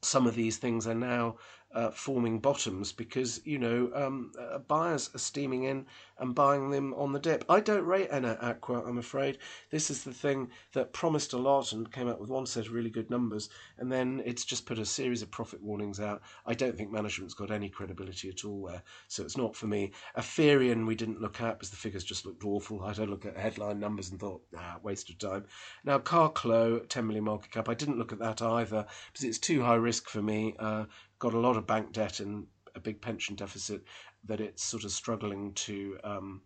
some 0.00 0.26
of 0.26 0.34
these 0.34 0.58
things 0.58 0.86
are 0.86 0.94
now 0.94 1.36
uh, 1.74 1.90
forming 1.90 2.38
bottoms 2.38 2.92
because 2.92 3.40
you 3.44 3.58
know 3.58 3.90
um, 3.94 4.32
uh, 4.38 4.58
buyers 4.58 5.10
are 5.14 5.18
steaming 5.18 5.64
in 5.64 5.86
and 6.18 6.34
buying 6.34 6.70
them 6.70 6.94
on 6.94 7.12
the 7.12 7.18
dip. 7.18 7.44
I 7.48 7.60
don't 7.60 7.84
rate 7.84 8.10
Eneraqua. 8.10 8.86
I'm 8.86 8.98
afraid 8.98 9.38
this 9.70 9.90
is 9.90 10.04
the 10.04 10.12
thing 10.12 10.50
that 10.72 10.92
promised 10.92 11.32
a 11.32 11.38
lot 11.38 11.72
and 11.72 11.90
came 11.90 12.08
out 12.08 12.20
with 12.20 12.30
one 12.30 12.46
set 12.46 12.66
of 12.66 12.72
really 12.72 12.90
good 12.90 13.10
numbers, 13.10 13.48
and 13.78 13.90
then 13.90 14.22
it's 14.24 14.44
just 14.44 14.66
put 14.66 14.78
a 14.78 14.86
series 14.86 15.22
of 15.22 15.30
profit 15.30 15.62
warnings 15.62 16.00
out. 16.00 16.22
I 16.46 16.54
don't 16.54 16.76
think 16.76 16.90
management's 16.90 17.34
got 17.34 17.50
any 17.50 17.68
credibility 17.68 18.28
at 18.28 18.44
all 18.44 18.66
there, 18.66 18.82
so 19.08 19.22
it's 19.24 19.36
not 19.36 19.56
for 19.56 19.66
me. 19.66 19.92
Aferian 20.16 20.86
we 20.86 20.94
didn't 20.94 21.20
look 21.20 21.40
at 21.40 21.58
because 21.58 21.70
the 21.70 21.76
figures 21.76 22.04
just 22.04 22.26
looked 22.26 22.44
awful. 22.44 22.82
I 22.82 22.92
don't 22.92 23.10
look 23.10 23.26
at 23.26 23.36
headline 23.36 23.80
numbers 23.80 24.10
and 24.10 24.20
thought, 24.20 24.42
ah, 24.56 24.76
waste 24.82 25.10
of 25.10 25.18
time. 25.18 25.46
Now 25.84 25.98
Carclo, 25.98 26.86
10 26.88 27.06
million 27.06 27.24
market 27.24 27.50
cap. 27.50 27.68
I 27.68 27.74
didn't 27.74 27.98
look 27.98 28.12
at 28.12 28.18
that 28.18 28.42
either 28.42 28.86
because 29.12 29.24
it's 29.24 29.38
too 29.38 29.62
high 29.62 29.74
risk 29.74 30.08
for 30.08 30.22
me. 30.22 30.54
Uh, 30.58 30.84
got 31.22 31.34
a 31.34 31.38
lot 31.38 31.56
of 31.56 31.68
bank 31.68 31.92
debt 31.92 32.18
and 32.18 32.46
a 32.74 32.80
big 32.80 33.00
pension 33.00 33.36
deficit 33.36 33.84
that 34.24 34.40
it's 34.40 34.64
sort 34.64 34.84
of 34.84 34.90
struggling 34.90 35.52
to 35.54 35.96
um, 36.02 36.42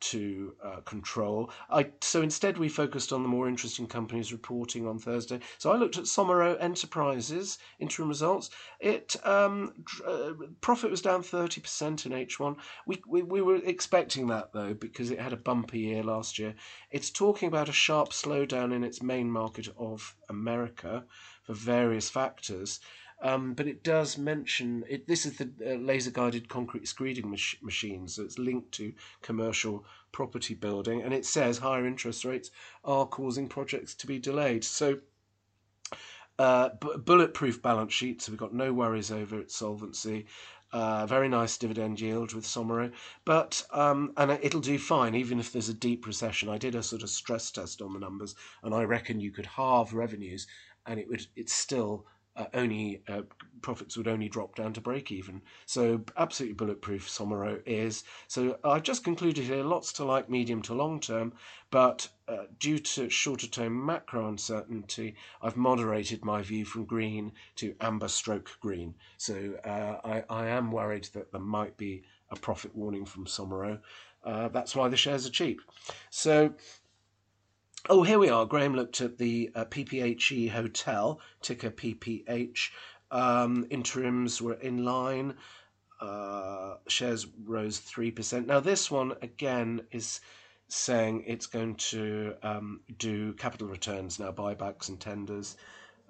to 0.00 0.54
uh, 0.62 0.80
control. 0.80 1.50
I 1.70 1.90
so 2.00 2.22
instead 2.22 2.56
we 2.56 2.68
focused 2.68 3.12
on 3.12 3.22
the 3.22 3.28
more 3.28 3.48
interesting 3.48 3.86
companies 3.86 4.32
reporting 4.32 4.86
on 4.86 4.98
Thursday. 4.98 5.40
So 5.58 5.72
I 5.72 5.76
looked 5.76 5.98
at 5.98 6.04
Somero 6.04 6.56
Enterprises 6.58 7.58
interim 7.78 8.08
results. 8.08 8.50
It 8.80 9.14
um, 9.24 9.84
uh, 10.06 10.32
profit 10.62 10.90
was 10.90 11.02
down 11.02 11.22
thirty 11.22 11.60
percent 11.60 12.06
in 12.06 12.12
H 12.12 12.40
one. 12.40 12.56
We, 12.86 13.02
we 13.06 13.22
we 13.22 13.42
were 13.42 13.60
expecting 13.74 14.26
that 14.28 14.52
though 14.52 14.74
because 14.74 15.10
it 15.10 15.20
had 15.20 15.34
a 15.34 15.44
bumpy 15.48 15.80
year 15.80 16.02
last 16.02 16.38
year. 16.38 16.54
It's 16.90 17.10
talking 17.10 17.48
about 17.48 17.68
a 17.68 17.80
sharp 17.84 18.10
slowdown 18.10 18.72
in 18.72 18.84
its 18.84 19.02
main 19.02 19.30
market 19.30 19.68
of 19.76 20.16
America 20.28 21.04
for 21.42 21.54
various 21.54 22.08
factors. 22.08 22.80
Um, 23.22 23.54
but 23.54 23.66
it 23.66 23.82
does 23.82 24.18
mention 24.18 24.84
it. 24.88 25.06
This 25.08 25.24
is 25.24 25.38
the 25.38 25.50
uh, 25.64 25.74
laser 25.76 26.10
guided 26.10 26.48
concrete 26.48 26.84
screeding 26.84 27.26
mach- 27.26 27.62
machine, 27.62 28.06
so 28.08 28.22
it's 28.22 28.38
linked 28.38 28.72
to 28.72 28.92
commercial 29.22 29.84
property 30.12 30.54
building, 30.54 31.02
and 31.02 31.14
it 31.14 31.24
says 31.24 31.58
higher 31.58 31.86
interest 31.86 32.24
rates 32.24 32.50
are 32.84 33.06
causing 33.06 33.48
projects 33.48 33.94
to 33.96 34.06
be 34.06 34.18
delayed. 34.18 34.64
So. 34.64 35.00
Uh, 36.36 36.70
bulletproof 37.04 37.62
balance 37.62 37.92
sheet, 37.92 38.20
so 38.20 38.32
we've 38.32 38.40
got 38.40 38.52
no 38.52 38.72
worries 38.72 39.12
over 39.12 39.38
its 39.38 39.54
solvency. 39.54 40.26
Uh, 40.74 41.06
very 41.06 41.28
nice 41.28 41.56
dividend 41.56 42.00
yield 42.00 42.34
with 42.34 42.44
Somero, 42.44 42.90
but 43.24 43.64
um, 43.70 44.12
and 44.16 44.32
it'll 44.42 44.60
do 44.60 44.76
fine 44.76 45.14
even 45.14 45.38
if 45.38 45.52
there's 45.52 45.68
a 45.68 45.74
deep 45.74 46.04
recession. 46.04 46.48
I 46.48 46.58
did 46.58 46.74
a 46.74 46.82
sort 46.82 47.04
of 47.04 47.10
stress 47.10 47.52
test 47.52 47.80
on 47.80 47.92
the 47.92 48.00
numbers, 48.00 48.34
and 48.64 48.74
I 48.74 48.82
reckon 48.82 49.20
you 49.20 49.30
could 49.30 49.46
halve 49.46 49.94
revenues, 49.94 50.48
and 50.84 50.98
it 50.98 51.08
would 51.08 51.24
it's 51.36 51.52
still 51.52 52.06
uh, 52.36 52.46
only 52.54 53.02
uh, 53.08 53.22
profits 53.62 53.96
would 53.96 54.08
only 54.08 54.28
drop 54.28 54.54
down 54.56 54.72
to 54.74 54.80
break 54.80 55.10
even. 55.10 55.40
So 55.66 56.02
absolutely 56.16 56.54
bulletproof 56.54 57.08
Somero 57.08 57.60
is. 57.66 58.04
So 58.28 58.58
I've 58.64 58.82
just 58.82 59.04
concluded 59.04 59.44
here 59.44 59.64
lots 59.64 59.92
to 59.94 60.04
like 60.04 60.28
medium 60.28 60.60
to 60.62 60.74
long 60.74 61.00
term, 61.00 61.32
but 61.70 62.08
uh, 62.28 62.44
due 62.58 62.78
to 62.78 63.08
shorter 63.08 63.46
term 63.46 63.84
macro 63.84 64.28
uncertainty, 64.28 65.16
I've 65.42 65.56
moderated 65.56 66.24
my 66.24 66.42
view 66.42 66.64
from 66.64 66.84
green 66.84 67.32
to 67.56 67.74
amber 67.80 68.08
stroke 68.08 68.50
green. 68.60 68.94
So 69.16 69.54
uh, 69.64 69.96
I, 70.04 70.24
I 70.28 70.46
am 70.48 70.70
worried 70.70 71.08
that 71.14 71.32
there 71.32 71.40
might 71.40 71.76
be 71.76 72.02
a 72.30 72.36
profit 72.36 72.74
warning 72.74 73.06
from 73.06 73.26
Somero. 73.26 73.78
Uh, 74.24 74.48
that's 74.48 74.74
why 74.74 74.88
the 74.88 74.96
shares 74.96 75.26
are 75.26 75.30
cheap. 75.30 75.60
So 76.10 76.54
Oh, 77.86 78.02
here 78.02 78.18
we 78.18 78.30
are. 78.30 78.46
Graham 78.46 78.74
looked 78.74 79.02
at 79.02 79.18
the 79.18 79.50
uh, 79.54 79.66
PPHE 79.66 80.48
Hotel, 80.48 81.20
ticker 81.42 81.70
PPH. 81.70 82.70
Um, 83.10 83.66
interims 83.68 84.40
were 84.40 84.54
in 84.54 84.86
line. 84.86 85.34
Uh, 86.00 86.76
shares 86.88 87.26
rose 87.44 87.78
3%. 87.80 88.46
Now, 88.46 88.60
this 88.60 88.90
one, 88.90 89.12
again, 89.20 89.82
is 89.90 90.22
saying 90.66 91.24
it's 91.26 91.44
going 91.44 91.74
to 91.74 92.32
um, 92.42 92.80
do 92.96 93.34
capital 93.34 93.68
returns 93.68 94.18
now, 94.18 94.32
buybacks 94.32 94.88
and 94.88 94.98
tenders 94.98 95.58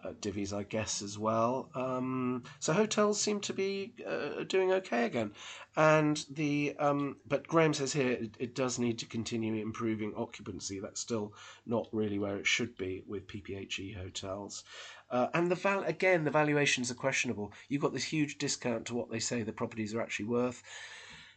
uh, 0.05 0.13
divvies, 0.21 0.53
I 0.53 0.63
guess, 0.65 1.03
as 1.03 1.19
well. 1.19 1.71
Um, 1.75 2.45
so 2.61 2.73
hotels 2.73 3.21
seem 3.21 3.41
to 3.41 3.53
be 3.53 3.95
uh, 4.07 4.45
doing 4.45 4.73
okay 4.73 5.05
again, 5.07 5.33
and 5.77 6.25
the 6.31 6.77
um, 6.79 7.17
but 7.27 7.49
Graham 7.49 7.75
says 7.75 7.93
here 7.93 8.13
it, 8.13 8.37
it, 8.39 8.55
does 8.55 8.79
need 8.79 8.99
to 8.99 9.07
continue 9.07 9.55
improving 9.63 10.13
occupancy. 10.17 10.79
That's 10.79 11.01
still 11.01 11.35
not 11.67 11.89
really 11.93 12.19
where 12.19 12.37
it 12.37 12.47
should 12.47 12.77
be 12.77 13.03
with 13.07 13.27
PPHE 13.27 13.97
hotels. 13.97 14.65
Uh, 15.11 15.29
and 15.35 15.51
the 15.51 15.55
val- 15.55 15.85
again, 15.85 16.25
the 16.25 16.31
valuations 16.31 16.91
are 16.91 16.95
questionable. 16.95 17.53
You've 17.69 17.83
got 17.83 17.93
this 17.93 18.05
huge 18.05 18.39
discount 18.39 18.87
to 18.87 18.95
what 18.95 19.11
they 19.11 19.21
say 19.21 19.43
the 19.43 19.53
properties 19.53 19.95
are 19.95 20.01
actually 20.01 20.27
worth. 20.27 20.63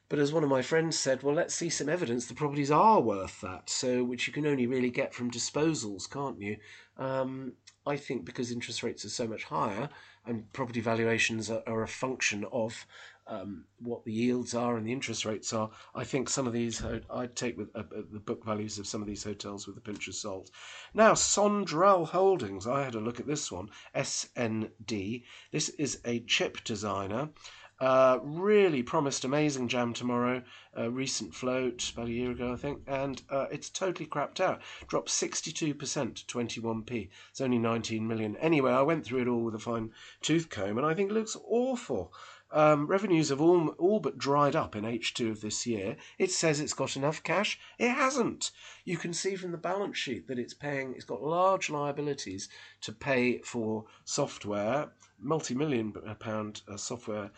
But 0.10 0.20
as 0.20 0.32
one 0.32 0.44
of 0.44 0.50
my 0.50 0.62
friends 0.62 0.98
said, 0.98 1.22
well, 1.22 1.36
let's 1.36 1.54
see 1.54 1.70
some 1.70 1.90
evidence 1.90 2.28
the 2.28 2.34
properties 2.34 2.72
are 2.72 3.02
worth 3.02 3.42
that. 3.42 3.70
So, 3.70 4.06
which 4.06 4.26
you 4.26 4.32
can 4.32 4.48
only 4.48 4.66
really 4.66 4.90
get 4.90 5.14
from 5.14 5.30
disposals, 5.30 6.10
can't 6.10 6.42
you? 6.42 6.58
Um, 6.98 7.54
I 7.88 7.96
think 7.96 8.26
because 8.26 8.52
interest 8.52 8.84
rates 8.84 9.06
are 9.06 9.10
so 9.10 9.28
much 9.28 9.46
higher 9.46 9.90
and 10.26 10.52
property 10.52 10.82
valuations 10.82 11.50
are, 11.50 11.64
are 11.66 11.84
a 11.84 11.88
function 11.88 12.46
of 12.52 12.86
um, 13.28 13.66
what 13.80 14.04
the 14.04 14.12
yields 14.12 14.54
are 14.54 14.78
and 14.78 14.86
the 14.86 14.92
interest 14.92 15.26
rates 15.26 15.54
are, 15.54 15.70
I 15.96 16.04
think 16.04 16.30
some 16.30 16.48
of 16.48 16.54
these 16.54 16.84
I'd 17.10 17.36
take 17.36 17.58
with 17.58 17.70
uh, 17.76 17.80
uh, 17.80 18.02
the 18.12 18.20
book 18.20 18.44
values 18.44 18.78
of 18.78 18.88
some 18.88 19.02
of 19.02 19.08
these 19.08 19.24
hotels 19.24 19.68
with 19.68 19.78
a 19.78 19.82
pinch 19.82 20.08
of 20.08 20.16
salt. 20.16 20.52
Now, 20.94 21.14
Sondrel 21.14 22.08
Holdings, 22.08 22.68
I 22.68 22.84
had 22.84 22.96
a 22.96 23.00
look 23.00 23.20
at 23.20 23.28
this 23.28 23.52
one, 23.52 23.70
SND. 23.96 25.24
This 25.52 25.70
is 25.70 26.00
a 26.06 26.20
chip 26.22 26.64
designer. 26.64 27.30
Uh, 27.80 28.18
really 28.24 28.82
promised 28.82 29.24
amazing 29.24 29.68
jam 29.68 29.94
tomorrow. 29.94 30.42
Uh, 30.76 30.90
recent 30.90 31.34
float 31.34 31.92
about 31.94 32.08
a 32.08 32.12
year 32.12 32.32
ago, 32.32 32.54
I 32.54 32.56
think, 32.56 32.82
and 32.88 33.22
uh, 33.30 33.46
it's 33.52 33.70
totally 33.70 34.08
crapped 34.08 34.40
out. 34.40 34.62
Dropped 34.88 35.10
62% 35.10 35.78
to 36.16 36.26
21p. 36.26 37.10
It's 37.30 37.42
only 37.42 37.60
19 37.60 38.08
million. 38.08 38.36
Anyway, 38.38 38.72
I 38.72 38.82
went 38.82 39.06
through 39.06 39.22
it 39.22 39.28
all 39.28 39.44
with 39.44 39.56
a 39.56 39.60
fine 39.60 39.92
tooth 40.22 40.50
comb, 40.50 40.78
and 40.78 40.88
I 40.88 40.96
think 40.96 41.12
it 41.12 41.14
looks 41.14 41.38
awful. 41.48 42.14
Um, 42.50 42.88
revenues 42.88 43.30
have 43.30 43.42
all, 43.42 43.70
all 43.78 44.00
but 44.00 44.18
dried 44.18 44.56
up 44.56 44.76
in 44.76 44.86
H2 44.86 45.32
of 45.32 45.42
this 45.42 45.68
year. 45.68 45.98
It 46.18 46.32
says 46.32 46.60
it's 46.60 46.74
got 46.74 46.96
enough 46.96 47.22
cash. 47.22 47.60
It 47.78 47.90
hasn't. 47.90 48.52
You 48.86 48.98
can 48.98 49.14
see 49.14 49.36
from 49.36 49.52
the 49.52 49.58
balance 49.58 49.98
sheet 49.98 50.28
that 50.28 50.40
it's 50.40 50.54
paying, 50.54 50.94
it's 50.94 51.04
got 51.04 51.22
large 51.22 51.70
liabilities 51.70 52.48
to 52.82 52.94
pay 52.94 53.40
for 53.40 53.86
software, 54.06 54.94
multi 55.20 55.56
million 55.56 55.92
pound 56.20 56.62
uh, 56.70 56.78
software 56.78 57.32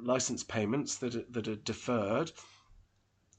license 0.00 0.42
payments 0.44 0.96
that 0.96 1.14
are, 1.14 1.24
that 1.30 1.48
are 1.48 1.56
deferred. 1.56 2.32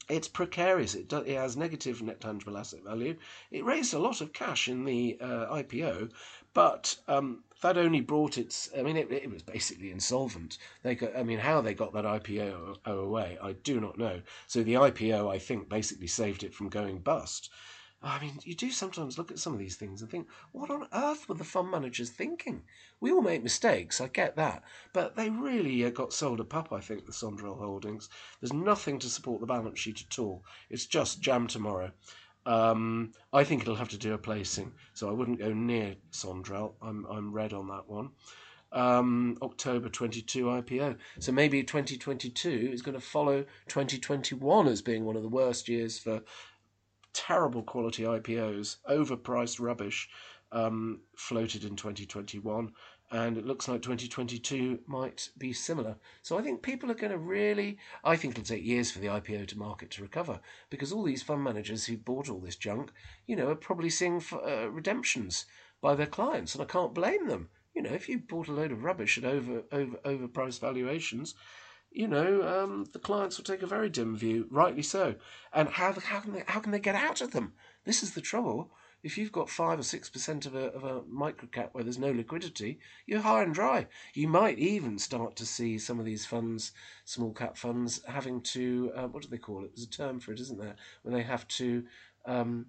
It's 0.10 0.28
precarious. 0.28 0.96
It, 0.96 1.14
it 1.14 1.36
has 1.36 1.56
negative 1.56 2.02
net 2.02 2.20
tangible 2.20 2.58
asset 2.58 2.84
value. 2.84 3.16
It 3.50 3.64
raised 3.64 3.94
a 3.94 4.00
lot 4.00 4.20
of 4.20 4.34
cash 4.34 4.68
in 4.68 4.84
the 4.84 5.18
uh, 5.22 5.56
IPO, 5.56 6.12
but 6.54 6.98
um, 7.08 7.44
that 7.62 7.78
only 7.78 8.02
brought 8.02 8.38
its. 8.38 8.70
I 8.78 8.82
mean, 8.82 8.98
it, 8.98 9.12
it 9.12 9.32
was 9.32 9.44
basically 9.44 9.92
insolvent. 9.92 10.58
They 10.84 10.96
got. 10.96 11.16
I 11.16 11.24
mean, 11.24 11.40
how 11.40 11.62
they 11.62 11.74
got 11.74 11.94
that 11.94 12.06
IPO 12.06 12.84
away, 12.86 13.38
I 13.42 13.54
do 13.54 13.80
not 13.80 13.98
know. 13.98 14.22
So 14.48 14.64
the 14.64 14.74
IPO, 14.74 15.32
I 15.32 15.38
think, 15.38 15.70
basically 15.70 16.08
saved 16.08 16.44
it 16.44 16.54
from 16.54 16.70
going 16.70 17.00
bust. 17.00 17.50
I 18.04 18.20
mean, 18.20 18.40
you 18.44 18.56
do 18.56 18.72
sometimes 18.72 19.18
look 19.18 19.32
at 19.32 19.38
some 19.38 19.54
of 19.54 19.60
these 19.60 19.76
things 19.76 20.02
and 20.02 20.10
think, 20.10 20.28
what 20.54 20.72
on 20.72 20.88
earth 20.92 21.30
were 21.30 21.36
the 21.36 21.44
fund 21.44 21.70
managers 21.70 22.10
thinking? 22.10 22.64
We 23.00 23.12
all 23.12 23.22
make 23.22 23.44
mistakes, 23.44 24.02
I 24.02 24.08
get 24.08 24.36
that, 24.38 24.64
but 24.92 25.16
they 25.16 25.30
really 25.30 25.86
uh, 25.86 25.92
got 25.92 26.12
sold 26.12 26.40
a 26.40 26.44
pup, 26.44 26.74
I 26.74 26.80
think, 26.80 27.06
the 27.06 27.12
Sondrel 27.12 27.60
Holdings. 27.60 28.10
There's 28.40 28.54
nothing 28.54 28.98
to 29.00 29.10
support 29.10 29.40
the 29.40 29.46
balance 29.46 29.80
sheet 29.80 30.04
at 30.10 30.18
all. 30.18 30.44
It's 30.70 30.88
just 30.88 31.22
jam 31.22 31.46
tomorrow. 31.46 31.92
Um, 32.46 33.12
I 33.32 33.44
think 33.44 33.62
it'll 33.62 33.76
have 33.76 33.90
to 33.90 33.98
do 33.98 34.14
a 34.14 34.18
placing, 34.18 34.72
so 34.94 35.08
I 35.08 35.12
wouldn't 35.12 35.40
go 35.40 35.54
near 35.54 35.96
Sondrel. 36.12 36.74
I'm 36.82 37.06
I'm 37.06 37.32
red 37.32 37.54
on 37.54 37.68
that 37.68 37.88
one. 37.88 38.10
Um, 38.72 39.38
October 39.42 39.90
22 39.90 40.46
IPO. 40.46 40.98
So 41.20 41.32
maybe 41.34 41.62
2022 41.62 42.70
is 42.72 42.82
going 42.82 42.96
to 42.96 43.06
follow 43.06 43.44
2021 43.68 44.68
as 44.68 44.82
being 44.82 45.04
one 45.04 45.18
of 45.18 45.24
the 45.24 45.30
worst 45.30 45.68
years 45.68 46.00
for 46.00 46.22
terrible 47.14 47.64
quality 47.64 48.04
IPOs, 48.04 48.78
overpriced 48.90 49.60
rubbish, 49.60 50.10
um, 50.52 51.00
floated 51.16 51.64
in 51.64 51.76
2021 51.76 52.72
and 53.12 53.38
it 53.38 53.46
looks 53.46 53.68
like 53.68 53.82
2022 53.82 54.80
might 54.88 55.30
be 55.38 55.52
similar. 55.52 55.98
So 56.22 56.38
I 56.38 56.42
think 56.42 56.62
people 56.62 56.90
are 56.90 56.96
going 56.96 57.12
to 57.12 57.18
really. 57.18 57.78
I 58.06 58.16
think 58.16 58.34
it'll 58.34 58.46
take 58.46 58.64
years 58.64 58.90
for 58.90 59.00
the 59.00 59.08
IPO 59.08 59.48
to 59.50 59.58
market 59.58 59.92
to 59.92 60.02
recover 60.02 60.40
because 60.70 60.94
all 60.94 61.04
these 61.04 61.22
fund 61.22 61.44
managers 61.44 61.86
who 61.86 61.98
bought 61.98 62.30
all 62.30 62.40
this 62.40 62.56
junk, 62.56 62.92
you 63.28 63.36
know, 63.36 63.50
are 63.50 63.56
probably 63.56 63.90
seeing 63.90 64.22
for, 64.22 64.44
uh, 64.48 64.68
redemptions 64.68 65.46
by 65.82 65.94
their 65.94 66.08
clients, 66.08 66.56
and 66.56 66.62
I 66.62 66.66
can't 66.66 66.94
blame 66.94 67.28
them. 67.28 67.50
You 67.74 67.82
know, 67.82 67.92
if 67.92 68.08
you 68.08 68.20
bought 68.20 68.48
a 68.48 68.54
load 68.54 68.72
of 68.72 68.84
rubbish 68.84 69.18
at 69.18 69.26
over 69.26 69.64
over 69.72 69.98
overpriced 69.98 70.60
valuations, 70.60 71.36
you 71.92 72.08
know, 72.08 72.42
um, 72.48 72.86
the 72.94 73.00
clients 73.00 73.38
will 73.38 73.46
take 73.46 73.62
a 73.62 73.68
very 73.68 73.90
dim 73.90 74.16
view, 74.16 74.48
rightly 74.50 74.84
so. 74.84 75.16
And 75.54 75.70
how 75.70 75.94
how 75.94 76.22
can 76.22 76.34
they 76.34 76.44
how 76.48 76.60
can 76.60 76.72
they 76.72 76.80
get 76.80 76.96
out 76.96 77.22
of 77.22 77.32
them? 77.32 77.54
This 77.86 78.04
is 78.04 78.14
the 78.14 78.22
trouble 78.22 78.72
if 79.04 79.18
you've 79.18 79.32
got 79.32 79.50
five 79.50 79.80
or 79.80 79.84
six 79.84 80.10
percent 80.10 80.46
of 80.46 80.56
a 80.56 80.68
of 80.68 80.84
a 80.84 81.02
microcap 81.02 81.70
where 81.72 81.84
there's 81.84 81.98
no 81.98 82.12
liquidity, 82.12 82.80
you're 83.06 83.22
high 83.22 83.44
and 83.44 83.54
dry. 83.54 83.88
You 84.14 84.28
might 84.28 84.60
even 84.60 85.00
start 85.00 85.36
to 85.38 85.46
see 85.46 85.78
some 85.78 86.00
of 86.00 86.06
these 86.06 86.26
funds, 86.26 86.72
small 87.06 87.34
cap 87.34 87.58
funds, 87.58 88.02
having 88.08 88.42
to 88.42 88.92
uh, 88.96 89.08
what 89.08 89.24
do 89.24 89.30
they 89.30 89.38
call 89.38 89.64
it? 89.66 89.72
There's 89.76 89.88
a 89.88 89.90
term 89.90 90.20
for 90.20 90.32
it, 90.32 90.40
isn't 90.40 90.60
there? 90.60 90.76
When 91.04 91.14
they 91.14 91.24
have 91.24 91.48
to 91.50 91.84
um, 92.26 92.68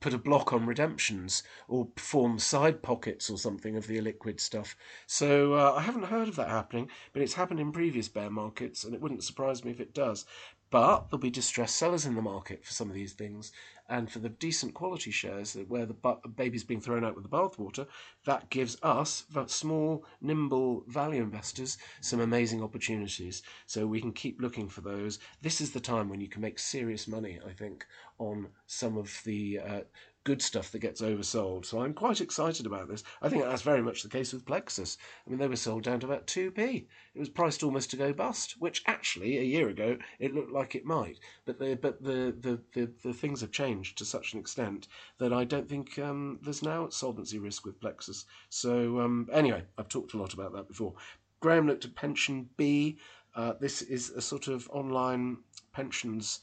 put 0.00 0.14
a 0.14 0.18
block 0.18 0.52
on 0.52 0.66
redemptions 0.66 1.42
or 1.66 1.88
form 1.96 2.38
side 2.38 2.82
pockets 2.82 3.28
or 3.28 3.38
something 3.38 3.76
of 3.76 3.86
the 3.86 3.98
illiquid 3.98 4.40
stuff. 4.40 4.76
So 5.06 5.54
uh, 5.54 5.74
I 5.76 5.82
haven't 5.82 6.04
heard 6.04 6.28
of 6.28 6.36
that 6.36 6.48
happening, 6.48 6.88
but 7.12 7.22
it's 7.22 7.34
happened 7.34 7.60
in 7.60 7.72
previous 7.72 8.08
bear 8.08 8.30
markets, 8.30 8.84
and 8.84 8.94
it 8.94 9.00
wouldn't 9.00 9.24
surprise 9.24 9.64
me 9.64 9.70
if 9.70 9.80
it 9.80 9.94
does. 9.94 10.24
But 10.70 11.08
there'll 11.08 11.20
be 11.20 11.30
distressed 11.30 11.76
sellers 11.76 12.04
in 12.04 12.14
the 12.14 12.22
market 12.22 12.64
for 12.64 12.72
some 12.72 12.88
of 12.88 12.94
these 12.94 13.14
things, 13.14 13.52
and 13.88 14.10
for 14.10 14.18
the 14.18 14.28
decent 14.28 14.74
quality 14.74 15.10
shares 15.10 15.56
where 15.66 15.86
the 15.86 15.96
baby's 16.36 16.64
being 16.64 16.82
thrown 16.82 17.04
out 17.04 17.14
with 17.14 17.24
the 17.24 17.30
bathwater, 17.30 17.86
that 18.26 18.50
gives 18.50 18.76
us, 18.82 19.24
small, 19.46 20.04
nimble 20.20 20.84
value 20.86 21.22
investors, 21.22 21.78
some 22.02 22.20
amazing 22.20 22.62
opportunities. 22.62 23.42
So 23.66 23.86
we 23.86 24.00
can 24.00 24.12
keep 24.12 24.42
looking 24.42 24.68
for 24.68 24.82
those. 24.82 25.18
This 25.40 25.62
is 25.62 25.70
the 25.70 25.80
time 25.80 26.10
when 26.10 26.20
you 26.20 26.28
can 26.28 26.42
make 26.42 26.58
serious 26.58 27.08
money, 27.08 27.40
I 27.48 27.52
think, 27.52 27.86
on 28.18 28.48
some 28.66 28.98
of 28.98 29.22
the 29.24 29.60
uh, 29.60 29.80
good 30.24 30.42
stuff 30.42 30.70
that 30.72 30.80
gets 30.80 31.00
oversold. 31.00 31.64
So 31.64 31.80
I'm 31.80 31.94
quite 31.94 32.20
excited 32.20 32.66
about 32.66 32.88
this. 32.88 33.02
I 33.22 33.28
think 33.28 33.44
that's 33.44 33.62
very 33.62 33.82
much 33.82 34.02
the 34.02 34.08
case 34.08 34.32
with 34.32 34.44
Plexus. 34.44 34.98
I 35.26 35.30
mean, 35.30 35.38
they 35.38 35.48
were 35.48 35.56
sold 35.56 35.84
down 35.84 36.00
to 36.00 36.06
about 36.06 36.26
2p. 36.26 36.86
It 37.14 37.18
was 37.18 37.28
priced 37.28 37.62
almost 37.62 37.90
to 37.90 37.96
go 37.96 38.12
bust, 38.12 38.56
which 38.58 38.82
actually 38.86 39.38
a 39.38 39.42
year 39.42 39.68
ago 39.68 39.96
it 40.18 40.34
looked 40.34 40.52
like 40.52 40.74
it 40.74 40.84
might. 40.84 41.18
But 41.44 41.58
the 41.58 41.76
but 41.76 42.02
the 42.02 42.34
the, 42.38 42.60
the, 42.72 42.90
the 43.02 43.14
things 43.14 43.40
have 43.40 43.52
changed 43.52 43.98
to 43.98 44.04
such 44.04 44.34
an 44.34 44.40
extent 44.40 44.88
that 45.18 45.32
I 45.32 45.44
don't 45.44 45.68
think 45.68 45.98
um, 45.98 46.38
there's 46.42 46.62
now 46.62 46.88
solvency 46.88 47.38
risk 47.38 47.64
with 47.64 47.80
Plexus. 47.80 48.26
So 48.50 49.00
um, 49.00 49.28
anyway, 49.32 49.64
I've 49.78 49.88
talked 49.88 50.14
a 50.14 50.18
lot 50.18 50.34
about 50.34 50.52
that 50.52 50.68
before. 50.68 50.94
Graham 51.40 51.66
looked 51.66 51.84
at 51.84 51.94
PensionBee. 51.94 52.96
Uh, 53.34 53.54
this 53.60 53.82
is 53.82 54.10
a 54.10 54.20
sort 54.20 54.48
of 54.48 54.68
online 54.70 55.38
pensions 55.72 56.40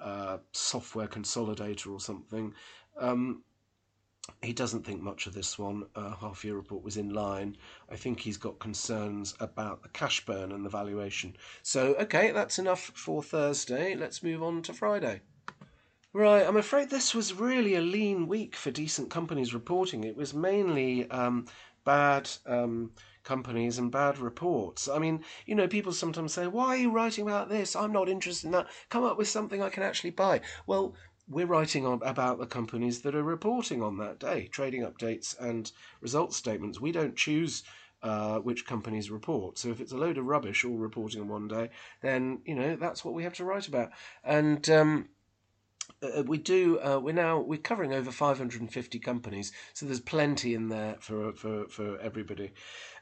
uh, 0.00 0.38
software 0.52 1.08
consolidator 1.08 1.92
or 1.92 2.00
something. 2.00 2.54
Um, 2.98 3.42
he 4.42 4.52
doesn't 4.52 4.84
think 4.84 5.00
much 5.00 5.26
of 5.26 5.34
this 5.34 5.58
one. 5.58 5.86
Uh, 5.94 6.14
half 6.14 6.44
year 6.44 6.54
report 6.54 6.84
was 6.84 6.96
in 6.96 7.10
line. 7.10 7.56
I 7.90 7.96
think 7.96 8.20
he's 8.20 8.36
got 8.36 8.58
concerns 8.58 9.34
about 9.40 9.82
the 9.82 9.88
cash 9.88 10.24
burn 10.24 10.52
and 10.52 10.64
the 10.64 10.70
valuation. 10.70 11.36
So, 11.62 11.94
okay, 11.94 12.30
that's 12.30 12.58
enough 12.58 12.92
for 12.94 13.22
Thursday. 13.22 13.94
Let's 13.94 14.22
move 14.22 14.42
on 14.42 14.62
to 14.62 14.72
Friday. 14.72 15.22
Right, 16.12 16.46
I'm 16.46 16.56
afraid 16.56 16.88
this 16.88 17.14
was 17.14 17.34
really 17.34 17.74
a 17.74 17.80
lean 17.80 18.28
week 18.28 18.56
for 18.56 18.70
decent 18.70 19.10
companies 19.10 19.54
reporting. 19.54 20.04
It 20.04 20.16
was 20.16 20.32
mainly 20.32 21.08
um, 21.10 21.46
bad 21.84 22.30
um, 22.46 22.92
companies 23.24 23.78
and 23.78 23.92
bad 23.92 24.18
reports. 24.18 24.88
I 24.88 24.98
mean, 24.98 25.22
you 25.44 25.54
know, 25.54 25.68
people 25.68 25.92
sometimes 25.92 26.32
say, 26.32 26.46
Why 26.46 26.68
are 26.68 26.76
you 26.76 26.90
writing 26.90 27.26
about 27.26 27.50
this? 27.50 27.76
I'm 27.76 27.92
not 27.92 28.08
interested 28.08 28.46
in 28.46 28.52
that. 28.52 28.68
Come 28.88 29.04
up 29.04 29.18
with 29.18 29.28
something 29.28 29.62
I 29.62 29.68
can 29.68 29.82
actually 29.82 30.10
buy. 30.10 30.40
Well, 30.66 30.94
we're 31.28 31.46
writing 31.46 31.86
on, 31.86 32.00
about 32.02 32.38
the 32.38 32.46
companies 32.46 33.02
that 33.02 33.14
are 33.14 33.22
reporting 33.22 33.82
on 33.82 33.98
that 33.98 34.18
day, 34.18 34.48
trading 34.48 34.82
updates 34.82 35.38
and 35.38 35.70
results 36.00 36.36
statements. 36.36 36.80
We 36.80 36.92
don't 36.92 37.16
choose 37.16 37.62
uh, 38.02 38.38
which 38.38 38.66
companies 38.66 39.10
report. 39.10 39.58
So 39.58 39.68
if 39.70 39.80
it's 39.80 39.92
a 39.92 39.96
load 39.96 40.18
of 40.18 40.26
rubbish 40.26 40.64
all 40.64 40.76
reporting 40.76 41.20
on 41.20 41.28
one 41.28 41.48
day, 41.48 41.70
then 42.00 42.40
you 42.44 42.54
know 42.54 42.76
that's 42.76 43.04
what 43.04 43.14
we 43.14 43.24
have 43.24 43.34
to 43.34 43.44
write 43.44 43.68
about. 43.68 43.90
And 44.24 44.68
um, 44.70 45.08
uh, 46.02 46.22
we 46.22 46.38
do. 46.38 46.78
Uh, 46.80 47.00
we're 47.02 47.12
now 47.12 47.40
we're 47.40 47.58
covering 47.58 47.92
over 47.92 48.10
550 48.12 48.98
companies, 49.00 49.52
so 49.72 49.86
there's 49.86 50.00
plenty 50.00 50.54
in 50.54 50.68
there 50.68 50.96
for 51.00 51.32
for 51.32 51.66
for 51.68 51.98
everybody. 51.98 52.52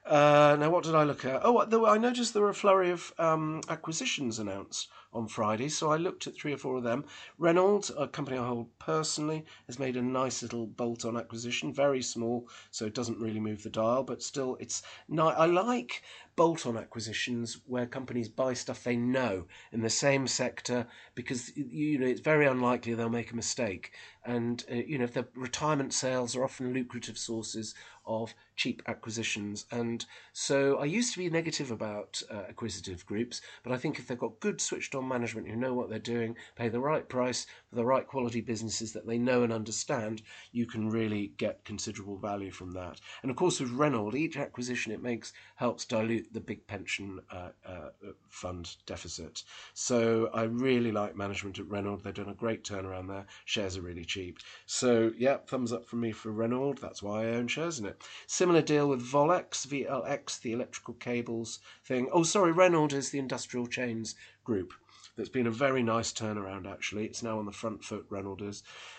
Uh, 0.07 0.57
now, 0.59 0.71
what 0.71 0.85
did 0.85 0.95
I 0.95 1.03
look 1.03 1.25
at? 1.25 1.41
Oh, 1.45 1.87
I 1.87 1.99
noticed 1.99 2.33
there 2.33 2.43
were 2.43 2.51
a 2.51 2.55
flurry 2.55 2.91
of 2.91 3.13
um, 3.19 3.61
acquisitions 3.69 4.39
announced 4.39 4.89
on 5.13 5.29
Friday, 5.29 5.69
so 5.69 5.91
I 5.91 5.97
looked 5.97 6.27
at 6.27 6.37
three 6.37 6.53
or 6.53 6.59
four 6.59 6.77
of 6.77 6.83
them. 6.83 7.05
Renold, 7.39 7.91
a 7.97 8.09
company 8.09 8.39
I 8.39 8.47
hold 8.47 8.69
personally, 8.79 9.45
has 9.67 9.79
made 9.79 9.97
a 9.97 10.03
nice 10.03 10.43
little 10.43 10.67
bolt-on 10.67 11.17
acquisition, 11.17 11.73
very 11.73 12.03
small, 12.03 12.49
so 12.71 12.87
it 12.87 12.95
doesn't 12.95 13.21
really 13.21 13.41
move 13.41 13.63
the 13.63 13.71
dial, 13.71 14.03
but 14.03 14.23
still, 14.23 14.57
it's. 14.61 14.83
Nice 15.09 15.35
I 15.37 15.47
like 15.47 16.03
bolt-on 16.37 16.77
acquisitions 16.77 17.59
where 17.67 17.87
companies 17.87 18.29
buy 18.29 18.53
stuff 18.53 18.85
they 18.85 18.97
know 18.97 19.47
in 19.73 19.81
the 19.81 19.91
same 19.91 20.27
sector 20.27 20.87
because 21.15 21.51
you 21.57 21.99
know 21.99 22.07
it's 22.07 22.21
very 22.21 22.47
unlikely 22.47 22.93
they'll 22.93 23.09
make 23.09 23.33
a 23.33 23.37
mistake 23.37 23.93
and 24.27 24.65
uh, 24.71 24.75
you 24.75 24.99
know 24.99 25.05
if 25.05 25.15
the 25.15 25.27
retirement 25.35 25.95
sales 25.95 26.37
are 26.37 26.45
often 26.45 26.75
lucrative 26.75 27.17
sources 27.17 27.75
of 28.07 28.35
cheap 28.55 28.83
acquisitions. 28.87 29.67
And 29.71 30.05
so 30.33 30.79
I 30.79 30.85
used 30.85 31.13
to 31.13 31.19
be 31.19 31.29
negative 31.29 31.71
about 31.71 32.23
uh, 32.31 32.43
acquisitive 32.49 33.05
groups, 33.05 33.41
but 33.63 33.73
I 33.73 33.77
think 33.77 33.99
if 33.99 34.07
they've 34.07 34.19
got 34.19 34.41
good 34.41 34.61
switched 34.61 34.95
on 34.97 35.09
management 35.09 35.49
who 35.49 35.57
know 35.57 35.75
what 35.75 35.89
they're 35.91 35.99
doing, 35.99 36.37
pay 36.57 36.69
the 36.69 36.81
right 36.81 37.09
price 37.09 37.47
the 37.77 37.85
right 37.85 38.07
quality 38.07 38.41
businesses 38.41 38.93
that 38.95 39.07
they 39.07 39.19
know 39.19 39.43
and 39.43 39.53
understand, 39.53 40.23
you 40.51 40.67
can 40.67 40.91
really 40.91 41.33
get 41.37 41.65
considerable 41.65 42.17
value 42.17 42.51
from 42.51 42.73
that. 42.73 43.01
And 43.23 43.31
of 43.31 43.37
course, 43.37 43.61
with 43.61 43.71
Renold, 43.71 44.15
each 44.15 44.37
acquisition 44.37 44.93
it 44.93 45.03
makes 45.03 45.33
helps 45.57 45.85
dilute 45.85 46.33
the 46.33 46.41
big 46.41 46.67
pension 46.67 47.21
uh, 47.31 47.51
uh, 47.65 47.91
fund 48.29 48.75
deficit. 48.87 49.45
So 49.75 50.31
I 50.33 50.45
really 50.45 50.91
like 50.91 51.17
management 51.17 51.59
at 51.59 51.69
Renold. 51.69 52.03
They've 52.03 52.15
done 52.15 52.31
a 52.31 52.35
great 52.35 52.65
turnaround 52.65 53.09
there. 53.09 53.27
Shares 53.45 53.77
are 53.77 53.83
really 53.83 54.05
cheap. 54.05 54.39
So, 54.65 55.13
yeah, 55.17 55.37
thumbs 55.47 55.73
up 55.73 55.87
from 55.87 56.01
me 56.01 56.13
for 56.13 56.33
Renold. 56.33 56.79
That's 56.79 57.03
why 57.03 57.25
I 57.25 57.35
own 57.35 57.47
shares 57.47 57.79
in 57.79 57.87
it. 57.87 58.03
Similar 58.27 58.63
deal 58.63 58.89
with 58.89 59.03
Volex, 59.03 59.67
VLX, 59.67 60.41
the 60.41 60.53
electrical 60.53 60.95
cables 60.95 61.61
thing. 61.85 62.09
Oh, 62.11 62.23
sorry, 62.23 62.53
Renold 62.53 62.95
is 62.95 63.11
the 63.11 63.19
industrial 63.19 63.67
chains 63.67 64.15
group. 64.45 64.73
That's 65.17 65.31
been 65.31 65.47
a 65.47 65.51
very 65.51 65.83
nice 65.83 66.13
turnaround, 66.13 66.71
actually. 66.71 67.07
It's 67.07 67.23
now 67.23 67.39
on 67.39 67.47
the 67.47 67.53
front 67.53 67.83
foot, 67.83 68.05
Renold 68.11 68.43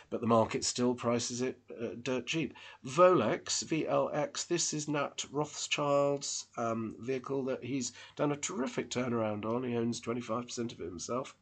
but 0.09 0.19
the 0.19 0.27
market 0.27 0.63
still 0.63 0.95
prices 0.95 1.41
it 1.41 1.59
uh, 1.79 1.89
dirt 2.01 2.25
cheap. 2.25 2.55
Volex, 2.83 3.63
VLX, 3.63 4.47
this 4.47 4.73
is 4.73 4.87
Nat 4.87 5.25
Rothschild's 5.31 6.47
um, 6.57 6.95
vehicle 6.99 7.43
that 7.45 7.63
he's 7.63 7.91
done 8.15 8.31
a 8.31 8.37
terrific 8.37 8.89
turnaround 8.89 9.45
on. 9.45 9.63
He 9.63 9.77
owns 9.77 10.01
25% 10.01 10.71
of 10.71 10.81
it 10.81 10.85
himself. 10.85 11.35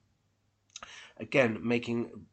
Again, 1.17 1.59
making 1.61 2.26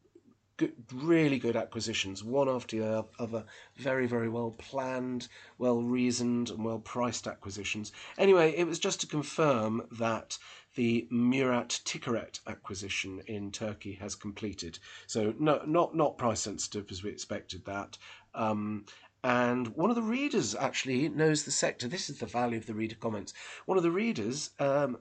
good, 0.57 0.75
really 0.93 1.39
good 1.39 1.57
acquisitions, 1.57 2.25
one 2.25 2.49
after 2.49 2.77
the 2.77 3.07
other, 3.19 3.45
very, 3.77 4.07
very 4.07 4.29
well 4.29 4.51
planned, 4.53 5.29
well 5.59 5.81
reasoned, 5.83 6.51
and 6.51 6.65
well 6.65 6.79
priced 6.81 7.27
acquisitions. 7.27 7.93
Anyway, 8.19 8.53
it 8.57 8.67
was 8.67 8.79
just 8.79 9.01
to 9.01 9.07
confirm 9.07 9.87
that 9.93 10.39
the 10.75 11.07
Murat 11.11 11.81
Ticaret 11.85 12.41
acquisition 12.47 13.23
in 13.27 13.51
Turkey 13.51 13.95
has 13.95 14.15
completed. 14.15 14.79
So 15.07 15.35
no, 15.39 15.63
not 15.67 15.95
not 15.95 16.19
price 16.19 16.41
sensitive 16.41 16.91
as 16.91 17.03
we 17.03 17.11
expected 17.11 17.65
that. 17.67 17.99
Um, 18.35 18.87
and 19.25 19.69
one 19.69 19.91
of 19.91 19.97
the 19.97 20.03
readers 20.03 20.55
actually 20.55 21.09
knows 21.09 21.45
the 21.45 21.53
sector. 21.53 21.87
This 21.87 22.11
is 22.11 22.19
the 22.19 22.27
value 22.27 22.59
of 22.59 22.67
the 22.67 22.75
reader 22.75 22.97
comments. 22.97 23.33
One 23.67 23.77
of 23.77 23.85
the 23.85 23.91
readers 23.91 24.51
um, 24.59 24.99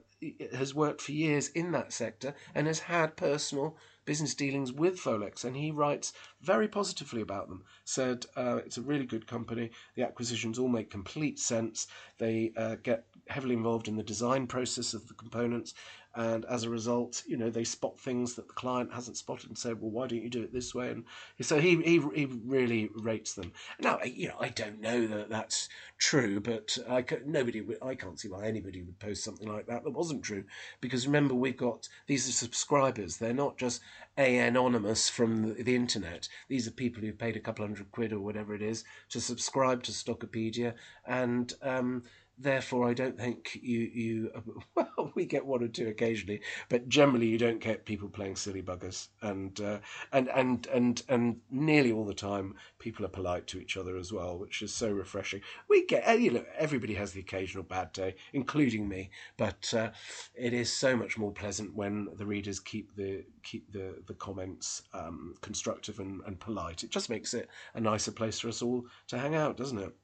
has 0.53 0.75
worked 0.75 1.01
for 1.01 1.11
years 1.11 1.49
in 1.49 1.71
that 1.71 1.91
sector 1.91 2.35
and 2.53 2.67
has 2.67 2.79
had 2.79 3.15
personal 3.17 3.77
business 4.05 4.33
dealings 4.35 4.71
with 4.71 4.99
Volex, 4.99 5.43
and 5.43 5.55
he 5.55 5.71
writes 5.71 6.13
very 6.41 6.67
positively 6.67 7.21
about 7.21 7.47
them. 7.49 7.63
Said 7.85 8.25
uh, 8.35 8.59
it's 8.65 8.77
a 8.77 8.81
really 8.81 9.05
good 9.05 9.27
company. 9.27 9.71
The 9.95 10.03
acquisitions 10.03 10.57
all 10.57 10.67
make 10.67 10.89
complete 10.89 11.39
sense. 11.39 11.87
They 12.17 12.51
uh, 12.57 12.75
get 12.83 13.05
heavily 13.27 13.55
involved 13.55 13.87
in 13.87 13.95
the 13.95 14.03
design 14.03 14.47
process 14.47 14.93
of 14.93 15.07
the 15.07 15.13
components, 15.13 15.73
and 16.15 16.45
as 16.45 16.63
a 16.63 16.69
result, 16.69 17.23
you 17.25 17.37
know, 17.37 17.49
they 17.49 17.63
spot 17.63 17.99
things 17.99 18.35
that 18.35 18.47
the 18.47 18.53
client 18.53 18.93
hasn't 18.93 19.17
spotted 19.17 19.49
and 19.49 19.57
say, 19.57 19.73
well, 19.73 19.91
why 19.91 20.07
don't 20.07 20.21
you 20.21 20.29
do 20.29 20.43
it 20.43 20.51
this 20.51 20.75
way? 20.75 20.89
And 20.89 21.05
so 21.41 21.59
he 21.59 21.77
he, 21.81 22.01
he 22.13 22.25
really 22.25 22.89
rates 22.95 23.33
them. 23.33 23.53
Now, 23.79 23.99
you 24.03 24.27
know, 24.27 24.35
I 24.39 24.49
don't 24.49 24.81
know 24.81 25.07
that 25.07 25.29
that's 25.29 25.69
true, 25.97 26.39
but 26.39 26.77
I 26.89 27.05
nobody 27.25 27.63
I 27.81 27.95
can't 27.95 28.19
see 28.19 28.27
why 28.27 28.45
anybody 28.45 28.81
would 28.81 28.99
post 28.99 29.23
something 29.23 29.47
like 29.47 29.67
that 29.67 29.83
that 29.83 29.91
wasn't 29.91 30.23
true, 30.23 30.43
because 30.81 31.07
remember 31.07 31.33
we've 31.33 31.55
got 31.55 31.87
these 32.07 32.27
are 32.27 32.33
subscribers. 32.33 33.17
They're 33.17 33.33
not 33.33 33.57
just 33.57 33.81
a 34.17 34.37
anonymous 34.39 35.07
from 35.07 35.53
the, 35.53 35.63
the 35.63 35.75
internet. 35.75 36.27
These 36.49 36.67
are 36.67 36.71
people 36.71 37.01
who've 37.01 37.17
paid 37.17 37.37
a 37.37 37.39
couple 37.39 37.65
hundred 37.65 37.91
quid 37.91 38.11
or 38.11 38.19
whatever 38.19 38.53
it 38.53 38.61
is 38.61 38.83
to 39.09 39.21
subscribe 39.21 39.83
to 39.83 39.91
Stockopedia 39.91 40.73
and. 41.05 41.53
Um, 41.61 42.03
therefore 42.41 42.89
I 42.89 42.93
don't 42.93 43.17
think 43.17 43.59
you 43.61 43.79
you 43.79 44.31
well 44.75 45.11
we 45.15 45.25
get 45.25 45.45
one 45.45 45.63
or 45.63 45.67
two 45.67 45.87
occasionally, 45.87 46.41
but 46.69 46.89
generally 46.89 47.27
you 47.27 47.37
don't 47.37 47.59
get 47.59 47.85
people 47.85 48.09
playing 48.09 48.35
silly 48.35 48.61
buggers, 48.61 49.09
and 49.21 49.59
uh, 49.61 49.79
and 50.11 50.29
and 50.29 50.67
and 50.67 51.03
and 51.09 51.39
nearly 51.49 51.91
all 51.91 52.05
the 52.05 52.13
time 52.13 52.55
people 52.79 53.05
are 53.05 53.09
polite 53.09 53.47
to 53.47 53.59
each 53.59 53.77
other 53.77 53.97
as 53.97 54.11
well, 54.11 54.37
which 54.37 54.61
is 54.61 54.73
so 54.73 54.89
refreshing. 54.91 55.41
We 55.69 55.85
get 55.85 56.07
uh, 56.07 56.13
you 56.13 56.31
know 56.31 56.45
everybody 56.57 56.95
has 56.95 57.11
the 57.11 57.19
occasional 57.19 57.63
bad 57.63 57.93
day, 57.93 58.15
including 58.33 58.87
me, 58.87 59.11
but 59.37 59.73
uh, 59.73 59.91
it 60.35 60.53
is 60.53 60.71
so 60.71 60.95
much 60.95 61.17
more 61.17 61.31
pleasant 61.31 61.75
when 61.75 62.07
the 62.15 62.25
readers 62.25 62.59
keep 62.59 62.95
the 62.95 63.23
keep 63.43 63.71
the 63.71 64.01
the 64.07 64.13
comments 64.15 64.83
um, 64.93 65.35
constructive 65.41 65.99
and, 65.99 66.21
and 66.25 66.39
polite. 66.39 66.83
It 66.83 66.89
just 66.89 67.09
makes 67.09 67.33
it 67.33 67.49
a 67.73 67.81
nicer 67.81 68.11
place 68.11 68.39
for 68.39 68.49
us 68.49 68.61
all 68.61 68.85
to 69.07 69.17
hang 69.17 69.35
out, 69.35 69.57
doesn't 69.57 69.77
it? 69.77 69.95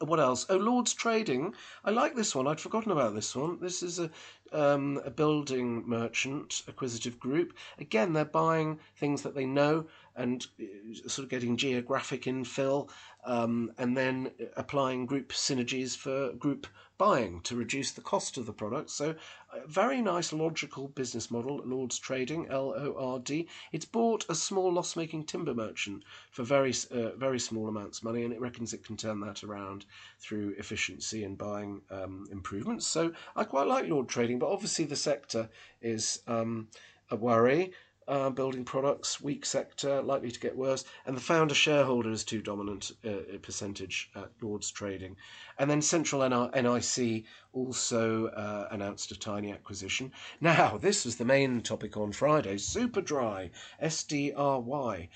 What 0.00 0.20
else? 0.20 0.46
Oh, 0.48 0.56
Lord's 0.56 0.94
Trading. 0.94 1.54
I 1.84 1.90
like 1.90 2.14
this 2.14 2.34
one. 2.34 2.46
I'd 2.46 2.60
forgotten 2.60 2.92
about 2.92 3.14
this 3.14 3.34
one. 3.34 3.58
This 3.60 3.82
is 3.82 3.98
a 3.98 4.10
um, 4.52 5.00
a 5.04 5.10
building 5.10 5.82
merchant 5.88 6.62
acquisitive 6.68 7.18
group. 7.18 7.52
Again, 7.78 8.12
they're 8.12 8.24
buying 8.24 8.78
things 8.96 9.22
that 9.22 9.34
they 9.34 9.46
know 9.46 9.86
and 10.14 10.46
uh, 10.60 11.08
sort 11.08 11.24
of 11.24 11.28
getting 11.28 11.56
geographic 11.56 12.22
infill, 12.22 12.88
um, 13.26 13.72
and 13.76 13.96
then 13.96 14.30
applying 14.56 15.04
group 15.04 15.32
synergies 15.32 15.96
for 15.96 16.32
group 16.32 16.66
buying 16.98 17.42
to 17.42 17.54
reduce 17.54 17.92
the 17.92 18.00
cost 18.00 18.38
of 18.38 18.46
the 18.46 18.52
product. 18.52 18.88
So, 18.90 19.14
a 19.52 19.66
very 19.66 20.00
nice 20.00 20.32
logical 20.32 20.88
business 20.88 21.30
model. 21.30 21.60
Lord's 21.64 21.98
Trading, 21.98 22.46
L 22.48 22.72
O 22.74 22.94
R 22.98 23.18
D. 23.18 23.48
It's 23.72 23.84
bought 23.84 24.24
a 24.28 24.34
small 24.34 24.72
loss-making 24.72 25.24
timber 25.24 25.54
merchant 25.54 26.04
for 26.30 26.42
very 26.42 26.72
uh, 26.90 27.10
very 27.16 27.38
small 27.38 27.68
amounts 27.68 27.98
of 27.98 28.04
money, 28.04 28.24
and 28.24 28.32
it 28.32 28.40
reckons 28.40 28.72
it 28.72 28.84
can 28.84 28.96
turn 28.96 29.20
that 29.20 29.44
around 29.44 29.84
through 30.18 30.54
efficiency 30.58 31.24
and 31.24 31.36
buying 31.36 31.82
um, 31.90 32.26
improvements. 32.30 32.86
So, 32.86 33.12
I 33.34 33.44
quite 33.44 33.66
like 33.66 33.88
Lord 33.88 34.08
Trading, 34.08 34.38
but 34.38 34.50
obviously 34.50 34.86
the 34.86 34.96
sector 34.96 35.50
is 35.82 36.20
um, 36.26 36.68
a 37.10 37.16
worry 37.16 37.72
uh, 38.08 38.30
building 38.30 38.64
products, 38.64 39.20
weak 39.20 39.44
sector, 39.44 40.00
likely 40.02 40.30
to 40.30 40.40
get 40.40 40.56
worse, 40.56 40.84
and 41.06 41.16
the 41.16 41.20
founder 41.20 41.54
shareholder 41.54 42.10
is 42.10 42.24
too 42.24 42.40
dominant 42.40 42.92
uh, 43.04 43.38
percentage 43.42 44.10
at 44.14 44.30
Lord's 44.40 44.70
Trading. 44.70 45.16
And 45.58 45.70
then 45.70 45.80
CentralNic 45.80 47.24
also 47.52 48.26
uh, 48.26 48.68
announced 48.70 49.10
a 49.10 49.18
tiny 49.18 49.52
acquisition. 49.52 50.12
Now, 50.40 50.76
this 50.78 51.04
was 51.04 51.16
the 51.16 51.24
main 51.24 51.62
topic 51.62 51.96
on 51.96 52.12
Friday 52.12 52.56
Superdry, 52.56 53.50
SDRY, 53.82 55.08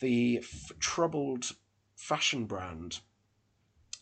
the 0.00 0.38
f- 0.38 0.72
troubled 0.78 1.52
fashion 1.96 2.46
brand 2.46 3.00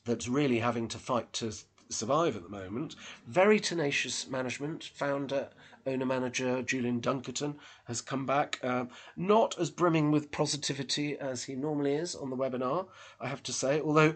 that's 0.04 0.28
really 0.28 0.60
having 0.60 0.86
to 0.88 0.98
fight 0.98 1.32
to 1.32 1.52
survive 1.88 2.36
at 2.36 2.42
the 2.42 2.48
moment. 2.48 2.94
Very 3.26 3.60
tenacious 3.60 4.28
management, 4.28 4.84
founder 4.84 5.50
owner 5.86 6.06
manager 6.06 6.62
Julian 6.62 7.00
Dunkerton 7.00 7.54
has 7.84 8.00
come 8.00 8.26
back, 8.26 8.58
uh, 8.62 8.86
not 9.16 9.58
as 9.58 9.70
brimming 9.70 10.10
with 10.10 10.30
positivity 10.32 11.16
as 11.18 11.44
he 11.44 11.54
normally 11.54 11.94
is 11.94 12.14
on 12.14 12.30
the 12.30 12.36
webinar, 12.36 12.86
I 13.20 13.28
have 13.28 13.42
to 13.44 13.52
say. 13.52 13.80
Although 13.80 14.14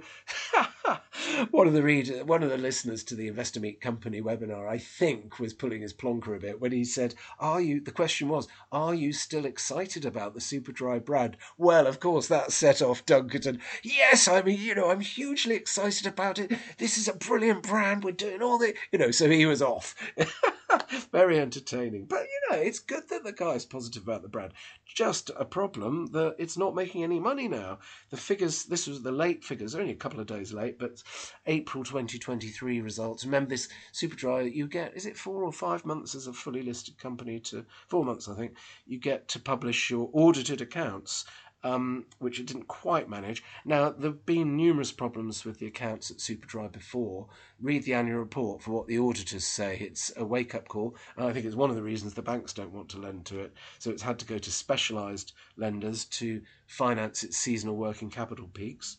one 1.50 1.66
of 1.66 1.72
the 1.72 1.82
reader, 1.82 2.24
one 2.24 2.42
of 2.42 2.50
the 2.50 2.58
listeners 2.58 3.04
to 3.04 3.14
the 3.14 3.28
Investor 3.28 3.60
Meet 3.60 3.80
Company 3.80 4.20
webinar, 4.20 4.68
I 4.68 4.78
think, 4.78 5.38
was 5.38 5.54
pulling 5.54 5.82
his 5.82 5.94
plonker 5.94 6.36
a 6.36 6.40
bit 6.40 6.60
when 6.60 6.72
he 6.72 6.84
said, 6.84 7.14
"Are 7.38 7.60
you?" 7.60 7.80
The 7.80 7.92
question 7.92 8.28
was, 8.28 8.48
"Are 8.72 8.94
you 8.94 9.12
still 9.12 9.44
excited 9.44 10.04
about 10.04 10.34
the 10.34 10.40
Superdry 10.40 11.04
brand?" 11.04 11.36
Well, 11.56 11.86
of 11.86 12.00
course, 12.00 12.26
that 12.28 12.52
set 12.52 12.82
off 12.82 13.06
Dunkerton. 13.06 13.60
Yes, 13.82 14.26
I 14.26 14.42
mean, 14.42 14.60
you 14.60 14.74
know, 14.74 14.90
I'm 14.90 15.00
hugely 15.00 15.54
excited 15.54 16.06
about 16.06 16.38
it. 16.38 16.52
This 16.78 16.98
is 16.98 17.08
a 17.08 17.14
brilliant 17.14 17.62
brand. 17.62 18.04
We're 18.04 18.12
doing 18.12 18.42
all 18.42 18.58
the, 18.58 18.74
you 18.90 18.98
know, 18.98 19.10
so 19.10 19.30
he 19.30 19.46
was 19.46 19.62
off. 19.62 19.94
Very 21.12 21.38
entertaining. 21.38 22.06
But, 22.06 22.22
you 22.22 22.40
know, 22.50 22.62
it's 22.62 22.78
good 22.78 23.08
that 23.08 23.24
the 23.24 23.32
guy's 23.32 23.64
positive 23.64 24.02
about 24.02 24.22
the 24.22 24.28
brand. 24.28 24.52
Just 24.86 25.30
a 25.36 25.44
problem 25.44 26.06
that 26.12 26.36
it's 26.38 26.58
not 26.58 26.74
making 26.74 27.04
any 27.04 27.20
money 27.20 27.48
now. 27.48 27.78
The 28.10 28.16
figures, 28.16 28.64
this 28.64 28.86
was 28.86 29.02
the 29.02 29.12
late 29.12 29.44
figures, 29.44 29.74
only 29.74 29.92
a 29.92 29.96
couple 29.96 30.20
of 30.20 30.26
days 30.26 30.52
late, 30.52 30.78
but 30.78 31.02
April 31.46 31.84
2023 31.84 32.80
results. 32.80 33.24
Remember 33.24 33.50
this 33.50 33.68
Superdry, 33.92 34.52
you 34.52 34.66
get, 34.66 34.96
is 34.96 35.06
it 35.06 35.16
four 35.16 35.44
or 35.44 35.52
five 35.52 35.84
months 35.84 36.14
as 36.14 36.26
a 36.26 36.32
fully 36.32 36.62
listed 36.62 36.98
company 36.98 37.40
to, 37.40 37.64
four 37.88 38.04
months, 38.04 38.28
I 38.28 38.34
think, 38.34 38.54
you 38.86 38.98
get 38.98 39.28
to 39.28 39.38
publish 39.38 39.90
your 39.90 40.10
audited 40.12 40.60
accounts 40.60 41.24
um, 41.62 42.06
which 42.18 42.40
it 42.40 42.46
didn't 42.46 42.68
quite 42.68 43.08
manage. 43.08 43.42
Now, 43.64 43.90
there 43.90 44.10
have 44.10 44.24
been 44.24 44.56
numerous 44.56 44.92
problems 44.92 45.44
with 45.44 45.58
the 45.58 45.66
accounts 45.66 46.10
at 46.10 46.18
Superdry 46.18 46.72
before. 46.72 47.28
Read 47.60 47.84
the 47.84 47.94
annual 47.94 48.18
report 48.18 48.62
for 48.62 48.70
what 48.70 48.86
the 48.86 48.98
auditors 48.98 49.44
say. 49.44 49.76
It's 49.78 50.10
a 50.16 50.24
wake 50.24 50.54
up 50.54 50.68
call, 50.68 50.96
and 51.16 51.26
I 51.26 51.32
think 51.32 51.44
it's 51.44 51.56
one 51.56 51.70
of 51.70 51.76
the 51.76 51.82
reasons 51.82 52.14
the 52.14 52.22
banks 52.22 52.52
don't 52.52 52.72
want 52.72 52.88
to 52.90 52.98
lend 52.98 53.26
to 53.26 53.40
it. 53.40 53.54
So 53.78 53.90
it's 53.90 54.02
had 54.02 54.18
to 54.20 54.26
go 54.26 54.38
to 54.38 54.50
specialised 54.50 55.32
lenders 55.56 56.04
to 56.06 56.42
finance 56.66 57.22
its 57.22 57.36
seasonal 57.36 57.76
working 57.76 58.10
capital 58.10 58.48
peaks. 58.48 58.96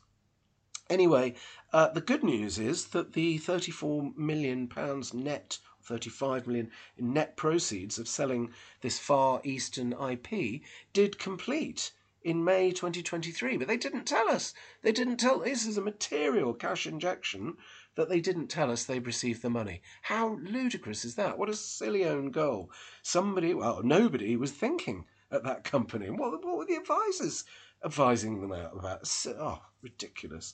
Anyway, 0.89 1.35
uh, 1.71 1.87
the 1.87 2.01
good 2.01 2.23
news 2.23 2.59
is 2.59 2.87
that 2.87 3.13
the 3.13 3.37
34 3.37 4.11
million 4.17 4.67
pounds 4.67 5.13
net 5.13 5.57
35 5.83 6.45
million 6.45 6.69
in 6.97 7.13
net 7.13 7.35
proceeds 7.35 7.97
of 7.97 8.07
selling 8.07 8.51
this 8.81 8.99
far 8.99 9.41
eastern 9.43 9.93
IP 9.93 10.61
did 10.93 11.17
complete 11.17 11.91
in 12.23 12.43
May 12.43 12.71
2023, 12.71 13.57
but 13.57 13.67
they 13.67 13.77
didn't 13.77 14.05
tell 14.05 14.29
us. 14.29 14.53
They 14.83 14.91
didn't 14.91 15.17
tell 15.17 15.39
this 15.39 15.65
is 15.65 15.77
a 15.77 15.81
material 15.81 16.53
cash 16.53 16.85
injection 16.85 17.57
that 17.95 18.09
they 18.09 18.19
didn't 18.19 18.47
tell 18.47 18.71
us 18.71 18.83
they'd 18.83 19.05
received 19.05 19.41
the 19.41 19.49
money. 19.49 19.81
How 20.03 20.37
ludicrous 20.41 21.03
is 21.03 21.15
that? 21.15 21.37
What 21.37 21.49
a 21.49 21.55
silly 21.55 22.05
own 22.05 22.31
goal. 22.31 22.71
Somebody, 23.01 23.53
well, 23.53 23.81
nobody 23.83 24.35
was 24.35 24.51
thinking 24.51 25.05
at 25.31 25.43
that 25.43 25.63
company. 25.63 26.09
What, 26.09 26.43
what 26.43 26.57
were 26.57 26.65
the 26.65 26.75
advisors 26.75 27.43
advising 27.83 28.41
them 28.41 28.53
out 28.53 28.73
about? 28.77 29.09
Oh, 29.27 29.61
ridiculous. 29.81 30.53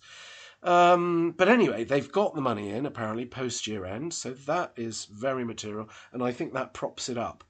Um, 0.63 1.35
but 1.37 1.49
anyway, 1.49 1.83
they've 1.83 2.11
got 2.11 2.33
the 2.33 2.41
money 2.41 2.69
in 2.69 2.85
apparently 2.85 3.25
post 3.25 3.67
year 3.67 3.85
end, 3.85 4.13
so 4.13 4.31
that 4.33 4.73
is 4.75 5.05
very 5.05 5.45
material, 5.45 5.89
and 6.11 6.23
I 6.23 6.31
think 6.31 6.53
that 6.53 6.73
props 6.73 7.09
it 7.09 7.17
up 7.17 7.43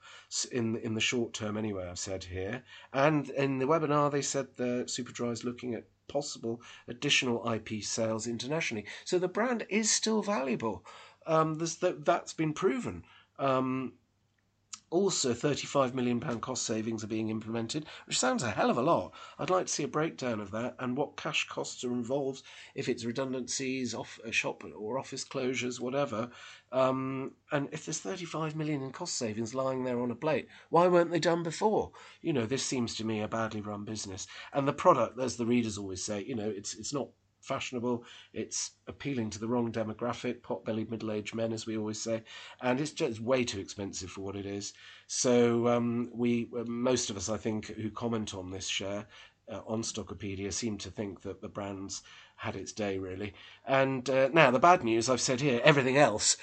in 0.52 0.76
in 0.76 0.94
the 0.94 1.00
short 1.00 1.32
term 1.32 1.56
anyway. 1.56 1.88
I've 1.88 1.98
said 1.98 2.24
here, 2.24 2.62
and 2.92 3.28
in 3.30 3.58
the 3.58 3.66
webinar 3.66 4.10
they 4.10 4.22
said 4.22 4.48
the 4.56 4.84
Superdry 4.86 5.32
is 5.32 5.44
looking 5.44 5.74
at 5.74 5.84
possible 6.08 6.60
additional 6.88 7.50
IP 7.52 7.82
sales 7.82 8.26
internationally. 8.26 8.86
So 9.04 9.18
the 9.18 9.28
brand 9.28 9.66
is 9.68 9.90
still 9.90 10.22
valuable. 10.22 10.84
Um, 11.26 11.58
that, 11.58 12.04
that's 12.04 12.32
been 12.32 12.54
proven. 12.54 13.04
Um, 13.38 13.92
also, 14.90 15.34
£35 15.34 15.92
million 15.92 16.20
cost 16.20 16.64
savings 16.64 17.04
are 17.04 17.08
being 17.08 17.28
implemented, 17.28 17.84
which 18.06 18.18
sounds 18.18 18.42
a 18.42 18.50
hell 18.50 18.70
of 18.70 18.78
a 18.78 18.82
lot. 18.82 19.12
I'd 19.38 19.50
like 19.50 19.66
to 19.66 19.72
see 19.72 19.82
a 19.82 19.88
breakdown 19.88 20.40
of 20.40 20.50
that 20.52 20.76
and 20.78 20.96
what 20.96 21.16
cash 21.16 21.46
costs 21.46 21.84
are 21.84 21.92
involved, 21.92 22.42
if 22.74 22.88
it's 22.88 23.04
redundancies, 23.04 23.94
off 23.94 24.18
a 24.24 24.32
shop 24.32 24.64
or 24.64 24.98
office 24.98 25.24
closures, 25.24 25.78
whatever. 25.78 26.30
Um, 26.72 27.32
and 27.52 27.68
if 27.72 27.84
there's 27.84 28.00
35 28.00 28.56
million 28.56 28.82
in 28.82 28.92
cost 28.92 29.16
savings 29.16 29.54
lying 29.54 29.84
there 29.84 30.00
on 30.00 30.10
a 30.10 30.16
plate, 30.16 30.48
why 30.70 30.88
weren't 30.88 31.10
they 31.10 31.20
done 31.20 31.42
before? 31.42 31.92
You 32.22 32.32
know, 32.32 32.46
this 32.46 32.64
seems 32.64 32.94
to 32.96 33.04
me 33.04 33.20
a 33.20 33.28
badly 33.28 33.60
run 33.60 33.84
business. 33.84 34.26
And 34.52 34.66
the 34.66 34.72
product, 34.72 35.18
as 35.20 35.36
the 35.36 35.46
readers 35.46 35.76
always 35.76 36.02
say, 36.02 36.24
you 36.24 36.34
know, 36.34 36.48
it's 36.48 36.74
it's 36.74 36.94
not 36.94 37.08
fashionable. 37.40 38.04
It's 38.32 38.72
appealing 38.86 39.30
to 39.30 39.38
the 39.38 39.48
wrong 39.48 39.72
demographic, 39.72 40.42
pot-bellied 40.42 40.90
middle-aged 40.90 41.34
men, 41.34 41.52
as 41.52 41.66
we 41.66 41.76
always 41.76 42.00
say, 42.00 42.22
and 42.60 42.80
it's 42.80 42.92
just 42.92 43.20
way 43.20 43.44
too 43.44 43.60
expensive 43.60 44.10
for 44.10 44.22
what 44.22 44.36
it 44.36 44.46
is. 44.46 44.72
So 45.06 45.68
um, 45.68 46.10
we, 46.12 46.48
uh, 46.56 46.64
most 46.66 47.10
of 47.10 47.16
us, 47.16 47.28
I 47.28 47.36
think, 47.36 47.66
who 47.66 47.90
comment 47.90 48.34
on 48.34 48.50
this 48.50 48.68
share 48.68 49.06
uh, 49.50 49.60
on 49.66 49.82
Stockopedia, 49.82 50.52
seem 50.52 50.78
to 50.78 50.90
think 50.90 51.22
that 51.22 51.40
the 51.40 51.48
brands 51.48 52.02
had 52.38 52.54
its 52.54 52.72
day 52.72 52.98
really. 52.98 53.34
And 53.66 54.08
uh, 54.08 54.28
now 54.32 54.52
the 54.52 54.60
bad 54.60 54.84
news 54.84 55.10
I've 55.10 55.20
said 55.20 55.40
here, 55.40 55.60
everything 55.64 55.96
else 55.96 56.36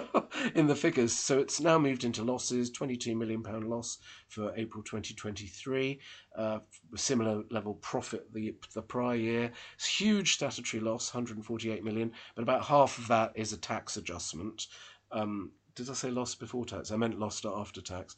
in 0.54 0.66
the 0.66 0.76
figures. 0.76 1.12
So 1.12 1.38
it's 1.38 1.58
now 1.58 1.78
moved 1.78 2.04
into 2.04 2.22
losses, 2.22 2.70
22 2.70 3.16
million 3.16 3.42
pound 3.42 3.68
loss 3.68 3.98
for 4.28 4.52
April 4.56 4.84
2023, 4.84 6.00
uh, 6.36 6.58
similar 6.96 7.44
level 7.50 7.74
profit 7.74 8.30
the 8.34 8.54
the 8.74 8.82
prior 8.82 9.16
year. 9.16 9.50
It's 9.74 9.86
huge 9.86 10.34
statutory 10.34 10.82
loss, 10.82 11.14
148 11.14 11.82
million, 11.82 12.12
but 12.36 12.42
about 12.42 12.66
half 12.66 12.98
of 12.98 13.08
that 13.08 13.32
is 13.34 13.54
a 13.54 13.58
tax 13.58 13.96
adjustment. 13.96 14.66
Um, 15.10 15.52
did 15.74 15.88
I 15.88 15.94
say 15.94 16.10
loss 16.10 16.34
before 16.34 16.66
tax? 16.66 16.90
I 16.90 16.96
meant 16.96 17.18
loss 17.18 17.42
after 17.46 17.80
tax. 17.80 18.16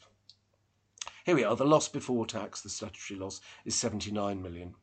Here 1.25 1.37
we 1.37 1.45
are. 1.45 1.55
The 1.55 1.65
loss 1.65 1.89
before 1.89 2.27
tax, 2.27 2.61
the 2.61 2.69
statutory 2.69 3.21
loss, 3.21 3.41
is 3.65 3.77
79 3.77 4.43
million. 4.43 4.75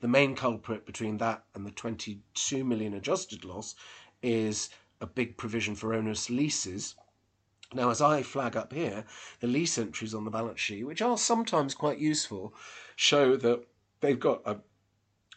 The 0.00 0.08
main 0.08 0.34
culprit 0.34 0.86
between 0.86 1.18
that 1.18 1.44
and 1.54 1.66
the 1.66 1.70
22 1.70 2.64
million 2.64 2.94
adjusted 2.94 3.44
loss 3.44 3.74
is 4.22 4.70
a 5.00 5.06
big 5.06 5.36
provision 5.36 5.74
for 5.74 5.94
onerous 5.94 6.30
leases. 6.30 6.94
Now, 7.72 7.90
as 7.90 8.00
I 8.00 8.22
flag 8.22 8.56
up 8.56 8.72
here, 8.72 9.04
the 9.40 9.46
lease 9.46 9.78
entries 9.78 10.14
on 10.14 10.24
the 10.24 10.30
balance 10.30 10.60
sheet, 10.60 10.84
which 10.84 11.02
are 11.02 11.18
sometimes 11.18 11.74
quite 11.74 11.98
useful, 11.98 12.54
show 12.96 13.36
that 13.36 13.66
they've 14.00 14.18
got 14.18 14.42
a 14.46 14.60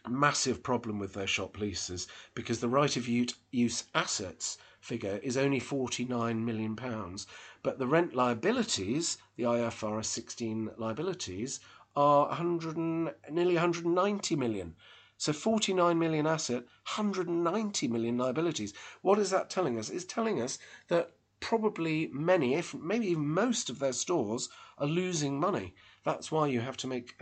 massive 0.08 0.62
problem 0.62 0.98
with 0.98 1.14
their 1.14 1.26
shop 1.26 1.58
leases 1.58 2.06
because 2.34 2.60
the 2.60 2.68
right 2.68 2.96
of 2.96 3.08
use 3.08 3.84
assets 3.94 4.58
figure 4.80 5.18
is 5.22 5.36
only 5.36 5.58
49 5.58 6.44
million 6.44 6.76
pounds 6.76 7.26
but 7.62 7.78
the 7.78 7.86
rent 7.86 8.14
liabilities 8.14 9.16
the 9.36 9.44
IFRS 9.44 10.04
16 10.04 10.72
liabilities 10.76 11.58
are 11.96 12.28
100 12.28 12.76
and, 12.76 13.12
nearly 13.30 13.54
190 13.54 14.36
million. 14.36 14.74
So 15.16 15.32
49 15.32 15.98
million 15.98 16.26
asset, 16.26 16.64
190 16.96 17.88
million 17.88 18.18
liabilities. 18.18 18.74
What 19.02 19.18
is 19.18 19.30
that 19.30 19.48
telling 19.48 19.78
us? 19.78 19.88
It's 19.88 20.04
telling 20.04 20.42
us 20.42 20.58
that 20.88 21.12
probably 21.40 22.08
many, 22.12 22.54
if 22.54 22.74
maybe 22.74 23.08
even 23.08 23.28
most 23.28 23.68
of 23.70 23.78
their 23.78 23.92
stores 23.92 24.48
are 24.78 24.86
losing 24.86 25.38
money. 25.38 25.74
That's 26.02 26.32
why 26.32 26.48
you 26.48 26.60
have 26.60 26.76
to 26.78 26.86
make 26.86 27.14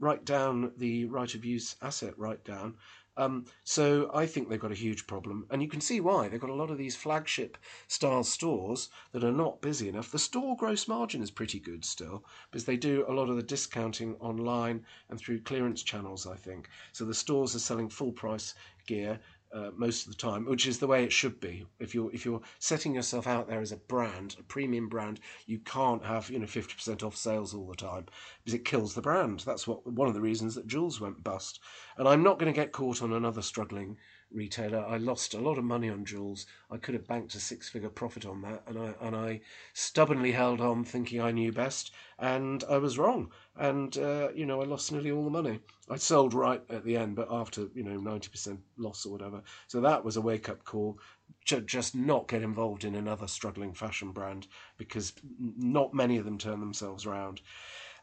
write 0.00 0.24
down 0.24 0.72
the 0.76 1.06
right 1.06 1.34
of 1.34 1.44
use 1.44 1.76
asset 1.82 2.18
write 2.18 2.44
down 2.44 2.74
um, 3.18 3.44
so 3.64 4.10
I 4.14 4.26
think 4.26 4.48
they've 4.48 4.58
got 4.58 4.72
a 4.72 4.76
huge 4.76 5.06
problem, 5.06 5.46
and 5.50 5.60
you 5.60 5.68
can 5.68 5.80
see 5.80 6.00
why. 6.00 6.28
They've 6.28 6.40
got 6.40 6.50
a 6.50 6.54
lot 6.54 6.70
of 6.70 6.78
these 6.78 6.96
flagship 6.96 7.58
style 7.88 8.24
stores 8.24 8.88
that 9.12 9.24
are 9.24 9.32
not 9.32 9.60
busy 9.60 9.88
enough. 9.88 10.10
The 10.10 10.18
store 10.18 10.56
gross 10.56 10.88
margin 10.88 11.20
is 11.20 11.30
pretty 11.30 11.60
good 11.60 11.84
still, 11.84 12.24
because 12.50 12.64
they 12.64 12.76
do 12.76 13.04
a 13.08 13.12
lot 13.12 13.28
of 13.28 13.36
the 13.36 13.42
discounting 13.42 14.14
online 14.20 14.84
and 15.10 15.18
through 15.18 15.40
clearance 15.42 15.82
channels, 15.82 16.26
I 16.26 16.36
think. 16.36 16.68
So 16.92 17.04
the 17.04 17.12
stores 17.12 17.54
are 17.54 17.58
selling 17.58 17.88
full 17.88 18.12
price 18.12 18.54
gear 18.86 19.20
uh, 19.52 19.70
most 19.76 20.06
of 20.06 20.12
the 20.12 20.18
time, 20.18 20.44
which 20.44 20.66
is 20.66 20.78
the 20.78 20.86
way 20.86 21.04
it 21.04 21.12
should 21.12 21.40
be. 21.40 21.66
If 21.78 21.94
you're 21.94 22.12
if 22.12 22.24
you're 22.24 22.40
setting 22.58 22.94
yourself 22.94 23.26
out 23.26 23.48
there 23.48 23.60
as 23.60 23.72
a 23.72 23.76
brand, 23.76 24.36
a 24.38 24.42
premium 24.42 24.88
brand, 24.88 25.20
you 25.46 25.58
can't 25.60 26.04
have 26.04 26.30
you 26.30 26.38
know 26.38 26.46
fifty 26.46 26.74
percent 26.74 27.02
off 27.02 27.16
sales 27.16 27.54
all 27.54 27.66
the 27.66 27.76
time 27.76 28.06
because 28.44 28.54
it 28.54 28.64
kills 28.64 28.94
the 28.94 29.02
brand. 29.02 29.40
That's 29.40 29.66
what 29.66 29.86
one 29.86 30.08
of 30.08 30.14
the 30.14 30.20
reasons 30.20 30.54
that 30.54 30.68
Joules 30.68 31.00
went 31.00 31.24
bust. 31.24 31.60
And 31.96 32.08
I'm 32.08 32.22
not 32.22 32.38
going 32.38 32.52
to 32.52 32.58
get 32.58 32.72
caught 32.72 33.02
on 33.02 33.12
another 33.12 33.42
struggling 33.42 33.96
retailer. 34.32 34.84
I 34.86 34.96
lost 34.98 35.34
a 35.34 35.40
lot 35.40 35.58
of 35.58 35.64
money 35.64 35.88
on 35.88 36.04
Joules. 36.04 36.46
I 36.70 36.76
could 36.76 36.94
have 36.94 37.06
banked 37.06 37.34
a 37.34 37.40
six-figure 37.40 37.90
profit 37.90 38.26
on 38.26 38.42
that, 38.42 38.62
and 38.66 38.78
I 38.78 38.94
and 39.00 39.16
I 39.16 39.40
stubbornly 39.72 40.32
held 40.32 40.60
on, 40.60 40.84
thinking 40.84 41.20
I 41.20 41.30
knew 41.30 41.52
best, 41.52 41.92
and 42.18 42.62
I 42.68 42.78
was 42.78 42.98
wrong. 42.98 43.32
And 43.56 43.96
uh, 43.96 44.28
you 44.34 44.46
know, 44.46 44.60
I 44.60 44.64
lost 44.64 44.92
nearly 44.92 45.10
all 45.10 45.24
the 45.24 45.30
money. 45.30 45.60
I 45.90 45.96
sold 45.96 46.34
right 46.34 46.62
at 46.68 46.84
the 46.84 46.96
end, 46.96 47.16
but 47.16 47.28
after 47.30 47.68
you 47.74 47.82
know 47.82 47.98
ninety 47.98 48.28
percent 48.28 48.60
loss 48.76 49.06
or 49.06 49.12
whatever. 49.12 49.42
So 49.66 49.80
that 49.80 50.04
was 50.04 50.16
a 50.16 50.22
wake-up 50.22 50.64
call. 50.64 50.98
Just 51.44 51.94
not 51.94 52.28
get 52.28 52.42
involved 52.42 52.84
in 52.84 52.94
another 52.94 53.26
struggling 53.26 53.72
fashion 53.72 54.12
brand 54.12 54.46
because 54.76 55.14
not 55.38 55.94
many 55.94 56.18
of 56.18 56.24
them 56.24 56.38
turn 56.38 56.60
themselves 56.60 57.06
around. 57.06 57.40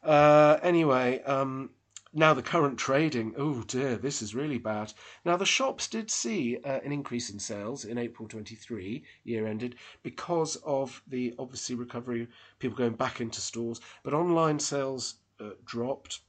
Uh, 0.03 0.57
anyway, 0.61 1.21
um, 1.23 1.69
now 2.17 2.33
the 2.33 2.41
current 2.41 2.79
trading, 2.79 3.33
oh 3.37 3.61
dear, 3.63 3.97
this 3.97 4.21
is 4.21 4.33
really 4.33 4.57
bad. 4.57 4.93
Now 5.25 5.35
the 5.35 5.45
shops 5.45 5.89
did 5.89 6.09
see 6.09 6.57
uh, 6.63 6.79
an 6.85 6.93
increase 6.93 7.29
in 7.29 7.39
sales 7.39 7.83
in 7.83 7.97
April 7.97 8.29
23, 8.29 9.03
year 9.25 9.45
ended, 9.45 9.75
because 10.01 10.55
of 10.63 11.03
the 11.05 11.35
obviously 11.37 11.75
recovery, 11.75 12.29
people 12.57 12.77
going 12.77 12.95
back 12.95 13.19
into 13.19 13.41
stores, 13.41 13.81
but 14.01 14.13
online 14.13 14.59
sales 14.59 15.15
uh, 15.41 15.49
dropped. 15.65 16.21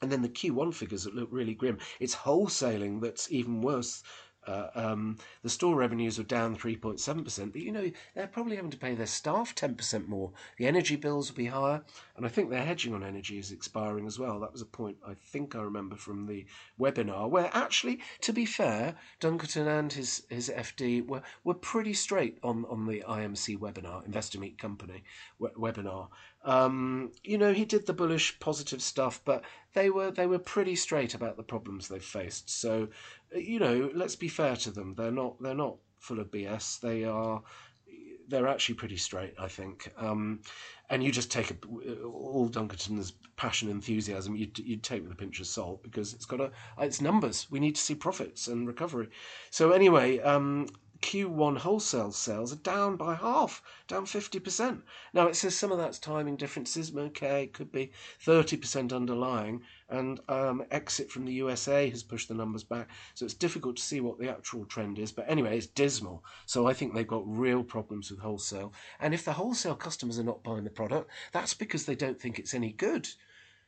And 0.00 0.10
then 0.10 0.22
the 0.22 0.30
Q1 0.30 0.72
figures 0.74 1.04
that 1.04 1.14
look 1.14 1.28
really 1.30 1.54
grim. 1.54 1.78
It's 2.00 2.16
wholesaling 2.16 3.02
that's 3.02 3.30
even 3.30 3.60
worse 3.60 4.02
uh, 4.46 4.68
um, 4.74 5.18
the 5.42 5.50
store 5.50 5.76
revenues 5.76 6.18
are 6.18 6.24
down 6.24 6.56
3.7%, 6.56 7.52
but 7.52 7.60
you 7.60 7.72
know, 7.72 7.90
they're 8.14 8.26
probably 8.26 8.56
having 8.56 8.70
to 8.70 8.76
pay 8.76 8.94
their 8.94 9.06
staff 9.06 9.54
10% 9.54 10.08
more. 10.08 10.32
The 10.58 10.66
energy 10.66 10.96
bills 10.96 11.30
will 11.30 11.36
be 11.36 11.46
higher, 11.46 11.82
and 12.16 12.26
I 12.26 12.28
think 12.28 12.50
their 12.50 12.64
hedging 12.64 12.94
on 12.94 13.04
energy 13.04 13.38
is 13.38 13.52
expiring 13.52 14.06
as 14.06 14.18
well. 14.18 14.40
That 14.40 14.52
was 14.52 14.62
a 14.62 14.66
point 14.66 14.96
I 15.06 15.14
think 15.14 15.54
I 15.54 15.62
remember 15.62 15.96
from 15.96 16.26
the 16.26 16.46
webinar, 16.78 17.30
where 17.30 17.50
actually, 17.52 18.00
to 18.22 18.32
be 18.32 18.46
fair, 18.46 18.96
Dunkerton 19.20 19.66
and 19.66 19.92
his, 19.92 20.24
his 20.28 20.48
FD 20.48 21.06
were, 21.06 21.22
were 21.44 21.54
pretty 21.54 21.94
straight 21.94 22.38
on, 22.42 22.64
on 22.68 22.86
the 22.86 23.04
IMC 23.08 23.58
webinar, 23.58 24.04
Investor 24.04 24.40
Meet 24.40 24.58
Company 24.58 25.04
we- 25.38 25.48
webinar. 25.50 26.08
Um, 26.44 27.12
you 27.22 27.38
know, 27.38 27.52
he 27.52 27.64
did 27.64 27.86
the 27.86 27.92
bullish, 27.92 28.40
positive 28.40 28.82
stuff, 28.82 29.20
but 29.24 29.44
they 29.74 29.90
were 29.90 30.10
they 30.10 30.26
were 30.26 30.38
pretty 30.38 30.74
straight 30.74 31.14
about 31.14 31.36
the 31.36 31.42
problems 31.42 31.88
they 31.88 32.00
faced. 32.00 32.50
So, 32.50 32.88
you 33.34 33.58
know, 33.58 33.90
let's 33.94 34.16
be 34.16 34.28
fair 34.28 34.56
to 34.56 34.70
them. 34.70 34.94
They're 34.94 35.10
not 35.10 35.40
they're 35.42 35.54
not 35.54 35.76
full 35.98 36.20
of 36.20 36.30
BS. 36.30 36.80
They 36.80 37.04
are 37.04 37.42
they're 38.28 38.48
actually 38.48 38.76
pretty 38.76 38.96
straight, 38.96 39.34
I 39.38 39.48
think. 39.48 39.92
Um, 39.96 40.40
and 40.90 41.02
you 41.02 41.10
just 41.10 41.30
take 41.30 41.50
a, 41.50 42.02
all 42.04 42.48
Dunkerton's 42.48 43.12
passion 43.36 43.70
enthusiasm, 43.70 44.36
you 44.36 44.48
you 44.56 44.76
take 44.76 45.02
with 45.02 45.12
a 45.12 45.16
pinch 45.16 45.40
of 45.40 45.46
salt 45.46 45.82
because 45.82 46.12
it's 46.14 46.26
got 46.26 46.40
a 46.40 46.50
it's 46.78 47.00
numbers. 47.00 47.46
We 47.50 47.60
need 47.60 47.74
to 47.76 47.80
see 47.80 47.94
profits 47.94 48.48
and 48.48 48.66
recovery. 48.66 49.08
So 49.50 49.72
anyway, 49.72 50.18
um, 50.20 50.66
Q1 51.02 51.58
wholesale 51.58 52.12
sales 52.12 52.52
are 52.52 52.56
down 52.56 52.96
by 52.96 53.16
half, 53.16 53.60
down 53.88 54.06
50%. 54.06 54.82
Now, 55.12 55.26
it 55.26 55.34
says 55.34 55.56
some 55.56 55.72
of 55.72 55.78
that's 55.78 55.98
timing 55.98 56.36
differences. 56.36 56.96
Okay, 56.96 57.42
it 57.42 57.52
could 57.52 57.72
be 57.72 57.90
30% 58.24 58.92
underlying, 58.92 59.62
and 59.90 60.20
um, 60.28 60.64
exit 60.70 61.10
from 61.10 61.24
the 61.24 61.32
USA 61.34 61.90
has 61.90 62.04
pushed 62.04 62.28
the 62.28 62.34
numbers 62.34 62.62
back. 62.62 62.88
So 63.14 63.24
it's 63.24 63.34
difficult 63.34 63.76
to 63.76 63.82
see 63.82 64.00
what 64.00 64.18
the 64.20 64.30
actual 64.30 64.64
trend 64.64 64.98
is. 64.98 65.10
But 65.10 65.28
anyway, 65.28 65.58
it's 65.58 65.66
dismal. 65.66 66.24
So 66.46 66.68
I 66.68 66.72
think 66.72 66.94
they've 66.94 67.06
got 67.06 67.24
real 67.26 67.64
problems 67.64 68.10
with 68.10 68.20
wholesale. 68.20 68.72
And 69.00 69.12
if 69.12 69.24
the 69.24 69.32
wholesale 69.32 69.74
customers 69.74 70.20
are 70.20 70.24
not 70.24 70.44
buying 70.44 70.64
the 70.64 70.70
product, 70.70 71.10
that's 71.32 71.52
because 71.52 71.84
they 71.84 71.96
don't 71.96 72.20
think 72.20 72.38
it's 72.38 72.54
any 72.54 72.72
good. 72.72 73.08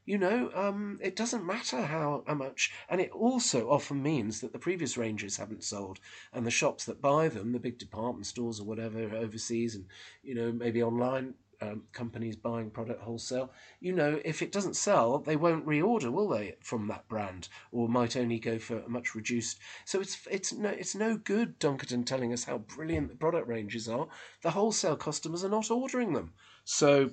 You 0.05 0.19
know, 0.19 0.51
um, 0.55 0.99
it 1.03 1.17
doesn't 1.17 1.47
matter 1.47 1.83
how, 1.83 2.25
much, 2.35 2.73
and 2.91 3.01
it 3.01 3.11
also 3.13 3.71
often 3.71 4.03
means 4.03 4.41
that 4.41 4.53
the 4.53 4.59
previous 4.59 4.99
ranges 4.99 5.39
haven't 5.39 5.65
sold, 5.65 5.99
and 6.33 6.47
the 6.47 6.51
shops 6.51 6.85
that 6.85 7.01
buy 7.01 7.29
them, 7.29 7.53
the 7.53 7.59
big 7.59 7.79
department 7.79 8.27
stores 8.27 8.61
or 8.61 8.65
whatever 8.65 9.01
overseas, 9.17 9.75
and 9.75 9.87
you 10.23 10.35
know 10.35 10.53
maybe 10.53 10.83
online 10.83 11.35
um, 11.63 11.85
companies 11.93 12.37
buying 12.37 12.71
product 12.71 13.01
wholesale, 13.03 13.53
you 13.81 13.93
know, 13.93 14.21
if 14.25 14.43
it 14.43 14.53
doesn't 14.53 14.77
sell, 14.77 15.19
they 15.19 15.37
won't 15.37 15.67
reorder, 15.67 16.13
will 16.13 16.29
they, 16.29 16.57
from 16.61 16.89
that 16.89 17.09
brand, 17.09 17.49
or 17.73 17.89
might 17.89 18.17
only 18.17 18.39
go 18.39 18.59
for 18.59 18.81
a 18.81 18.89
much 18.89 19.15
reduced. 19.15 19.59
So 19.85 20.01
it's 20.01 20.27
it's 20.31 20.53
no 20.53 20.69
it's 20.69 20.95
no 20.95 21.17
good 21.17 21.59
Dunkerton 21.59 22.05
telling 22.05 22.33
us 22.33 22.45
how 22.45 22.59
brilliant 22.59 23.09
the 23.09 23.17
product 23.17 23.49
ranges 23.49 23.89
are. 23.89 24.09
The 24.43 24.51
wholesale 24.51 24.97
customers 24.97 25.45
are 25.45 25.49
not 25.49 25.71
ordering 25.71 26.13
them. 26.13 26.33
So 26.65 27.11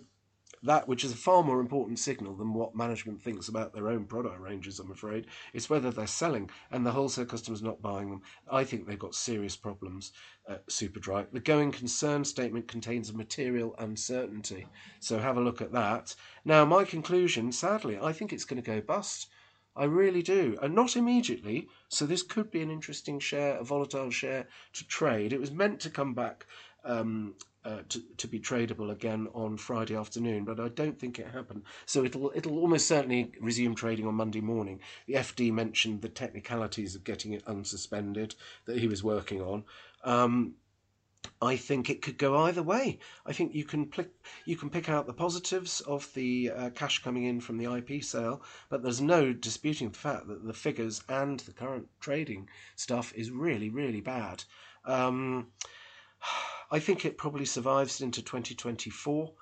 that 0.64 0.88
which 0.88 1.04
is 1.04 1.12
a 1.12 1.18
far 1.18 1.44
more 1.44 1.60
important 1.60 1.98
signal 1.98 2.36
than 2.36 2.54
what 2.54 2.76
management 2.76 3.22
thinks 3.22 3.48
about 3.48 3.74
their 3.74 3.88
own 3.88 4.06
product 4.06 4.40
ranges, 4.40 4.80
I'm 4.80 4.92
afraid. 4.92 5.28
It's 5.54 5.70
whether 5.70 5.92
they're 5.92 6.08
selling 6.08 6.50
and 6.70 6.86
the 6.86 6.92
wholesale 6.92 7.26
customers 7.26 7.64
not 7.64 7.82
buying 7.82 8.10
them. 8.10 8.22
I 8.52 8.64
think 8.64 8.86
they've 8.86 9.00
got 9.00 9.16
serious 9.16 9.56
problems 9.56 10.12
at 10.48 10.68
Superdry. 10.68 11.26
The 11.32 11.40
going 11.40 11.72
concern 11.72 12.24
statement 12.24 12.68
contains 12.68 13.10
a 13.10 13.18
material 13.18 13.76
uncertainty. 13.80 14.68
So 15.00 15.18
have 15.18 15.38
a 15.38 15.42
look 15.42 15.62
at 15.62 15.72
that. 15.72 16.16
Now, 16.46 16.64
my 16.66 16.84
conclusion, 16.84 17.52
sadly, 17.52 17.98
I 18.02 18.14
think 18.14 18.32
it's 18.32 18.46
going 18.46 18.62
to 18.62 18.66
go 18.66 18.82
bust. 18.82 19.28
I 19.76 19.86
really 19.86 20.22
do. 20.22 20.58
And 20.62 20.76
not 20.76 20.98
immediately. 20.98 21.70
So 21.88 22.06
this 22.06 22.24
could 22.24 22.52
be 22.52 22.62
an 22.62 22.70
interesting 22.70 23.20
share, 23.20 23.58
a 23.58 23.64
volatile 23.64 24.12
share 24.12 24.48
to 24.74 24.88
trade. 24.88 25.34
It 25.34 25.40
was 25.40 25.52
meant 25.52 25.80
to 25.82 25.90
come 25.90 26.14
back 26.14 26.46
um, 26.84 27.36
uh, 27.64 27.80
to, 27.90 28.02
to 28.18 28.28
be 28.28 28.40
tradable 28.40 28.92
again 28.92 29.28
on 29.34 29.58
Friday 29.58 29.96
afternoon, 29.96 30.44
but 30.44 30.60
I 30.60 30.70
don't 30.70 30.98
think 30.98 31.20
it 31.20 31.28
happened. 31.28 31.64
So 31.86 32.04
it'll 32.04 32.32
it'll 32.36 32.58
almost 32.60 32.88
certainly 32.88 33.32
resume 33.40 33.76
trading 33.76 34.08
on 34.08 34.16
Monday 34.16 34.42
morning. 34.42 34.80
The 35.08 35.16
FD 35.16 35.52
mentioned 35.54 36.02
the 36.02 36.10
technicalities 36.10 36.96
of 36.96 37.04
getting 37.04 37.34
it 37.34 37.46
unsuspended 37.46 38.36
that 38.66 38.80
he 38.80 38.88
was 38.88 39.04
working 39.04 39.42
on. 39.42 39.64
Um, 40.04 40.56
I 41.40 41.56
think 41.56 41.90
it 41.90 42.02
could 42.02 42.18
go 42.18 42.36
either 42.38 42.64
way. 42.64 42.98
I 43.28 43.34
think 43.34 43.54
you 43.54 43.64
can 43.64 43.86
pick 43.86 44.10
you 44.46 44.56
can 44.56 44.72
pick 44.72 44.90
out 44.90 45.06
the 45.06 45.14
positives 45.14 45.82
of 45.82 46.12
the 46.16 46.50
uh, 46.50 46.70
cash 46.72 47.04
coming 47.04 47.26
in 47.26 47.42
from 47.42 47.60
the 47.60 47.72
IP 47.72 48.04
sale, 48.04 48.42
but 48.70 48.82
there's 48.82 49.02
no 49.02 49.34
disputing 49.34 49.92
the 49.92 50.00
fact 50.00 50.28
that 50.28 50.44
the 50.46 50.54
figures 50.54 51.04
and 51.08 51.40
the 51.42 51.54
current 51.54 51.90
trading 52.00 52.50
stuff 52.76 53.14
is 53.14 53.30
really 53.30 53.70
really 53.70 54.02
bad. 54.02 54.44
Um, 54.84 55.52
I 56.72 56.80
think 56.80 57.06
it 57.06 57.18
probably 57.18 57.46
survives 57.46 58.02
into 58.02 58.22
2024. 58.22 59.34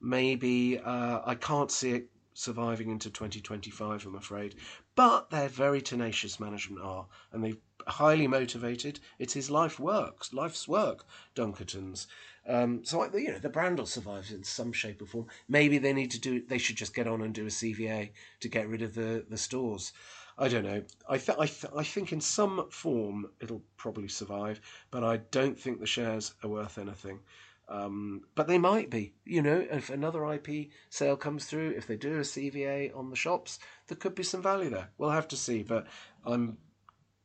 Maybe 0.00 0.78
uh, 0.78 1.20
I 1.24 1.34
can't 1.34 1.70
see 1.70 1.90
it 1.92 2.10
surviving 2.32 2.90
into 2.90 3.10
2025, 3.10 4.06
I'm 4.06 4.14
afraid. 4.14 4.54
But 4.94 5.30
they're 5.30 5.48
very 5.48 5.82
tenacious, 5.82 6.38
management 6.38 6.84
are, 6.84 7.06
and 7.32 7.42
they're 7.42 7.56
highly 7.86 8.26
motivated. 8.26 9.00
It's 9.18 9.32
his 9.32 9.50
life 9.50 9.80
works, 9.80 10.32
life's 10.32 10.68
work, 10.68 11.04
Dunkerton's. 11.34 12.06
Um, 12.48 12.84
so 12.84 13.04
you 13.16 13.32
know 13.32 13.38
the 13.38 13.48
brand 13.48 13.78
will 13.78 13.86
survive 13.86 14.30
in 14.30 14.44
some 14.44 14.72
shape 14.72 15.02
or 15.02 15.06
form. 15.06 15.26
Maybe 15.48 15.78
they 15.78 15.92
need 15.92 16.12
to 16.12 16.20
do. 16.20 16.40
They 16.46 16.58
should 16.58 16.76
just 16.76 16.94
get 16.94 17.08
on 17.08 17.22
and 17.22 17.34
do 17.34 17.46
a 17.46 17.50
CVA 17.50 18.10
to 18.40 18.48
get 18.48 18.68
rid 18.68 18.82
of 18.82 18.94
the 18.94 19.24
the 19.28 19.36
stores. 19.36 19.92
I 20.38 20.48
don't 20.48 20.64
know. 20.64 20.82
I, 21.08 21.16
th- 21.18 21.38
I, 21.38 21.46
th- 21.46 21.72
I 21.74 21.82
think 21.82 22.12
in 22.12 22.20
some 22.20 22.66
form 22.70 23.30
it'll 23.40 23.62
probably 23.76 24.08
survive, 24.08 24.60
but 24.90 25.02
I 25.02 25.18
don't 25.30 25.58
think 25.58 25.80
the 25.80 25.86
shares 25.86 26.34
are 26.42 26.50
worth 26.50 26.78
anything. 26.78 27.20
Um, 27.68 28.22
but 28.34 28.46
they 28.46 28.58
might 28.58 28.90
be. 28.90 29.14
You 29.24 29.42
know, 29.42 29.66
if 29.70 29.90
another 29.90 30.24
IP 30.32 30.68
sale 30.90 31.16
comes 31.16 31.46
through, 31.46 31.70
if 31.70 31.86
they 31.86 31.96
do 31.96 32.16
a 32.16 32.20
CVA 32.20 32.96
on 32.96 33.10
the 33.10 33.16
shops, 33.16 33.58
there 33.88 33.96
could 33.96 34.14
be 34.14 34.22
some 34.22 34.42
value 34.42 34.70
there. 34.70 34.90
We'll 34.98 35.10
have 35.10 35.28
to 35.28 35.36
see, 35.36 35.62
but 35.62 35.86
I'm 36.24 36.58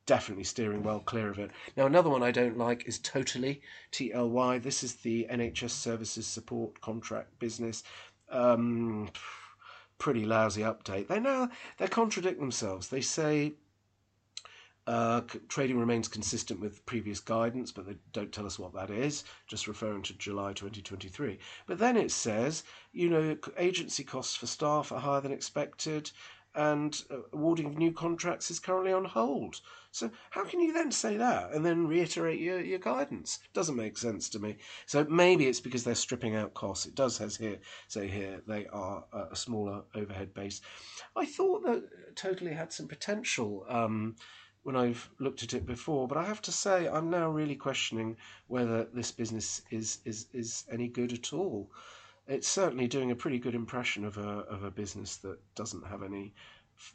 definitely 0.05 0.43
steering 0.45 0.84
well 0.84 0.99
clear 0.99 1.30
of 1.30 1.38
it. 1.38 1.51
Now, 1.78 1.86
another 1.86 2.09
one 2.09 2.24
I 2.24 2.32
don't 2.32 2.57
like 2.57 2.88
is 2.88 2.97
Totally, 2.99 3.62
T 3.91 4.12
L 4.14 4.30
Y. 4.30 4.57
This 4.57 4.84
is 4.84 4.95
the 4.95 5.28
NHS 5.30 5.70
Services 5.72 6.26
Support 6.26 6.82
Contract 6.82 7.38
business. 7.39 7.84
Um, 8.30 9.09
pretty 10.02 10.26
lousy 10.26 10.62
update. 10.62 11.08
They 11.08 11.20
now 11.20 11.47
they 11.78 11.88
contradict 11.88 12.39
themselves. 12.39 12.88
They 12.88 13.02
say 13.02 13.54
uh, 14.88 15.22
trading 15.47 15.78
remains 15.78 16.08
consistent 16.08 16.60
with 16.60 16.84
previous 16.88 17.20
guidance, 17.20 17.72
but 17.72 17.86
they 17.86 17.95
don't 18.12 18.32
tell 18.32 18.47
us 18.47 18.58
what 18.58 18.74
that 18.74 18.89
is, 18.89 19.24
just 19.47 19.68
referring 19.68 20.02
to 20.02 20.18
July 20.18 20.54
2023. 20.54 21.38
But 21.68 21.78
then 21.78 21.97
it 21.97 22.10
says, 22.10 22.64
you 22.93 23.10
know, 23.10 23.38
agency 23.60 24.04
costs 24.04 24.36
for 24.36 24.47
staff 24.47 24.91
are 24.91 24.99
higher 24.99 25.22
than 25.22 25.32
expected 25.32 26.10
and 26.56 27.04
uh, 27.10 27.18
awarding 27.34 27.66
of 27.66 27.78
new 27.78 27.91
contracts 27.91 28.52
is 28.52 28.60
currently 28.60 28.91
on 28.91 29.06
hold. 29.06 29.56
So 29.91 30.10
how 30.30 30.45
can 30.45 30.60
you 30.60 30.74
then 30.74 30.91
say 30.91 31.18
that 31.18 31.52
and 31.52 31.66
then 31.66 31.88
reiterate 31.88 32.39
your, 32.39 32.62
your 32.62 32.80
guidance? 32.80 33.39
Doesn't 33.54 33.76
make 33.76 33.97
sense 33.97 34.30
to 34.30 34.39
me. 34.39 34.58
So 34.86 35.06
maybe 35.10 35.47
it's 35.47 35.60
because 35.60 35.84
they're 35.84 35.95
stripping 35.95 36.36
out 36.36 36.54
costs. 36.54 36.86
It 36.86 36.95
does 36.95 37.18
says 37.18 37.36
here 37.36 37.60
say 37.88 38.08
here 38.08 38.41
they 38.47 38.68
are 38.68 39.04
a 39.14 39.36
smaller 39.36 39.84
overhead 39.95 40.34
base. 40.34 40.62
I 41.16 41.26
thought 41.26 41.64
that 41.64 42.16
totally 42.16 42.54
had 42.54 42.72
some 42.72 42.88
potential. 42.88 43.66
Um, 43.68 44.16
when 44.64 44.76
I've 44.76 45.10
looked 45.20 45.41
at 45.41 45.56
it 45.56 45.66
before, 45.66 46.08
but 46.08 46.20
I 46.20 46.24
have 46.24 46.41
to 46.43 46.52
say 46.52 46.88
I'm 46.88 47.10
now 47.10 47.32
really 47.32 47.56
questioning 47.56 48.16
whether 48.45 48.84
this 48.93 49.12
business 49.12 49.64
is 49.72 49.97
is 50.06 50.28
is 50.34 50.66
any 50.70 50.88
good 50.88 51.14
at 51.14 51.34
all 51.34 51.72
it's 52.28 52.47
certainly 52.47 52.88
doing 52.88 53.11
a 53.11 53.15
pretty 53.15 53.39
good 53.39 53.55
impression 53.55 54.05
of 54.05 54.17
a 54.17 54.45
of 54.49 54.63
a 54.63 54.72
business 54.72 55.17
that 55.17 55.39
doesn't 55.55 55.86
have 55.86 56.03
any 56.03 56.34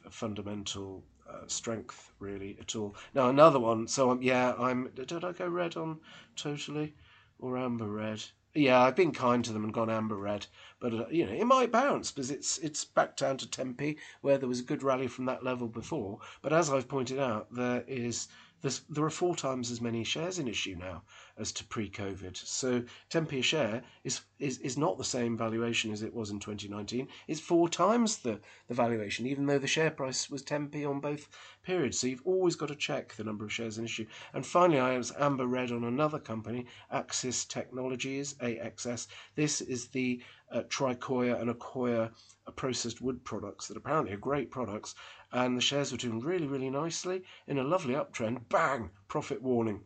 fundamental 0.09 1.03
uh, 1.29 1.47
strength 1.47 2.11
really 2.19 2.57
at 2.59 2.75
all. 2.75 2.95
Now 3.13 3.29
another 3.29 3.59
one. 3.59 3.87
So 3.87 4.11
um, 4.11 4.21
yeah, 4.21 4.53
I'm. 4.57 4.89
Did 4.95 5.23
I 5.23 5.31
go 5.31 5.47
red 5.47 5.77
on 5.77 5.99
totally 6.35 6.93
or 7.39 7.57
amber 7.57 7.87
red? 7.87 8.23
Yeah, 8.53 8.81
I've 8.81 8.95
been 8.95 9.11
kind 9.11 9.45
to 9.45 9.53
them 9.53 9.63
and 9.63 9.73
gone 9.73 9.89
amber 9.89 10.15
red, 10.15 10.47
but 10.79 10.93
uh, 10.93 11.05
you 11.09 11.25
know 11.25 11.33
it 11.33 11.45
might 11.45 11.71
bounce 11.71 12.11
because 12.11 12.31
it's 12.31 12.57
it's 12.59 12.85
back 12.85 13.15
down 13.15 13.37
to 13.37 13.45
10p 13.45 13.97
where 14.21 14.37
there 14.37 14.49
was 14.49 14.61
a 14.61 14.63
good 14.63 14.83
rally 14.83 15.07
from 15.07 15.25
that 15.25 15.43
level 15.43 15.67
before. 15.67 16.19
But 16.41 16.53
as 16.53 16.69
I've 16.69 16.87
pointed 16.87 17.19
out, 17.19 17.53
there 17.53 17.83
is 17.87 18.27
there's, 18.61 18.81
there 18.89 19.03
are 19.03 19.09
four 19.09 19.35
times 19.35 19.69
as 19.71 19.81
many 19.81 20.03
shares 20.03 20.39
in 20.39 20.47
issue 20.47 20.75
now 20.79 21.03
as 21.37 21.51
to 21.53 21.63
pre-COVID. 21.63 22.35
So 22.35 22.83
10p 23.11 23.39
a 23.39 23.41
share 23.41 23.83
is, 24.03 24.21
is, 24.39 24.57
is 24.59 24.77
not 24.77 24.97
the 24.97 25.03
same 25.03 25.37
valuation 25.37 25.91
as 25.91 26.01
it 26.01 26.13
was 26.13 26.31
in 26.31 26.39
2019. 26.39 27.07
It's 27.27 27.39
four 27.39 27.69
times 27.69 28.17
the, 28.17 28.39
the 28.67 28.73
valuation, 28.73 29.27
even 29.27 29.45
though 29.45 29.59
the 29.59 29.67
share 29.67 29.91
price 29.91 30.29
was 30.29 30.43
10p 30.43 30.89
on 30.89 30.99
both 30.99 31.29
periods. 31.63 31.99
So 31.99 32.07
you've 32.07 32.25
always 32.25 32.55
got 32.55 32.69
to 32.69 32.75
check 32.75 33.13
the 33.13 33.23
number 33.23 33.45
of 33.45 33.53
shares 33.53 33.77
in 33.77 33.85
issue. 33.85 34.07
And 34.33 34.45
finally, 34.45 34.79
I 34.79 34.97
was 34.97 35.13
amber 35.19 35.45
red 35.45 35.71
on 35.71 35.83
another 35.83 36.19
company, 36.19 36.65
Accsys 36.91 37.47
Technologies, 37.47 38.33
AXS. 38.35 39.07
This 39.35 39.61
is 39.61 39.87
the 39.89 40.21
uh, 40.51 40.61
Tricoya 40.63 41.39
and 41.41 41.53
Accoya 41.53 42.11
uh, 42.47 42.51
processed 42.51 43.01
wood 43.01 43.23
products 43.23 43.67
that 43.67 43.77
apparently 43.77 44.13
are 44.13 44.17
great 44.17 44.49
products 44.49 44.95
and 45.31 45.57
the 45.57 45.61
shares 45.61 45.91
were 45.91 45.97
doing 45.97 46.19
really, 46.19 46.47
really 46.47 46.69
nicely 46.69 47.23
in 47.47 47.57
a 47.57 47.63
lovely 47.63 47.93
uptrend. 47.93 48.47
Bang! 48.49 48.91
Profit 49.07 49.41
warning. 49.41 49.81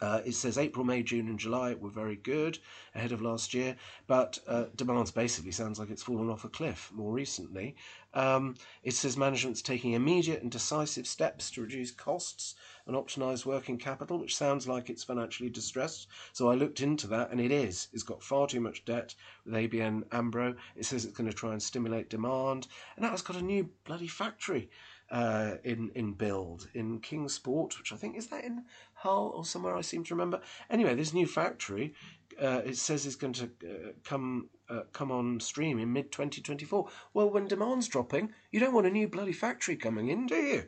Uh, 0.00 0.20
it 0.24 0.34
says 0.34 0.58
April, 0.58 0.84
May, 0.84 1.02
June, 1.02 1.28
and 1.28 1.38
July 1.38 1.74
were 1.74 1.90
very 1.90 2.16
good 2.16 2.58
ahead 2.94 3.12
of 3.12 3.20
last 3.20 3.52
year, 3.52 3.76
but 4.06 4.38
uh, 4.46 4.66
demands 4.76 5.10
basically 5.10 5.50
sounds 5.50 5.78
like 5.78 5.90
it's 5.90 6.02
fallen 6.02 6.30
off 6.30 6.44
a 6.44 6.48
cliff 6.48 6.90
more 6.94 7.12
recently. 7.12 7.74
Um, 8.14 8.54
it 8.84 8.94
says 8.94 9.16
management's 9.16 9.62
taking 9.62 9.94
immediate 9.94 10.42
and 10.42 10.50
decisive 10.50 11.06
steps 11.06 11.50
to 11.52 11.62
reduce 11.62 11.90
costs 11.90 12.54
and 12.88 12.96
optimize 12.96 13.46
working 13.46 13.78
capital, 13.78 14.18
which 14.18 14.36
sounds 14.36 14.66
like 14.66 14.90
it's 14.90 15.04
financially 15.04 15.50
distressed. 15.50 16.08
So 16.32 16.50
I 16.50 16.54
looked 16.54 16.80
into 16.80 17.06
that, 17.08 17.30
and 17.30 17.40
it 17.40 17.52
is. 17.52 17.88
It's 17.92 18.02
got 18.02 18.22
far 18.22 18.48
too 18.48 18.60
much 18.60 18.84
debt 18.84 19.14
with 19.44 19.54
ABN 19.54 20.04
AMRO. 20.10 20.56
It 20.74 20.86
says 20.86 21.04
it's 21.04 21.16
going 21.16 21.30
to 21.30 21.36
try 21.36 21.52
and 21.52 21.62
stimulate 21.62 22.10
demand, 22.10 22.66
and 22.96 23.04
now 23.04 23.12
it's 23.12 23.22
got 23.22 23.36
a 23.36 23.42
new 23.42 23.68
bloody 23.84 24.08
factory 24.08 24.70
uh, 25.10 25.56
in 25.64 25.90
in 25.94 26.14
build 26.14 26.68
in 26.74 27.00
Kingsport, 27.00 27.78
which 27.78 27.92
I 27.92 27.96
think 27.96 28.16
is 28.16 28.28
that 28.28 28.44
in 28.44 28.64
Hull 28.94 29.32
or 29.34 29.44
somewhere. 29.44 29.76
I 29.76 29.82
seem 29.82 30.04
to 30.04 30.14
remember. 30.14 30.40
Anyway, 30.70 30.94
this 30.94 31.14
new 31.14 31.26
factory 31.26 31.94
uh, 32.40 32.62
it 32.64 32.76
says 32.76 33.06
is 33.06 33.16
going 33.16 33.32
to 33.34 33.44
uh, 33.44 33.92
come 34.04 34.48
uh, 34.68 34.82
come 34.92 35.10
on 35.10 35.40
stream 35.40 35.78
in 35.78 35.92
mid 35.92 36.12
2024. 36.12 36.88
Well, 37.14 37.30
when 37.30 37.48
demand's 37.48 37.88
dropping, 37.88 38.32
you 38.50 38.60
don't 38.60 38.74
want 38.74 38.86
a 38.86 38.90
new 38.90 39.08
bloody 39.08 39.32
factory 39.32 39.76
coming 39.76 40.08
in, 40.08 40.26
do 40.26 40.36
you? 40.36 40.64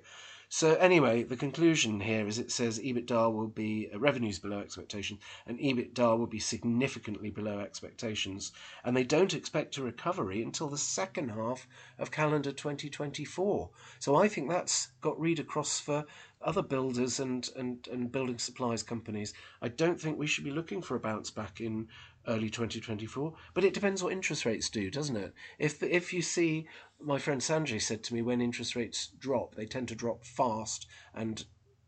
So 0.52 0.74
anyway, 0.74 1.22
the 1.22 1.36
conclusion 1.36 2.00
here 2.00 2.26
is 2.26 2.40
it 2.40 2.50
says 2.50 2.80
EBITDA 2.80 3.32
will 3.32 3.46
be 3.46 3.88
uh, 3.94 4.00
revenues 4.00 4.40
below 4.40 4.58
expectation, 4.58 5.20
and 5.46 5.60
EBITDA 5.60 6.18
will 6.18 6.26
be 6.26 6.40
significantly 6.40 7.30
below 7.30 7.60
expectations, 7.60 8.50
and 8.82 8.96
they 8.96 9.04
don't 9.04 9.32
expect 9.32 9.76
a 9.76 9.82
recovery 9.84 10.42
until 10.42 10.68
the 10.68 10.76
second 10.76 11.28
half 11.28 11.68
of 12.00 12.10
calendar 12.10 12.50
2024. 12.50 13.70
So 14.00 14.16
I 14.16 14.26
think 14.26 14.50
that's 14.50 14.88
got 15.00 15.20
read 15.20 15.38
across 15.38 15.78
for 15.78 16.04
other 16.42 16.62
builders 16.62 17.20
and, 17.20 17.48
and, 17.54 17.86
and 17.86 18.10
building 18.10 18.38
supplies 18.38 18.82
companies. 18.82 19.32
I 19.62 19.68
don't 19.68 20.00
think 20.00 20.18
we 20.18 20.26
should 20.26 20.42
be 20.44 20.50
looking 20.50 20.82
for 20.82 20.96
a 20.96 21.00
bounce 21.00 21.30
back 21.30 21.60
in 21.60 21.86
early 22.28 22.50
2024. 22.50 23.32
But 23.54 23.64
it 23.64 23.74
depends 23.74 24.02
what 24.02 24.12
interest 24.12 24.44
rates 24.44 24.68
do, 24.68 24.90
doesn't 24.90 25.16
it? 25.16 25.32
If 25.58 25.82
if 25.82 26.12
you 26.12 26.22
see, 26.22 26.66
my 27.00 27.18
friend 27.18 27.40
Sanjay 27.40 27.80
said 27.80 28.02
to 28.04 28.14
me, 28.14 28.22
when 28.22 28.40
interest 28.40 28.76
rates 28.76 29.08
drop, 29.18 29.54
they 29.54 29.66
tend 29.66 29.88
to 29.88 29.94
drop 29.94 30.24
fast 30.24 30.86
and 31.14 31.44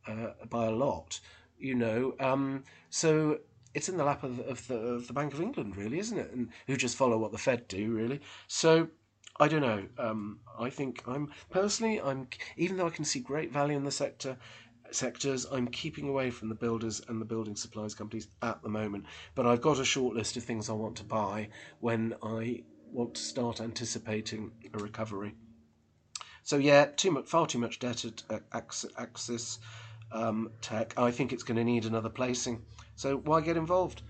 uh, 0.07 0.29
by 0.49 0.67
a 0.67 0.71
lot. 0.71 1.21
You 1.59 1.75
know, 1.75 2.15
um, 2.19 2.65
so 2.91 3.39
it's 3.75 3.89
in 3.89 3.97
the 3.97 4.05
lap 4.05 4.25
of, 4.25 4.41
of 4.41 4.67
the 4.67 4.77
of 4.77 5.07
the 5.07 5.13
Bank 5.13 5.33
of 5.33 5.41
England, 5.41 5.77
really, 5.77 5.99
isn't 5.99 6.19
it? 6.19 6.31
And 6.33 6.49
who 6.67 6.77
just 6.77 6.97
follow 6.97 7.19
what 7.19 7.33
the 7.33 7.39
Fed 7.39 7.69
do, 7.69 7.93
really. 7.93 8.21
So. 8.47 8.89
I 9.41 9.49
don't 9.49 9.63
know. 9.63 9.87
Um, 9.97 10.41
I 10.59 10.69
think 10.69 11.03
I'm 11.09 11.33
personally. 11.51 11.99
I'm 11.99 12.29
even 12.59 12.77
though 12.77 12.87
I 12.87 12.91
can 12.91 13.07
see 13.07 13.19
great 13.19 13.51
value 13.51 13.79
in 13.79 13.83
the 13.83 13.91
sector 13.91 14.37
sectors. 14.95 15.47
I'm 15.51 15.69
keeping 15.69 16.09
away 16.09 16.31
from 16.31 16.49
the 16.49 16.55
builders 16.55 17.01
and 17.09 17.21
the 17.21 17.25
building 17.25 17.57
supplies 17.57 17.95
companies 17.95 18.29
at 18.43 18.63
the 18.63 18.69
moment, 18.69 19.07
but 19.35 19.47
I've 19.47 19.61
got 19.61 19.79
a 19.79 19.85
short 19.85 20.15
list 20.15 20.37
of 20.37 20.45
things 20.45 20.69
I 20.69 20.75
want 20.75 20.97
to 20.97 21.05
buy 21.05 21.49
when 21.81 22.15
I 22.23 22.65
want 22.93 23.15
to 23.15 23.23
start 23.23 23.61
anticipating 23.61 24.53
a 24.75 24.79
recovery. 24.79 25.35
So 26.43 26.57
yeah, 26.57 26.87
too 26.97 27.13
much, 27.13 27.27
far 27.27 27.47
too 27.47 27.59
much 27.59 27.79
debt 27.79 28.05
at 28.05 28.51
Accsys 28.51 29.59
um, 30.11 30.51
Tech. 30.61 30.95
I 30.97 31.11
think 31.11 31.33
it's 31.33 31.45
going 31.45 31.57
to 31.57 31.65
need 31.65 31.85
another 31.85 32.09
placing. 32.09 32.63
So 32.97 33.17
why 33.17 33.41
get 33.41 33.57
involved? 33.57 34.03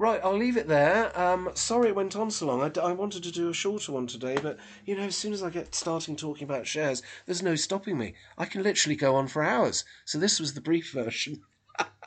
Right, 0.00 0.20
I'll 0.22 0.36
leave 0.36 0.56
it 0.56 0.68
there. 0.68 1.18
Um, 1.18 1.50
sorry 1.54 1.88
it 1.88 1.96
went 1.96 2.14
on 2.14 2.30
so 2.30 2.46
long. 2.46 2.62
I, 2.62 2.80
I, 2.80 2.92
wanted 2.92 3.24
to 3.24 3.32
do 3.32 3.48
a 3.48 3.52
shorter 3.52 3.90
one 3.90 4.06
today, 4.06 4.36
but 4.40 4.56
you 4.86 4.96
know, 4.96 5.02
as 5.02 5.16
soon 5.16 5.32
as 5.32 5.42
I 5.42 5.50
get 5.50 5.74
starting 5.74 6.14
talking 6.14 6.44
about 6.44 6.68
shares, 6.68 7.02
there's 7.26 7.42
no 7.42 7.56
stopping 7.56 7.98
me. 7.98 8.14
I 8.38 8.44
can 8.44 8.62
literally 8.62 8.94
go 8.94 9.16
on 9.16 9.26
for 9.26 9.42
hours. 9.42 9.84
So 10.04 10.16
this 10.16 10.38
was 10.38 10.54
the 10.54 10.60
brief 10.60 10.92
version. 10.94 11.42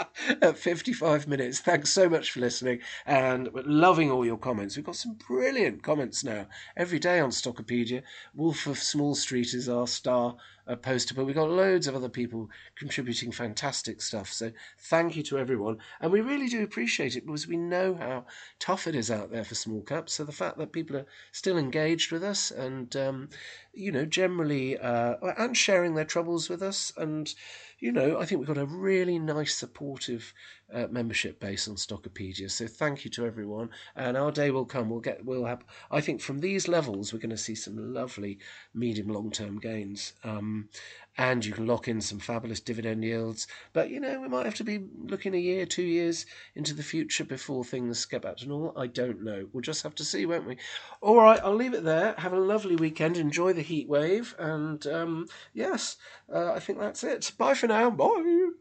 at 0.42 0.58
55 0.58 1.28
minutes. 1.28 1.60
Thanks 1.60 1.90
so 1.90 2.10
much 2.10 2.32
for 2.32 2.40
listening 2.40 2.80
and 3.06 3.50
loving 3.54 4.12
all 4.12 4.26
your 4.26 4.38
comments. 4.38 4.76
We've 4.76 4.86
got 4.86 4.96
some 4.96 5.16
brilliant 5.28 5.84
comments 5.84 6.24
now 6.24 6.48
every 6.76 7.00
day 7.00 7.20
on 7.20 7.32
Stockopedia. 7.32 8.04
Wolf 8.34 8.68
of 8.68 8.78
Small 8.78 9.16
Street 9.16 9.54
is 9.54 9.70
our 9.70 9.88
star 9.88 10.36
uh, 10.68 10.76
poster, 10.76 11.14
but 11.14 11.26
we've 11.26 11.36
got 11.36 11.50
loads 11.50 11.88
of 11.88 11.96
other 11.96 12.10
people 12.10 12.50
contributing 12.76 13.32
fantastic 13.32 14.02
stuff. 14.02 14.32
So 14.32 14.52
thank 14.78 15.16
you 15.16 15.24
to 15.24 15.38
everyone. 15.38 15.78
And 16.00 16.12
we 16.12 16.22
really 16.22 16.48
do 16.48 16.64
appreciate 16.64 17.16
it 17.16 17.26
because 17.26 17.48
we 17.48 17.58
know 17.58 17.96
how 17.96 18.26
tough 18.60 18.88
it 18.88 18.96
is 18.96 19.12
out 19.12 19.32
there 19.32 19.44
for 19.44 19.56
small 19.56 19.82
caps. 19.82 20.14
So 20.14 20.24
the 20.24 20.32
fact 20.32 20.58
that 20.58 20.72
people 20.72 20.98
are 20.98 21.06
still 21.32 21.58
engaged 21.58 22.12
with 22.12 22.24
us 22.24 22.52
and, 22.52 22.96
um, 22.96 23.30
you 23.74 23.92
know, 23.92 24.06
generally, 24.06 24.78
uh, 24.78 25.16
and 25.38 25.58
sharing 25.58 25.96
their 25.96 26.06
troubles 26.06 26.50
with 26.50 26.62
us 26.62 26.94
and, 26.98 27.34
you 27.80 27.92
know, 27.92 28.20
I 28.20 28.26
think 28.26 28.40
we've 28.40 28.48
got 28.48 28.60
a 28.60 28.66
really 28.66 29.18
nice, 29.18 29.64
supportive 29.92 30.34
uh, 30.74 30.88
membership 30.90 31.38
base 31.42 31.68
on 31.68 31.76
Stockopedia. 31.76 32.50
So 32.50 32.66
thank 32.66 33.04
you 33.04 33.12
to 33.12 33.26
everyone, 33.26 33.70
and 33.96 34.16
our 34.16 34.32
day 34.32 34.50
will 34.50 34.66
come. 34.66 34.90
We'll 34.90 35.02
get, 35.02 35.26
we'll 35.26 35.46
have. 35.46 35.66
I 35.90 36.00
think 36.00 36.22
from 36.22 36.40
these 36.40 36.70
levels, 36.70 37.12
we're 37.12 37.20
going 37.20 37.32
to 37.32 37.38
see 37.38 37.56
some 37.56 37.94
lovely 37.94 38.40
medium, 38.74 39.10
long 39.10 39.32
term 39.32 39.60
gains. 39.60 40.14
Um, 40.24 40.70
and 41.18 41.44
you 41.46 41.52
can 41.52 41.68
lock 41.68 41.90
in 41.90 42.00
some 42.00 42.20
fabulous 42.20 42.62
dividend 42.62 43.04
yields. 43.04 43.48
But 43.74 43.90
you 43.90 44.00
know, 44.00 44.22
we 44.22 44.30
might 44.30 44.46
have 44.46 44.56
to 44.56 44.64
be 44.64 44.86
looking 45.04 45.36
a 45.36 45.38
year, 45.38 45.66
two 45.66 45.84
years 45.84 46.26
into 46.56 46.74
the 46.74 46.84
future 46.84 47.26
before 47.26 47.66
things 47.66 48.06
get 48.06 48.22
back 48.22 48.38
to 48.38 48.48
normal. 48.48 48.74
I 48.78 48.88
don't 48.88 49.22
know. 49.22 49.48
We'll 49.52 49.62
just 49.62 49.84
have 49.84 49.96
to 49.96 50.06
see, 50.06 50.26
won't 50.26 50.48
we? 50.48 50.56
All 51.02 51.18
right, 51.18 51.42
I'll 51.44 51.54
leave 51.54 51.74
it 51.74 51.84
there. 51.84 52.16
Have 52.18 52.32
a 52.32 52.40
lovely 52.40 52.78
weekend. 52.78 53.18
Enjoy 53.18 53.52
the 53.52 53.62
heat 53.62 53.90
wave, 53.90 54.36
and 54.40 54.88
um, 54.88 55.28
yes, 55.54 55.98
uh, 56.34 56.54
I 56.54 56.60
think 56.60 56.80
that's 56.80 57.04
it. 57.04 57.34
Bye 57.38 57.56
for 57.56 57.68
now. 57.68 57.90
Bye. 57.90 58.52